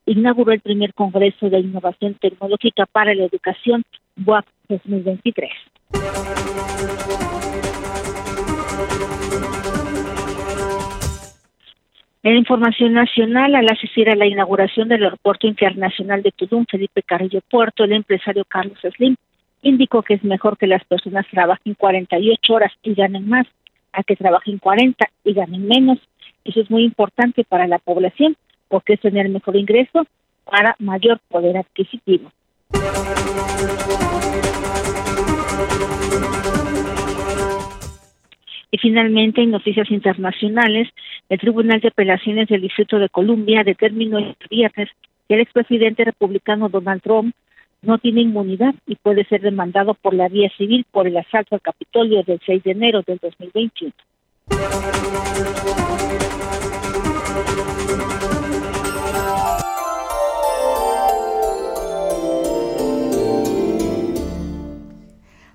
inauguró 0.05 0.51
el 0.51 0.59
primer 0.59 0.93
Congreso 0.93 1.49
de 1.49 1.59
Innovación 1.59 2.15
Tecnológica 2.15 2.85
para 2.85 3.13
la 3.13 3.23
Educación, 3.23 3.83
BUAP 4.17 4.45
2023. 4.67 5.49
En 12.23 12.35
información 12.35 12.91
nacional, 12.91 13.55
al 13.55 13.69
asistir 13.69 14.09
a 14.09 14.15
la 14.15 14.25
inauguración 14.25 14.89
del 14.89 15.05
Aeropuerto 15.05 15.47
Internacional 15.47 16.21
de 16.21 16.33
Tulum, 16.33 16.65
Felipe 16.69 17.03
Carrillo 17.03 17.39
Puerto, 17.49 17.85
el 17.85 17.93
empresario 17.93 18.43
Carlos 18.43 18.77
Slim 18.97 19.15
indicó 19.61 20.01
que 20.03 20.15
es 20.15 20.23
mejor 20.23 20.57
que 20.57 20.67
las 20.67 20.83
personas 20.85 21.25
trabajen 21.31 21.73
48 21.73 22.53
horas 22.53 22.71
y 22.83 22.93
ganen 22.93 23.27
más 23.27 23.47
a 23.91 24.03
que 24.03 24.15
trabajen 24.15 24.57
40 24.57 25.05
y 25.23 25.33
ganen 25.33 25.67
menos. 25.67 25.97
Eso 26.43 26.61
es 26.61 26.69
muy 26.69 26.83
importante 26.83 27.43
para 27.43 27.67
la 27.67 27.79
población 27.79 28.35
porque 28.67 28.93
es 28.93 29.01
tener 29.01 29.29
mejor 29.29 29.55
ingreso 29.55 30.05
para 30.45 30.75
mayor 30.79 31.19
poder 31.27 31.57
adquisitivo. 31.57 32.31
Y 38.71 38.77
finalmente, 38.77 39.41
en 39.41 39.51
noticias 39.51 39.89
internacionales, 39.89 40.87
el 41.27 41.39
Tribunal 41.39 41.81
de 41.81 41.87
Apelaciones 41.87 42.47
del 42.47 42.61
Distrito 42.61 42.99
de 42.99 43.09
Columbia 43.09 43.63
determinó 43.63 44.19
este 44.19 44.45
viernes 44.49 44.89
que 45.27 45.35
el 45.35 45.41
expresidente 45.41 46.03
republicano 46.03 46.69
Donald 46.69 47.01
Trump 47.01 47.35
no 47.81 47.97
tiene 47.97 48.21
inmunidad 48.21 48.75
y 48.87 48.95
puede 48.95 49.25
ser 49.25 49.41
demandado 49.41 49.93
por 49.93 50.13
la 50.13 50.27
vía 50.27 50.49
civil 50.57 50.85
por 50.91 51.07
el 51.07 51.17
asalto 51.17 51.55
al 51.55 51.61
Capitolio 51.61 52.23
del 52.23 52.39
6 52.45 52.63
de 52.63 52.71
enero 52.71 53.01
del 53.05 53.19
2021. 53.21 53.93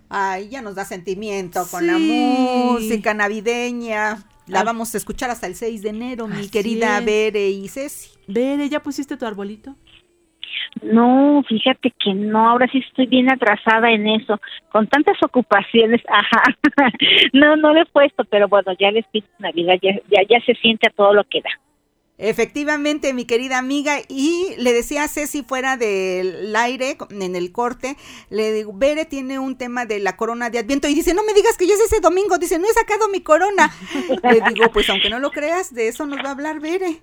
Ay, 0.08 0.48
ya 0.48 0.62
nos 0.62 0.76
da 0.76 0.84
sentimiento 0.84 1.66
con 1.70 1.86
la 1.86 1.98
música 1.98 3.14
navideña. 3.14 4.24
La 4.46 4.60
Ah. 4.60 4.64
vamos 4.64 4.94
a 4.94 4.98
escuchar 4.98 5.30
hasta 5.30 5.46
el 5.46 5.54
6 5.56 5.82
de 5.82 5.88
enero, 5.88 6.28
mi 6.28 6.48
querida 6.48 6.98
es. 6.98 7.04
Bere 7.04 7.48
y 7.50 7.66
Ceci. 7.68 8.10
Bere, 8.28 8.68
¿ya 8.68 8.80
pusiste 8.82 9.16
tu 9.16 9.24
arbolito? 9.26 9.74
No, 10.82 11.42
fíjate 11.48 11.92
que 11.98 12.14
no, 12.14 12.48
ahora 12.48 12.68
sí 12.70 12.78
estoy 12.78 13.06
bien 13.06 13.30
atrasada 13.30 13.90
en 13.90 14.08
eso, 14.08 14.40
con 14.70 14.86
tantas 14.88 15.16
ocupaciones, 15.22 16.02
ajá, 16.08 16.42
no, 17.32 17.56
no 17.56 17.72
lo 17.72 17.82
he 17.82 17.86
puesto, 17.86 18.24
pero 18.24 18.48
bueno, 18.48 18.72
ya 18.78 18.90
les 18.90 19.06
pido 19.06 19.26
Navidad, 19.38 19.76
ya, 19.82 19.94
ya, 20.10 20.22
ya 20.28 20.40
se 20.44 20.54
siente 20.54 20.88
a 20.88 20.92
todo 20.92 21.14
lo 21.14 21.24
que 21.24 21.40
da. 21.40 21.50
Efectivamente, 22.16 23.12
mi 23.12 23.24
querida 23.24 23.58
amiga, 23.58 23.96
y 24.08 24.54
le 24.58 24.72
decía 24.72 25.02
a 25.02 25.08
Ceci 25.08 25.42
fuera 25.42 25.76
del 25.76 26.54
aire, 26.54 26.96
en 27.10 27.34
el 27.34 27.50
corte, 27.50 27.96
le 28.30 28.52
digo, 28.52 28.72
Bere 28.72 29.04
tiene 29.04 29.40
un 29.40 29.58
tema 29.58 29.84
de 29.84 29.98
la 29.98 30.16
corona 30.16 30.48
de 30.48 30.60
Adviento 30.60 30.86
y 30.86 30.94
dice, 30.94 31.12
no 31.12 31.24
me 31.24 31.34
digas 31.34 31.58
que 31.58 31.66
ya 31.66 31.74
es 31.74 31.80
ese 31.80 32.00
domingo, 32.00 32.38
dice, 32.38 32.60
no 32.60 32.66
he 32.66 32.72
sacado 32.72 33.08
mi 33.08 33.20
corona. 33.20 33.68
le 34.22 34.40
digo, 34.52 34.70
pues 34.72 34.88
aunque 34.90 35.10
no 35.10 35.18
lo 35.18 35.32
creas, 35.32 35.74
de 35.74 35.88
eso 35.88 36.06
nos 36.06 36.18
va 36.18 36.28
a 36.28 36.32
hablar 36.32 36.60
Bere. 36.60 37.00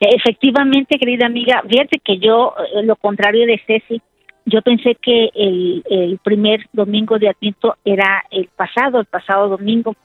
Efectivamente, 0.00 0.98
querida 0.98 1.26
amiga, 1.26 1.62
fíjate 1.68 1.98
que 1.98 2.18
yo, 2.18 2.54
eh, 2.74 2.82
lo 2.82 2.96
contrario 2.96 3.46
de 3.46 3.60
Ceci, 3.66 4.00
yo 4.44 4.62
pensé 4.62 4.94
que 4.94 5.30
el, 5.34 5.82
el 5.90 6.18
primer 6.18 6.66
domingo 6.72 7.18
de 7.18 7.28
Adviento 7.28 7.76
era 7.84 8.22
el 8.30 8.48
pasado, 8.56 9.00
el 9.00 9.06
pasado 9.06 9.48
domingo, 9.48 9.96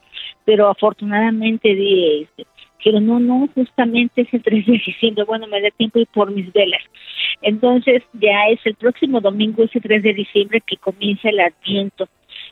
pero 0.44 0.68
afortunadamente 0.68 1.74
di, 1.74 2.22
este, 2.22 2.46
pero 2.84 3.00
no, 3.00 3.20
no, 3.20 3.48
justamente 3.54 4.22
es 4.22 4.34
el 4.34 4.42
3 4.44 4.66
de 4.66 4.72
diciembre, 4.72 5.24
bueno, 5.24 5.46
me 5.46 5.60
da 5.60 5.70
tiempo 5.70 5.98
y 5.98 6.06
por 6.06 6.30
mis 6.30 6.52
velas. 6.52 6.82
Entonces 7.40 8.02
ya 8.14 8.48
es 8.50 8.60
el 8.64 8.74
próximo 8.74 9.20
domingo, 9.20 9.62
ese 9.62 9.80
3 9.80 10.02
de 10.02 10.14
diciembre, 10.14 10.62
que 10.66 10.76
comienza 10.76 11.28
el 11.28 11.40
Adviento. 11.40 12.08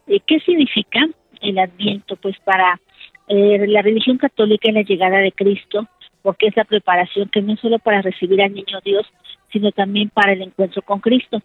Eh, 0.06 0.20
¿Qué 0.26 0.40
significa 0.40 1.08
el 1.40 1.58
Adviento? 1.58 2.16
Pues 2.16 2.36
para 2.44 2.80
eh, 3.28 3.66
la 3.68 3.82
religión 3.82 4.18
católica 4.18 4.68
es 4.68 4.74
la 4.74 4.82
llegada 4.82 5.18
de 5.18 5.32
Cristo, 5.32 5.88
porque 6.22 6.48
es 6.48 6.56
la 6.56 6.64
preparación 6.64 7.28
que 7.28 7.42
no 7.42 7.54
es 7.54 7.60
solo 7.60 7.78
para 7.78 8.02
recibir 8.02 8.42
al 8.42 8.52
niño 8.52 8.80
Dios, 8.84 9.06
sino 9.52 9.72
también 9.72 10.10
para 10.10 10.32
el 10.32 10.42
encuentro 10.42 10.82
con 10.82 11.00
Cristo. 11.00 11.40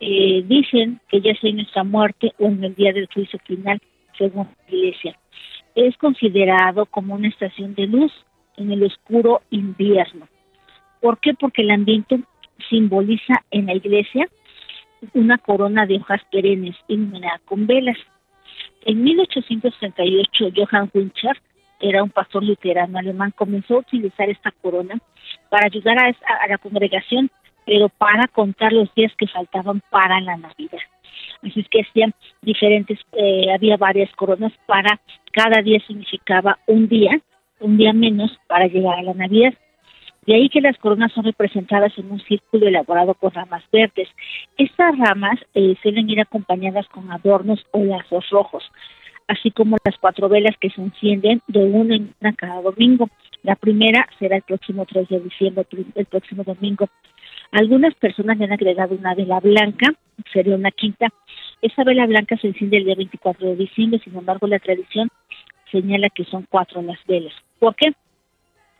Eh, 0.00 0.42
dicen 0.46 1.00
que 1.08 1.20
ya 1.20 1.34
sea 1.36 1.50
en 1.50 1.56
nuestra 1.56 1.84
muerte 1.84 2.32
o 2.38 2.46
en 2.46 2.62
el 2.64 2.74
día 2.74 2.92
del 2.92 3.08
juicio 3.12 3.38
final, 3.46 3.80
según 4.18 4.48
la 4.68 4.74
Iglesia 4.74 5.16
es 5.76 5.96
considerado 5.98 6.86
como 6.86 7.14
una 7.14 7.28
estación 7.28 7.74
de 7.74 7.86
luz 7.86 8.10
en 8.56 8.72
el 8.72 8.82
oscuro 8.82 9.42
invierno. 9.50 10.26
¿Por 11.00 11.20
qué? 11.20 11.34
Porque 11.34 11.62
el 11.62 11.70
ambiente 11.70 12.20
simboliza 12.70 13.44
en 13.50 13.66
la 13.66 13.74
iglesia 13.74 14.26
una 15.12 15.36
corona 15.36 15.86
de 15.86 15.96
hojas 15.96 16.22
perennes 16.32 16.74
iluminada 16.88 17.40
con 17.44 17.66
velas. 17.66 17.98
En 18.86 19.04
1838, 19.04 20.46
Johann 20.56 20.90
Era 21.80 22.02
un 22.02 22.10
pastor 22.10 22.44
luterano 22.44 22.98
alemán, 22.98 23.32
comenzó 23.36 23.74
a 23.74 23.78
utilizar 23.80 24.28
esta 24.30 24.50
corona 24.50 24.98
para 25.48 25.66
ayudar 25.66 25.98
a, 25.98 26.08
a 26.08 26.48
la 26.48 26.58
congregación, 26.58 27.30
pero 27.64 27.88
para 27.88 28.26
contar 28.28 28.72
los 28.72 28.94
días 28.94 29.12
que 29.18 29.26
faltaban 29.26 29.82
para 29.90 30.20
la 30.20 30.36
Navidad. 30.36 30.78
Así 31.42 31.60
es 31.60 31.68
que 31.68 31.82
hacían 31.82 32.14
diferentes, 32.42 32.98
eh, 33.12 33.52
había 33.52 33.76
varias 33.76 34.10
coronas 34.12 34.52
para, 34.66 35.00
cada 35.32 35.62
día 35.62 35.80
significaba 35.86 36.58
un 36.66 36.88
día, 36.88 37.20
un 37.60 37.76
día 37.76 37.92
menos 37.92 38.36
para 38.46 38.66
llegar 38.66 38.98
a 38.98 39.02
la 39.02 39.14
Navidad. 39.14 39.54
De 40.26 40.34
ahí 40.34 40.48
que 40.48 40.60
las 40.60 40.76
coronas 40.78 41.12
son 41.12 41.24
representadas 41.24 41.96
en 41.98 42.10
un 42.10 42.20
círculo 42.20 42.66
elaborado 42.66 43.14
con 43.14 43.30
ramas 43.30 43.62
verdes. 43.70 44.08
Estas 44.58 44.98
ramas 44.98 45.38
eh, 45.54 45.76
suelen 45.82 46.10
ir 46.10 46.20
acompañadas 46.20 46.88
con 46.88 47.10
adornos 47.12 47.64
o 47.70 47.84
lazos 47.84 48.28
rojos, 48.30 48.64
así 49.28 49.50
como 49.50 49.76
las 49.84 49.98
cuatro 49.98 50.28
velas 50.28 50.56
que 50.60 50.70
se 50.70 50.80
encienden 50.80 51.42
de 51.48 51.64
una 51.64 51.96
en 51.96 52.14
una 52.20 52.32
cada 52.34 52.62
domingo. 52.62 53.08
La 53.42 53.56
primera 53.56 54.08
será 54.18 54.36
el 54.36 54.42
próximo 54.42 54.86
3 54.86 55.08
de 55.08 55.20
diciembre, 55.20 55.66
el 55.94 56.06
próximo 56.06 56.44
domingo. 56.44 56.88
Algunas 57.52 57.94
personas 57.94 58.38
le 58.38 58.44
han 58.44 58.52
agregado 58.52 58.94
una 58.94 59.14
vela 59.14 59.40
blanca, 59.40 59.92
sería 60.32 60.56
una 60.56 60.70
quinta. 60.70 61.08
Esa 61.62 61.84
vela 61.84 62.06
blanca 62.06 62.36
se 62.36 62.48
enciende 62.48 62.78
el 62.78 62.84
día 62.84 62.94
24 62.96 63.48
de 63.48 63.56
diciembre, 63.56 64.00
sin 64.02 64.16
embargo 64.16 64.46
la 64.46 64.58
tradición 64.58 65.08
señala 65.70 66.08
que 66.10 66.24
son 66.24 66.46
cuatro 66.48 66.82
las 66.82 66.98
velas. 67.06 67.32
¿Por 67.58 67.74
qué? 67.76 67.92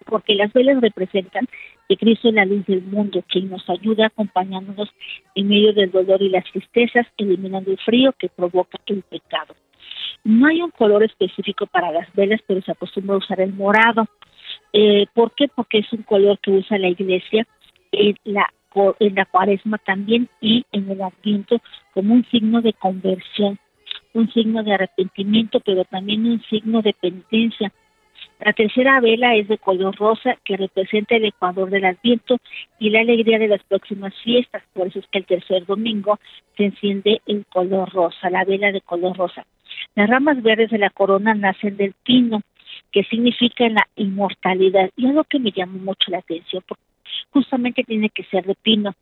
Porque 0.05 0.35
las 0.35 0.53
velas 0.53 0.81
representan 0.81 1.47
que 1.89 1.97
Cristo 1.97 2.29
es 2.29 2.35
la 2.35 2.45
luz 2.45 2.65
del 2.67 2.83
mundo, 2.83 3.25
quien 3.29 3.51
nos 3.51 3.69
ayuda 3.69 4.07
acompañándonos 4.07 4.89
en 5.35 5.49
medio 5.49 5.73
del 5.73 5.91
dolor 5.91 6.23
y 6.23 6.29
las 6.29 6.45
tristezas, 6.45 7.07
eliminando 7.17 7.71
el 7.71 7.79
frío 7.79 8.13
que 8.19 8.29
provoca 8.29 8.79
el 8.87 9.03
pecado. 9.03 9.55
No 10.27 10.49
hay 10.49 10.61
un 10.61 10.73
color 10.73 11.05
específico 11.05 11.67
para 11.67 11.93
las 11.93 12.13
velas, 12.13 12.41
pero 12.49 12.61
se 12.61 12.73
acostumbra 12.73 13.15
a 13.15 13.19
usar 13.19 13.41
el 13.41 13.53
morado. 13.53 14.09
Eh, 14.73 15.07
¿Por 15.15 15.33
qué? 15.33 15.47
Porque 15.47 15.79
es 15.79 15.93
un 15.93 16.03
color 16.03 16.41
que 16.41 16.51
usa 16.51 16.79
la 16.79 16.89
iglesia 16.89 17.47
en 17.93 18.17
la 18.25 18.53
en 19.01 19.15
la 19.15 19.25
cuaresma 19.25 19.79
también 19.79 20.29
y 20.39 20.67
en 20.71 20.91
el 20.91 21.01
adviento 21.01 21.63
como 21.95 22.13
un 22.13 22.27
signo 22.27 22.61
de 22.61 22.75
conversión, 22.75 23.59
un 24.13 24.31
signo 24.33 24.63
de 24.65 24.75
arrepentimiento, 24.75 25.61
pero 25.61 25.85
también 25.85 26.27
un 26.27 26.43
signo 26.51 26.83
de 26.83 26.93
penitencia. 26.93 27.73
La 28.41 28.53
tercera 28.53 29.01
vela 29.01 29.35
es 29.37 29.49
de 29.49 29.57
color 29.59 29.97
rosa 29.97 30.37
que 30.45 30.57
representa 30.57 31.15
el 31.15 31.25
ecuador 31.25 31.71
del 31.71 31.87
adviento 31.87 32.37
y 32.79 32.91
la 32.91 33.01
alegría 33.01 33.39
de 33.39 33.49
las 33.49 33.63
próximas 33.63 34.13
fiestas. 34.25 34.63
Por 34.75 34.89
eso 34.89 34.99
es 34.99 35.07
que 35.07 35.19
el 35.19 35.25
tercer 35.25 35.65
domingo 35.65 36.19
se 36.57 36.65
enciende 36.65 37.23
el 37.27 37.47
color 37.47 37.89
rosa, 37.95 38.29
la 38.29 38.45
vela 38.45 38.73
de 38.73 38.83
color 38.83 39.17
rosa. 39.17 39.47
Las 39.95 40.09
ramas 40.09 40.43
verdes 40.43 40.71
de 40.71 40.79
la 40.79 40.91
corona 40.91 41.35
nacen 41.35 41.77
del 41.77 41.95
pino, 42.05 42.43
que 42.93 43.05
significa 43.05 43.69
la 43.69 43.87
inmortalidad. 43.97 44.91
Y 44.97 45.07
algo 45.07 45.25
que 45.25 45.39
me 45.39 45.53
llamó 45.53 45.79
mucho 45.79 46.11
la 46.11 46.19
atención, 46.19 46.63
porque 46.67 46.83
justamente 47.31 47.85
tiene 47.85 48.11
que 48.11 48.25
ser 48.25 48.45
de 48.47 48.55
pino, 48.55 48.95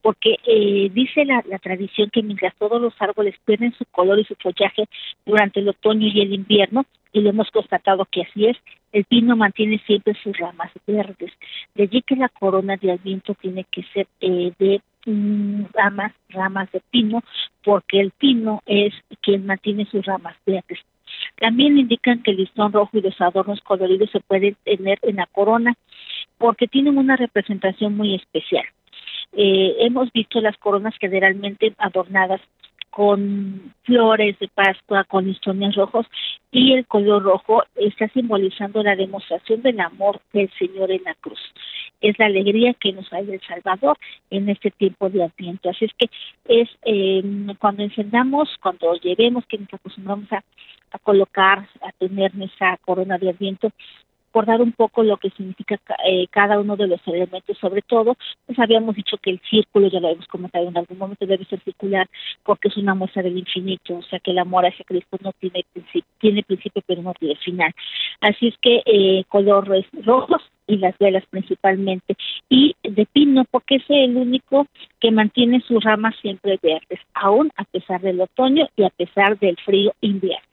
porque 0.00 0.36
eh, 0.46 0.90
dice 0.92 1.24
la, 1.24 1.42
tradición 1.58 2.10
que 2.10 2.22
mientras 2.22 2.54
todos 2.56 2.80
los 2.80 2.94
árboles 3.00 3.34
pierden 3.44 3.72
su 3.74 3.84
color 3.86 4.18
y 4.18 4.24
su 4.24 4.34
follaje 4.36 4.86
durante 5.24 5.60
el 5.60 5.68
otoño 5.68 6.08
y 6.08 6.20
el 6.20 6.32
invierno, 6.32 6.84
y 7.12 7.20
lo 7.20 7.30
hemos 7.30 7.50
constatado 7.50 8.06
que 8.06 8.22
así 8.22 8.46
es, 8.46 8.56
el 8.92 9.04
pino 9.04 9.36
mantiene 9.36 9.78
siempre 9.86 10.14
sus 10.22 10.36
ramas 10.38 10.70
verdes. 10.86 11.32
De 11.74 11.84
allí 11.84 12.02
que 12.02 12.16
la 12.16 12.28
corona 12.28 12.76
de 12.76 12.98
viento 13.02 13.34
tiene 13.34 13.64
que 13.70 13.82
ser 13.92 14.06
eh, 14.20 14.52
de 14.58 14.80
mm, 15.06 15.64
ramas, 15.72 16.12
ramas 16.28 16.70
de 16.72 16.80
pino, 16.90 17.22
porque 17.64 18.00
el 18.00 18.10
pino 18.12 18.62
es 18.66 18.94
quien 19.20 19.46
mantiene 19.46 19.86
sus 19.86 20.04
ramas 20.04 20.36
verdes. 20.46 20.78
También 21.38 21.78
indican 21.78 22.22
que 22.22 22.32
el 22.32 22.38
listón 22.38 22.72
rojo 22.72 22.96
y 22.96 23.02
los 23.02 23.20
adornos 23.20 23.60
coloridos 23.60 24.10
se 24.10 24.20
pueden 24.20 24.56
tener 24.64 24.98
en 25.02 25.16
la 25.16 25.26
corona 25.26 25.74
porque 26.38 26.66
tienen 26.66 26.98
una 26.98 27.16
representación 27.16 27.96
muy 27.96 28.14
especial. 28.14 28.64
Eh, 29.32 29.76
hemos 29.80 30.12
visto 30.12 30.40
las 30.40 30.56
coronas 30.58 30.94
generalmente 31.00 31.74
adornadas 31.78 32.40
con 32.90 33.74
flores 33.84 34.38
de 34.38 34.48
Pascua, 34.48 35.04
con 35.04 35.26
listones 35.26 35.74
rojos, 35.74 36.06
y 36.52 36.74
el 36.74 36.86
color 36.86 37.22
rojo 37.22 37.64
está 37.76 38.06
simbolizando 38.08 38.82
la 38.82 38.94
demostración 38.94 39.62
del 39.62 39.80
amor 39.80 40.20
del 40.34 40.50
Señor 40.58 40.92
en 40.92 41.02
la 41.02 41.14
cruz. 41.14 41.40
Es 42.02 42.18
la 42.18 42.26
alegría 42.26 42.74
que 42.74 42.92
nos 42.92 43.08
da 43.08 43.20
el 43.20 43.40
Salvador 43.40 43.96
en 44.28 44.50
este 44.50 44.70
tiempo 44.70 45.08
de 45.08 45.24
Adviento. 45.24 45.70
Así 45.70 45.86
es 45.86 45.92
que 45.96 46.10
es 46.44 46.68
eh, 46.84 47.22
cuando 47.58 47.82
encendamos, 47.82 48.50
cuando 48.60 48.94
llevemos, 48.96 49.46
que 49.46 49.56
nos 49.56 49.72
acostumbramos 49.72 50.30
a, 50.30 50.44
colocar, 50.98 51.66
a 51.80 51.92
tener 51.92 52.34
nuestra 52.34 52.76
corona 52.84 53.16
de 53.16 53.30
Adviento, 53.30 53.72
recordar 54.32 54.62
un 54.62 54.72
poco 54.72 55.02
lo 55.02 55.18
que 55.18 55.28
significa 55.30 55.78
eh, 56.06 56.26
cada 56.30 56.58
uno 56.58 56.74
de 56.74 56.86
los 56.86 57.00
elementos, 57.06 57.58
sobre 57.58 57.82
todo, 57.82 58.16
pues 58.46 58.58
habíamos 58.58 58.96
dicho 58.96 59.18
que 59.18 59.30
el 59.30 59.40
círculo, 59.50 59.88
ya 59.88 60.00
lo 60.00 60.08
hemos 60.08 60.26
comentado 60.26 60.66
en 60.66 60.76
algún 60.78 60.96
momento, 60.96 61.26
debe 61.26 61.44
ser 61.44 61.60
circular 61.62 62.08
porque 62.42 62.68
es 62.68 62.76
una 62.78 62.94
muestra 62.94 63.22
del 63.22 63.36
infinito, 63.36 63.98
o 63.98 64.02
sea 64.02 64.18
que 64.20 64.30
el 64.30 64.38
amor 64.38 64.64
hacia 64.64 64.86
Cristo 64.86 65.18
no 65.20 65.32
tiene 65.38 65.66
principio, 65.70 66.10
tiene 66.18 66.42
principio 66.42 66.82
pero 66.86 67.02
no 67.02 67.12
tiene 67.12 67.36
final. 67.36 67.72
Así 68.22 68.48
es 68.48 68.54
que 68.62 68.82
eh, 68.86 69.24
colores 69.28 69.84
rojos 70.02 70.40
y 70.66 70.78
las 70.78 70.96
velas 70.96 71.24
principalmente, 71.28 72.16
y 72.48 72.74
de 72.82 73.04
pino 73.04 73.44
porque 73.50 73.76
es 73.76 73.84
el 73.90 74.16
único 74.16 74.66
que 74.98 75.10
mantiene 75.10 75.60
sus 75.60 75.84
ramas 75.84 76.14
siempre 76.22 76.58
verdes, 76.62 77.00
aún 77.12 77.50
a 77.56 77.64
pesar 77.64 78.00
del 78.00 78.22
otoño 78.22 78.66
y 78.76 78.84
a 78.84 78.90
pesar 78.90 79.38
del 79.38 79.56
frío 79.58 79.92
invierno. 80.00 80.51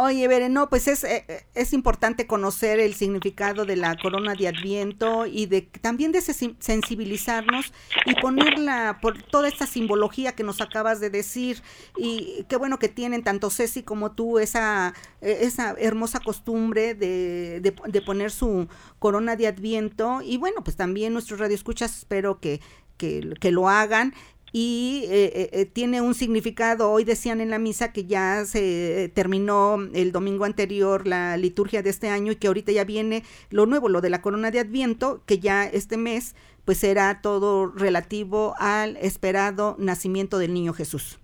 Oye, 0.00 0.28
Beren, 0.28 0.52
no, 0.52 0.68
pues 0.68 0.86
es, 0.86 1.02
eh, 1.02 1.24
eh, 1.26 1.42
es 1.56 1.72
importante 1.72 2.28
conocer 2.28 2.78
el 2.78 2.94
significado 2.94 3.64
de 3.64 3.74
la 3.74 3.96
corona 3.96 4.36
de 4.36 4.46
Adviento 4.46 5.26
y 5.26 5.46
de 5.46 5.62
también 5.62 6.12
de 6.12 6.20
sensibilizarnos 6.20 7.72
y 8.06 8.14
ponerla 8.14 9.00
por 9.02 9.20
toda 9.20 9.48
esta 9.48 9.66
simbología 9.66 10.36
que 10.36 10.44
nos 10.44 10.60
acabas 10.60 11.00
de 11.00 11.10
decir. 11.10 11.64
Y 11.96 12.44
qué 12.48 12.54
bueno 12.54 12.78
que 12.78 12.88
tienen 12.88 13.24
tanto 13.24 13.50
Ceci 13.50 13.82
como 13.82 14.12
tú 14.12 14.38
esa, 14.38 14.94
eh, 15.20 15.38
esa 15.40 15.74
hermosa 15.76 16.20
costumbre 16.20 16.94
de, 16.94 17.58
de, 17.60 18.02
poner 18.02 18.30
su 18.30 18.68
corona 19.00 19.34
de 19.34 19.48
Adviento. 19.48 20.20
Y 20.22 20.36
bueno, 20.36 20.62
pues 20.62 20.76
también 20.76 21.12
nuestros 21.12 21.40
radioescuchas 21.40 21.98
espero 21.98 22.38
que, 22.38 22.60
que, 22.98 23.34
que 23.40 23.50
lo 23.50 23.68
hagan 23.68 24.14
y 24.52 25.04
eh, 25.06 25.32
eh, 25.34 25.50
eh, 25.52 25.64
tiene 25.66 26.00
un 26.00 26.14
significado. 26.14 26.90
Hoy 26.90 27.04
decían 27.04 27.40
en 27.40 27.50
la 27.50 27.58
misa 27.58 27.92
que 27.92 28.04
ya 28.04 28.44
se 28.44 29.10
terminó 29.14 29.78
el 29.94 30.12
domingo 30.12 30.44
anterior 30.44 31.06
la 31.06 31.36
liturgia 31.36 31.82
de 31.82 31.90
este 31.90 32.08
año 32.08 32.32
y 32.32 32.36
que 32.36 32.46
ahorita 32.46 32.72
ya 32.72 32.84
viene 32.84 33.24
lo 33.50 33.66
nuevo, 33.66 33.88
lo 33.88 34.00
de 34.00 34.10
la 34.10 34.22
corona 34.22 34.50
de 34.50 34.60
Adviento, 34.60 35.22
que 35.26 35.38
ya 35.38 35.64
este 35.64 35.96
mes 35.96 36.34
pues 36.64 36.78
será 36.78 37.20
todo 37.22 37.66
relativo 37.66 38.54
al 38.58 38.98
esperado 38.98 39.76
nacimiento 39.78 40.38
del 40.38 40.52
niño 40.52 40.74
Jesús. 40.74 41.18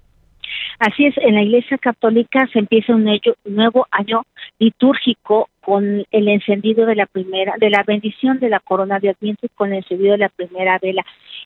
Así 0.78 1.06
es, 1.06 1.14
en 1.18 1.34
la 1.34 1.42
Iglesia 1.42 1.78
Católica 1.78 2.48
se 2.52 2.58
empieza 2.58 2.94
un, 2.94 3.08
nuevo 3.44 3.86
año 3.90 4.22
litúrgico 4.58 5.48
con 5.60 6.04
el 6.10 6.28
encendido 6.28 6.86
de 6.86 6.94
la 6.94 7.06
primera, 7.06 7.54
de 7.58 7.70
la 7.70 7.82
bendición 7.84 8.38
de 8.38 8.48
la 8.48 8.60
corona 8.60 8.98
de 8.98 9.10
Adviento 9.10 9.46
y 9.46 9.50
con 9.50 9.70
el 9.72 9.78
encendido 9.78 10.12
de 10.12 10.18
la 10.18 10.28
primera 10.28 10.78
vela. 10.80 11.04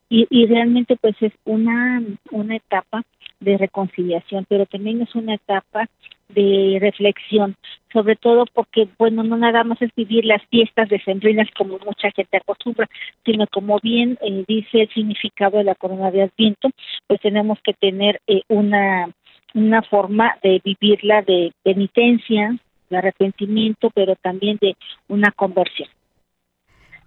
Y, 0.08 0.26
y 0.30 0.46
realmente 0.46 0.96
pues 0.96 1.14
es 1.20 1.32
una, 1.44 2.02
una 2.30 2.56
etapa 2.56 3.02
de 3.40 3.56
reconciliación, 3.58 4.46
pero 4.48 4.66
también 4.66 5.02
es 5.02 5.14
una 5.14 5.34
etapa 5.34 5.88
de 6.28 6.78
reflexión, 6.80 7.56
sobre 7.92 8.16
todo 8.16 8.44
porque, 8.52 8.88
bueno, 8.98 9.22
no 9.22 9.36
nada 9.36 9.64
más 9.64 9.80
es 9.80 9.90
vivir 9.96 10.24
las 10.24 10.42
fiestas 10.46 10.88
decembrinas 10.88 11.48
como 11.56 11.78
mucha 11.78 12.10
gente 12.14 12.36
acostumbra, 12.36 12.88
sino 13.24 13.46
como 13.46 13.78
bien 13.82 14.18
eh, 14.20 14.44
dice 14.46 14.82
el 14.82 14.88
significado 14.90 15.58
de 15.58 15.64
la 15.64 15.74
corona 15.74 16.10
de 16.10 16.22
Adviento, 16.22 16.70
pues 17.06 17.20
tenemos 17.20 17.58
que 17.62 17.72
tener 17.74 18.20
eh, 18.26 18.42
una, 18.48 19.10
una 19.54 19.82
forma 19.82 20.36
de 20.42 20.60
vivirla 20.62 21.22
de 21.22 21.52
penitencia, 21.62 22.58
de 22.90 22.96
arrepentimiento, 22.96 23.90
pero 23.90 24.16
también 24.16 24.58
de 24.60 24.76
una 25.08 25.30
conversión. 25.32 25.88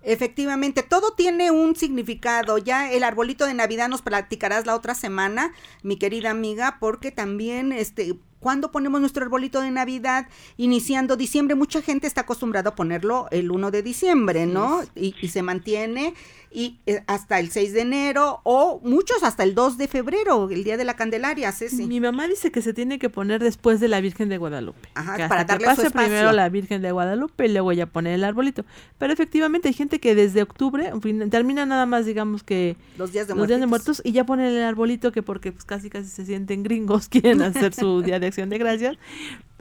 Efectivamente, 0.04 0.82
todo 0.82 1.14
tiene 1.16 1.52
un 1.52 1.76
significado. 1.76 2.58
Ya 2.58 2.92
el 2.92 3.04
arbolito 3.04 3.46
de 3.46 3.54
Navidad 3.54 3.88
nos 3.88 4.02
platicarás 4.02 4.66
la 4.66 4.76
otra 4.76 4.96
semana, 4.96 5.54
mi 5.84 5.98
querida 5.98 6.32
amiga, 6.32 6.78
porque 6.80 7.12
también 7.12 7.72
este 7.72 8.14
¿Cuándo 8.42 8.72
ponemos 8.72 9.00
nuestro 9.00 9.24
arbolito 9.24 9.62
de 9.62 9.70
Navidad? 9.70 10.28
Iniciando 10.58 11.16
diciembre, 11.16 11.56
mucha 11.56 11.84
gente 11.84 12.08
está 12.08 12.22
acostumbrada 12.22 12.72
a 12.72 12.76
ponerlo 12.76 13.28
el 13.30 13.52
1 13.52 13.70
de 13.70 13.84
diciembre, 13.84 14.48
¿no? 14.48 14.82
Y, 14.96 15.14
y, 15.22 15.28
se 15.28 15.44
mantiene 15.44 16.16
y 16.54 16.80
eh, 16.86 17.04
hasta 17.08 17.40
el 17.40 17.50
6 17.50 17.74
de 17.74 17.82
enero 17.82 18.42
o 18.44 18.82
muchos 18.84 19.24
hasta 19.24 19.44
el 19.44 19.56
2 19.56 19.78
de 19.78 19.88
febrero, 19.88 20.50
el 20.50 20.64
día 20.64 20.78
de 20.78 20.84
la 20.84 20.96
Candelaria, 20.96 21.52
Ceci. 21.52 21.88
Mi 21.88 22.00
mamá 22.00 22.28
dice 22.28 22.52
que 22.52 22.62
se 22.62 22.74
tiene 22.74 23.00
que 23.00 23.10
poner 23.10 23.42
después 23.42 23.80
de 23.80 23.88
la 23.88 24.02
Virgen 24.02 24.30
de 24.30 24.38
Guadalupe. 24.38 24.90
Ajá, 24.96 25.28
para 25.30 25.46
darle 25.46 25.68
que 25.68 25.76
pase 25.76 25.92
primero 25.92 26.32
la 26.32 26.50
Virgen 26.50 26.82
de 26.82 26.92
Guadalupe 26.92 27.46
y 27.46 27.50
luego 27.54 27.72
ya 27.72 27.86
poner 27.86 28.14
el 28.14 28.24
arbolito. 28.24 28.66
Pero 28.98 29.14
efectivamente 29.14 29.70
hay 29.70 29.74
gente 29.74 30.00
que 30.00 30.16
desde 30.16 30.42
octubre 30.42 30.92
termina 31.30 31.66
nada 31.66 31.86
más 31.86 32.06
digamos 32.06 32.44
que 32.44 32.76
los 32.98 33.12
días 33.12 33.28
de, 33.28 33.36
los 33.36 33.48
días 33.48 33.60
de 33.60 33.68
muertos 33.68 34.02
y 34.04 34.12
ya 34.12 34.26
ponen 34.26 34.48
el 34.48 34.64
arbolito 34.64 35.12
que 35.12 35.24
porque 35.24 35.52
pues 35.52 35.66
casi 35.66 35.90
casi 35.90 36.10
se 36.10 36.26
sienten 36.26 36.64
gringos 36.64 37.08
quieren 37.10 37.42
hacer 37.42 37.74
su 37.74 38.02
día 38.02 38.20
de 38.20 38.28
acción 38.28 38.50
de 38.50 38.58
gracias 38.58 38.98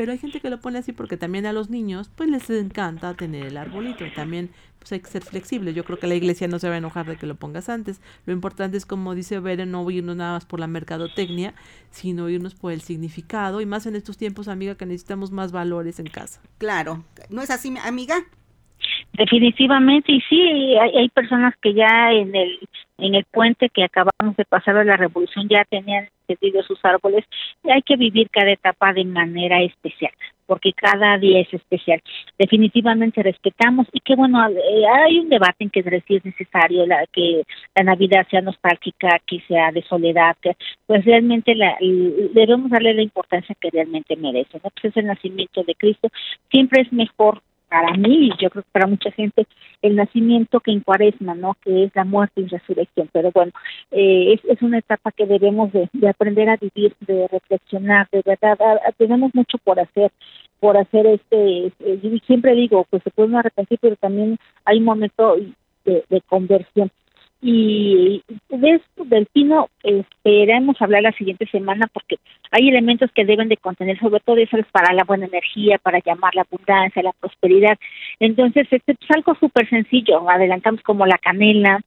pero 0.00 0.12
hay 0.12 0.18
gente 0.18 0.40
que 0.40 0.48
lo 0.48 0.58
pone 0.60 0.78
así 0.78 0.92
porque 0.92 1.18
también 1.18 1.44
a 1.44 1.52
los 1.52 1.68
niños 1.68 2.10
pues 2.16 2.30
les 2.30 2.48
encanta 2.48 3.12
tener 3.12 3.44
el 3.44 3.58
arbolito. 3.58 4.06
También 4.16 4.48
pues 4.80 4.92
hay 4.92 5.00
que 5.00 5.08
ser 5.08 5.22
flexible. 5.22 5.74
Yo 5.74 5.84
creo 5.84 5.98
que 5.98 6.06
la 6.06 6.14
iglesia 6.14 6.48
no 6.48 6.58
se 6.58 6.68
va 6.68 6.74
a 6.74 6.78
enojar 6.78 7.06
de 7.06 7.16
que 7.16 7.26
lo 7.26 7.36
pongas 7.36 7.68
antes. 7.68 8.00
Lo 8.26 8.32
importante 8.32 8.76
es, 8.76 8.86
como 8.86 9.14
dice 9.14 9.38
Beren, 9.38 9.70
no 9.70 9.88
irnos 9.90 10.16
nada 10.16 10.32
más 10.32 10.46
por 10.46 10.58
la 10.58 10.66
mercadotecnia, 10.66 11.54
sino 11.90 12.28
irnos 12.28 12.54
por 12.54 12.72
el 12.72 12.80
significado. 12.80 13.60
Y 13.60 13.66
más 13.66 13.86
en 13.86 13.94
estos 13.94 14.16
tiempos, 14.16 14.48
amiga, 14.48 14.74
que 14.74 14.86
necesitamos 14.86 15.30
más 15.30 15.52
valores 15.52 16.00
en 16.00 16.06
casa. 16.06 16.40
Claro. 16.58 17.04
¿No 17.28 17.42
es 17.42 17.50
así, 17.50 17.72
amiga? 17.84 18.16
Definitivamente, 19.12 20.12
y 20.12 20.20
sí, 20.22 20.40
hay, 20.78 20.96
hay 20.96 21.08
personas 21.10 21.54
que 21.60 21.74
ya 21.74 22.12
en 22.12 22.34
el 22.34 22.58
en 23.00 23.14
el 23.14 23.24
puente 23.24 23.68
que 23.70 23.84
acabamos 23.84 24.36
de 24.36 24.44
pasar 24.44 24.76
de 24.76 24.84
la 24.84 24.96
revolución 24.96 25.48
ya 25.48 25.64
tenían 25.64 26.08
encendidos 26.28 26.66
sus 26.66 26.84
árboles 26.84 27.24
y 27.64 27.70
hay 27.70 27.82
que 27.82 27.96
vivir 27.96 28.28
cada 28.30 28.50
etapa 28.50 28.92
de 28.92 29.04
manera 29.04 29.62
especial 29.62 30.12
porque 30.50 30.72
cada 30.72 31.16
día 31.16 31.42
es 31.42 31.54
especial. 31.54 32.02
Definitivamente 32.36 33.22
respetamos 33.22 33.86
y 33.92 34.00
que 34.00 34.16
bueno, 34.16 34.44
eh, 34.48 34.84
hay 34.92 35.20
un 35.20 35.28
debate 35.28 35.62
en 35.62 35.70
que 35.70 35.80
si 36.08 36.16
es 36.16 36.24
necesario 36.24 36.84
la, 36.86 37.06
que 37.12 37.44
la 37.76 37.84
Navidad 37.84 38.26
sea 38.28 38.40
nostálgica, 38.40 39.20
que 39.28 39.40
sea 39.46 39.70
de 39.70 39.82
soledad, 39.82 40.36
que, 40.42 40.56
pues 40.88 41.04
realmente 41.04 41.54
la, 41.54 41.76
debemos 42.34 42.68
darle 42.68 42.94
la 42.94 43.02
importancia 43.02 43.54
que 43.60 43.70
realmente 43.70 44.16
merece. 44.16 44.58
¿no? 44.64 44.70
Pues 44.70 44.86
es 44.86 44.96
el 44.96 45.06
nacimiento 45.06 45.62
de 45.62 45.76
Cristo. 45.76 46.08
Siempre 46.50 46.82
es 46.82 46.92
mejor 46.92 47.42
para 47.70 47.92
mí 47.94 48.30
yo 48.40 48.50
creo 48.50 48.64
que 48.64 48.70
para 48.72 48.88
mucha 48.88 49.12
gente 49.12 49.46
el 49.80 49.94
nacimiento 49.94 50.58
que 50.60 50.72
en 50.72 50.80
cuaresma, 50.80 51.34
¿no? 51.34 51.56
Que 51.62 51.84
es 51.84 51.94
la 51.94 52.04
muerte 52.04 52.40
y 52.40 52.46
resurrección. 52.46 53.08
Pero 53.12 53.30
bueno, 53.32 53.52
eh, 53.92 54.34
es, 54.34 54.44
es 54.44 54.60
una 54.60 54.78
etapa 54.78 55.12
que 55.12 55.24
debemos 55.24 55.72
de, 55.72 55.88
aprender 56.08 56.50
a 56.50 56.56
vivir, 56.56 56.94
de 57.00 57.28
reflexionar, 57.28 58.08
de 58.10 58.22
verdad, 58.26 58.58
tenemos 58.98 59.32
mucho 59.34 59.56
por 59.58 59.78
hacer, 59.78 60.10
por 60.58 60.76
hacer 60.76 61.06
este, 61.06 61.68
este 61.68 62.20
siempre 62.26 62.54
digo, 62.54 62.84
pues 62.90 63.02
se 63.04 63.10
puede 63.10 63.36
arrepentir, 63.36 63.78
pero 63.80 63.96
también 63.96 64.36
hay 64.64 64.78
un 64.78 64.84
momento 64.84 65.36
de 65.84 66.20
conversión 66.28 66.90
y 67.42 68.22
de 68.50 68.70
esto 68.70 69.04
del 69.06 69.26
pino 69.26 69.68
esperemos 69.82 70.80
hablar 70.80 71.02
la 71.02 71.12
siguiente 71.12 71.46
semana 71.46 71.86
porque 71.92 72.16
hay 72.50 72.68
elementos 72.68 73.10
que 73.12 73.24
deben 73.24 73.48
de 73.48 73.56
contener 73.56 73.98
sobre 73.98 74.20
todo 74.20 74.36
eso 74.36 74.58
es 74.58 74.66
para 74.66 74.92
la 74.92 75.04
buena 75.04 75.26
energía 75.26 75.78
para 75.78 76.00
llamar 76.00 76.34
la 76.34 76.42
abundancia 76.42 77.02
la 77.02 77.12
prosperidad. 77.12 77.78
Entonces 78.18 78.66
este 78.70 78.92
es 78.92 79.10
algo 79.10 79.34
súper 79.36 79.68
sencillo 79.70 80.28
adelantamos 80.28 80.82
como 80.82 81.06
la 81.06 81.16
canela 81.18 81.80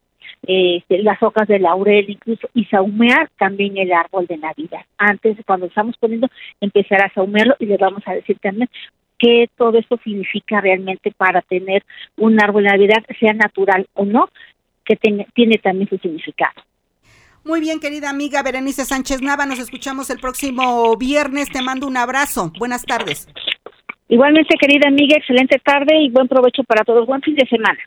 este, 0.46 1.04
las 1.04 1.22
hojas 1.22 1.48
de 1.48 1.60
laurel 1.60 2.10
incluso 2.10 2.50
y 2.54 2.66
saumear 2.66 3.30
también 3.38 3.78
el 3.78 3.94
árbol 3.94 4.26
de 4.26 4.38
navidad. 4.38 4.82
Antes 4.98 5.38
cuando 5.46 5.68
estamos 5.68 5.96
poniendo 5.98 6.28
empezar 6.62 7.02
a 7.02 7.14
saumearlo 7.14 7.56
y 7.60 7.68
le 7.68 7.78
vamos 7.78 8.04
a 8.08 8.16
decir 8.16 8.38
también 8.40 8.70
qué 9.18 9.50
todo 9.56 9.78
esto 9.78 9.98
significa 10.04 10.60
realmente 10.60 11.12
para 11.16 11.42
tener 11.42 11.84
un 12.18 12.42
árbol 12.44 12.64
de 12.64 12.72
Navidad, 12.72 13.04
sea 13.20 13.34
natural 13.34 13.88
o 13.94 14.04
no, 14.04 14.30
que 14.86 14.96
tiene 14.96 15.58
también 15.58 15.90
su 15.90 15.98
significado. 15.98 16.64
Muy 17.46 17.60
bien, 17.60 17.82
querida 17.82 18.10
amiga 18.10 18.42
Berenice 18.42 18.86
Sánchez 18.86 19.22
Nava, 19.22 19.46
nos 19.46 19.60
escuchamos 19.60 20.10
el 20.10 20.20
próximo 20.20 20.96
viernes. 20.96 21.50
Te 21.50 21.62
mando 21.62 21.88
un 21.88 21.98
abrazo. 21.98 22.54
Buenas 22.58 22.84
tardes. 22.84 23.28
Igualmente, 24.08 24.56
querida 24.60 24.88
amiga, 24.88 25.18
excelente 25.18 25.60
tarde 25.60 26.04
y 26.04 26.10
buen 26.10 26.30
provecho 26.30 26.64
para 26.64 26.86
todos. 26.86 27.06
Buen 27.06 27.22
fin 27.22 27.36
de 27.36 27.46
semana. 27.48 27.80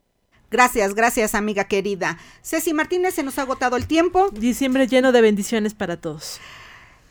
Gracias, 0.50 0.94
gracias, 0.94 1.34
amiga 1.34 1.64
querida. 1.64 2.18
Ceci 2.42 2.74
Martínez, 2.74 3.14
se 3.14 3.22
nos 3.22 3.38
ha 3.38 3.42
agotado 3.42 3.76
el 3.76 3.86
tiempo. 3.86 4.28
Diciembre 4.30 4.86
lleno 4.86 5.10
de 5.10 5.22
bendiciones 5.22 5.74
para 5.74 5.96
todos. 5.96 6.40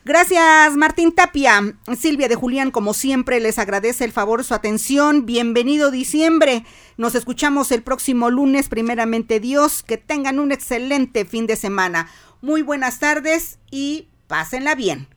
Gracias, 0.06 0.76
Martín 0.76 1.14
Tapia. 1.14 1.80
Silvia 2.00 2.28
de 2.28 2.36
Julián, 2.36 2.70
como 2.70 2.94
siempre, 2.94 3.40
les 3.40 3.58
agradece 3.58 4.06
el 4.06 4.12
favor 4.12 4.44
su 4.44 4.54
atención. 4.54 5.26
Bienvenido 5.26 5.90
diciembre. 5.90 6.64
Nos 6.96 7.16
escuchamos 7.16 7.72
el 7.72 7.82
próximo 7.82 8.30
lunes, 8.30 8.70
primeramente 8.70 9.40
Dios. 9.40 9.82
Que 9.82 9.98
tengan 9.98 10.38
un 10.38 10.52
excelente 10.52 11.26
fin 11.26 11.48
de 11.48 11.56
semana. 11.56 12.08
Muy 12.42 12.62
buenas 12.62 13.00
tardes 13.00 13.58
y 13.72 14.10
pásenla 14.28 14.76
bien. 14.76 15.08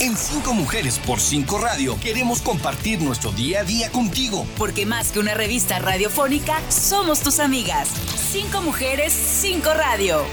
En 0.00 0.16
Cinco 0.16 0.54
Mujeres 0.54 1.00
por 1.00 1.18
Cinco 1.18 1.58
Radio 1.58 1.98
queremos 2.00 2.40
compartir 2.40 3.02
nuestro 3.02 3.32
día 3.32 3.62
a 3.62 3.64
día 3.64 3.90
contigo. 3.90 4.46
Porque 4.56 4.86
más 4.86 5.10
que 5.10 5.18
una 5.18 5.34
revista 5.34 5.80
radiofónica, 5.80 6.60
somos 6.70 7.18
tus 7.20 7.40
amigas. 7.40 7.88
Cinco 8.30 8.62
Mujeres, 8.62 9.12
Cinco 9.12 9.74
Radio. 9.74 10.24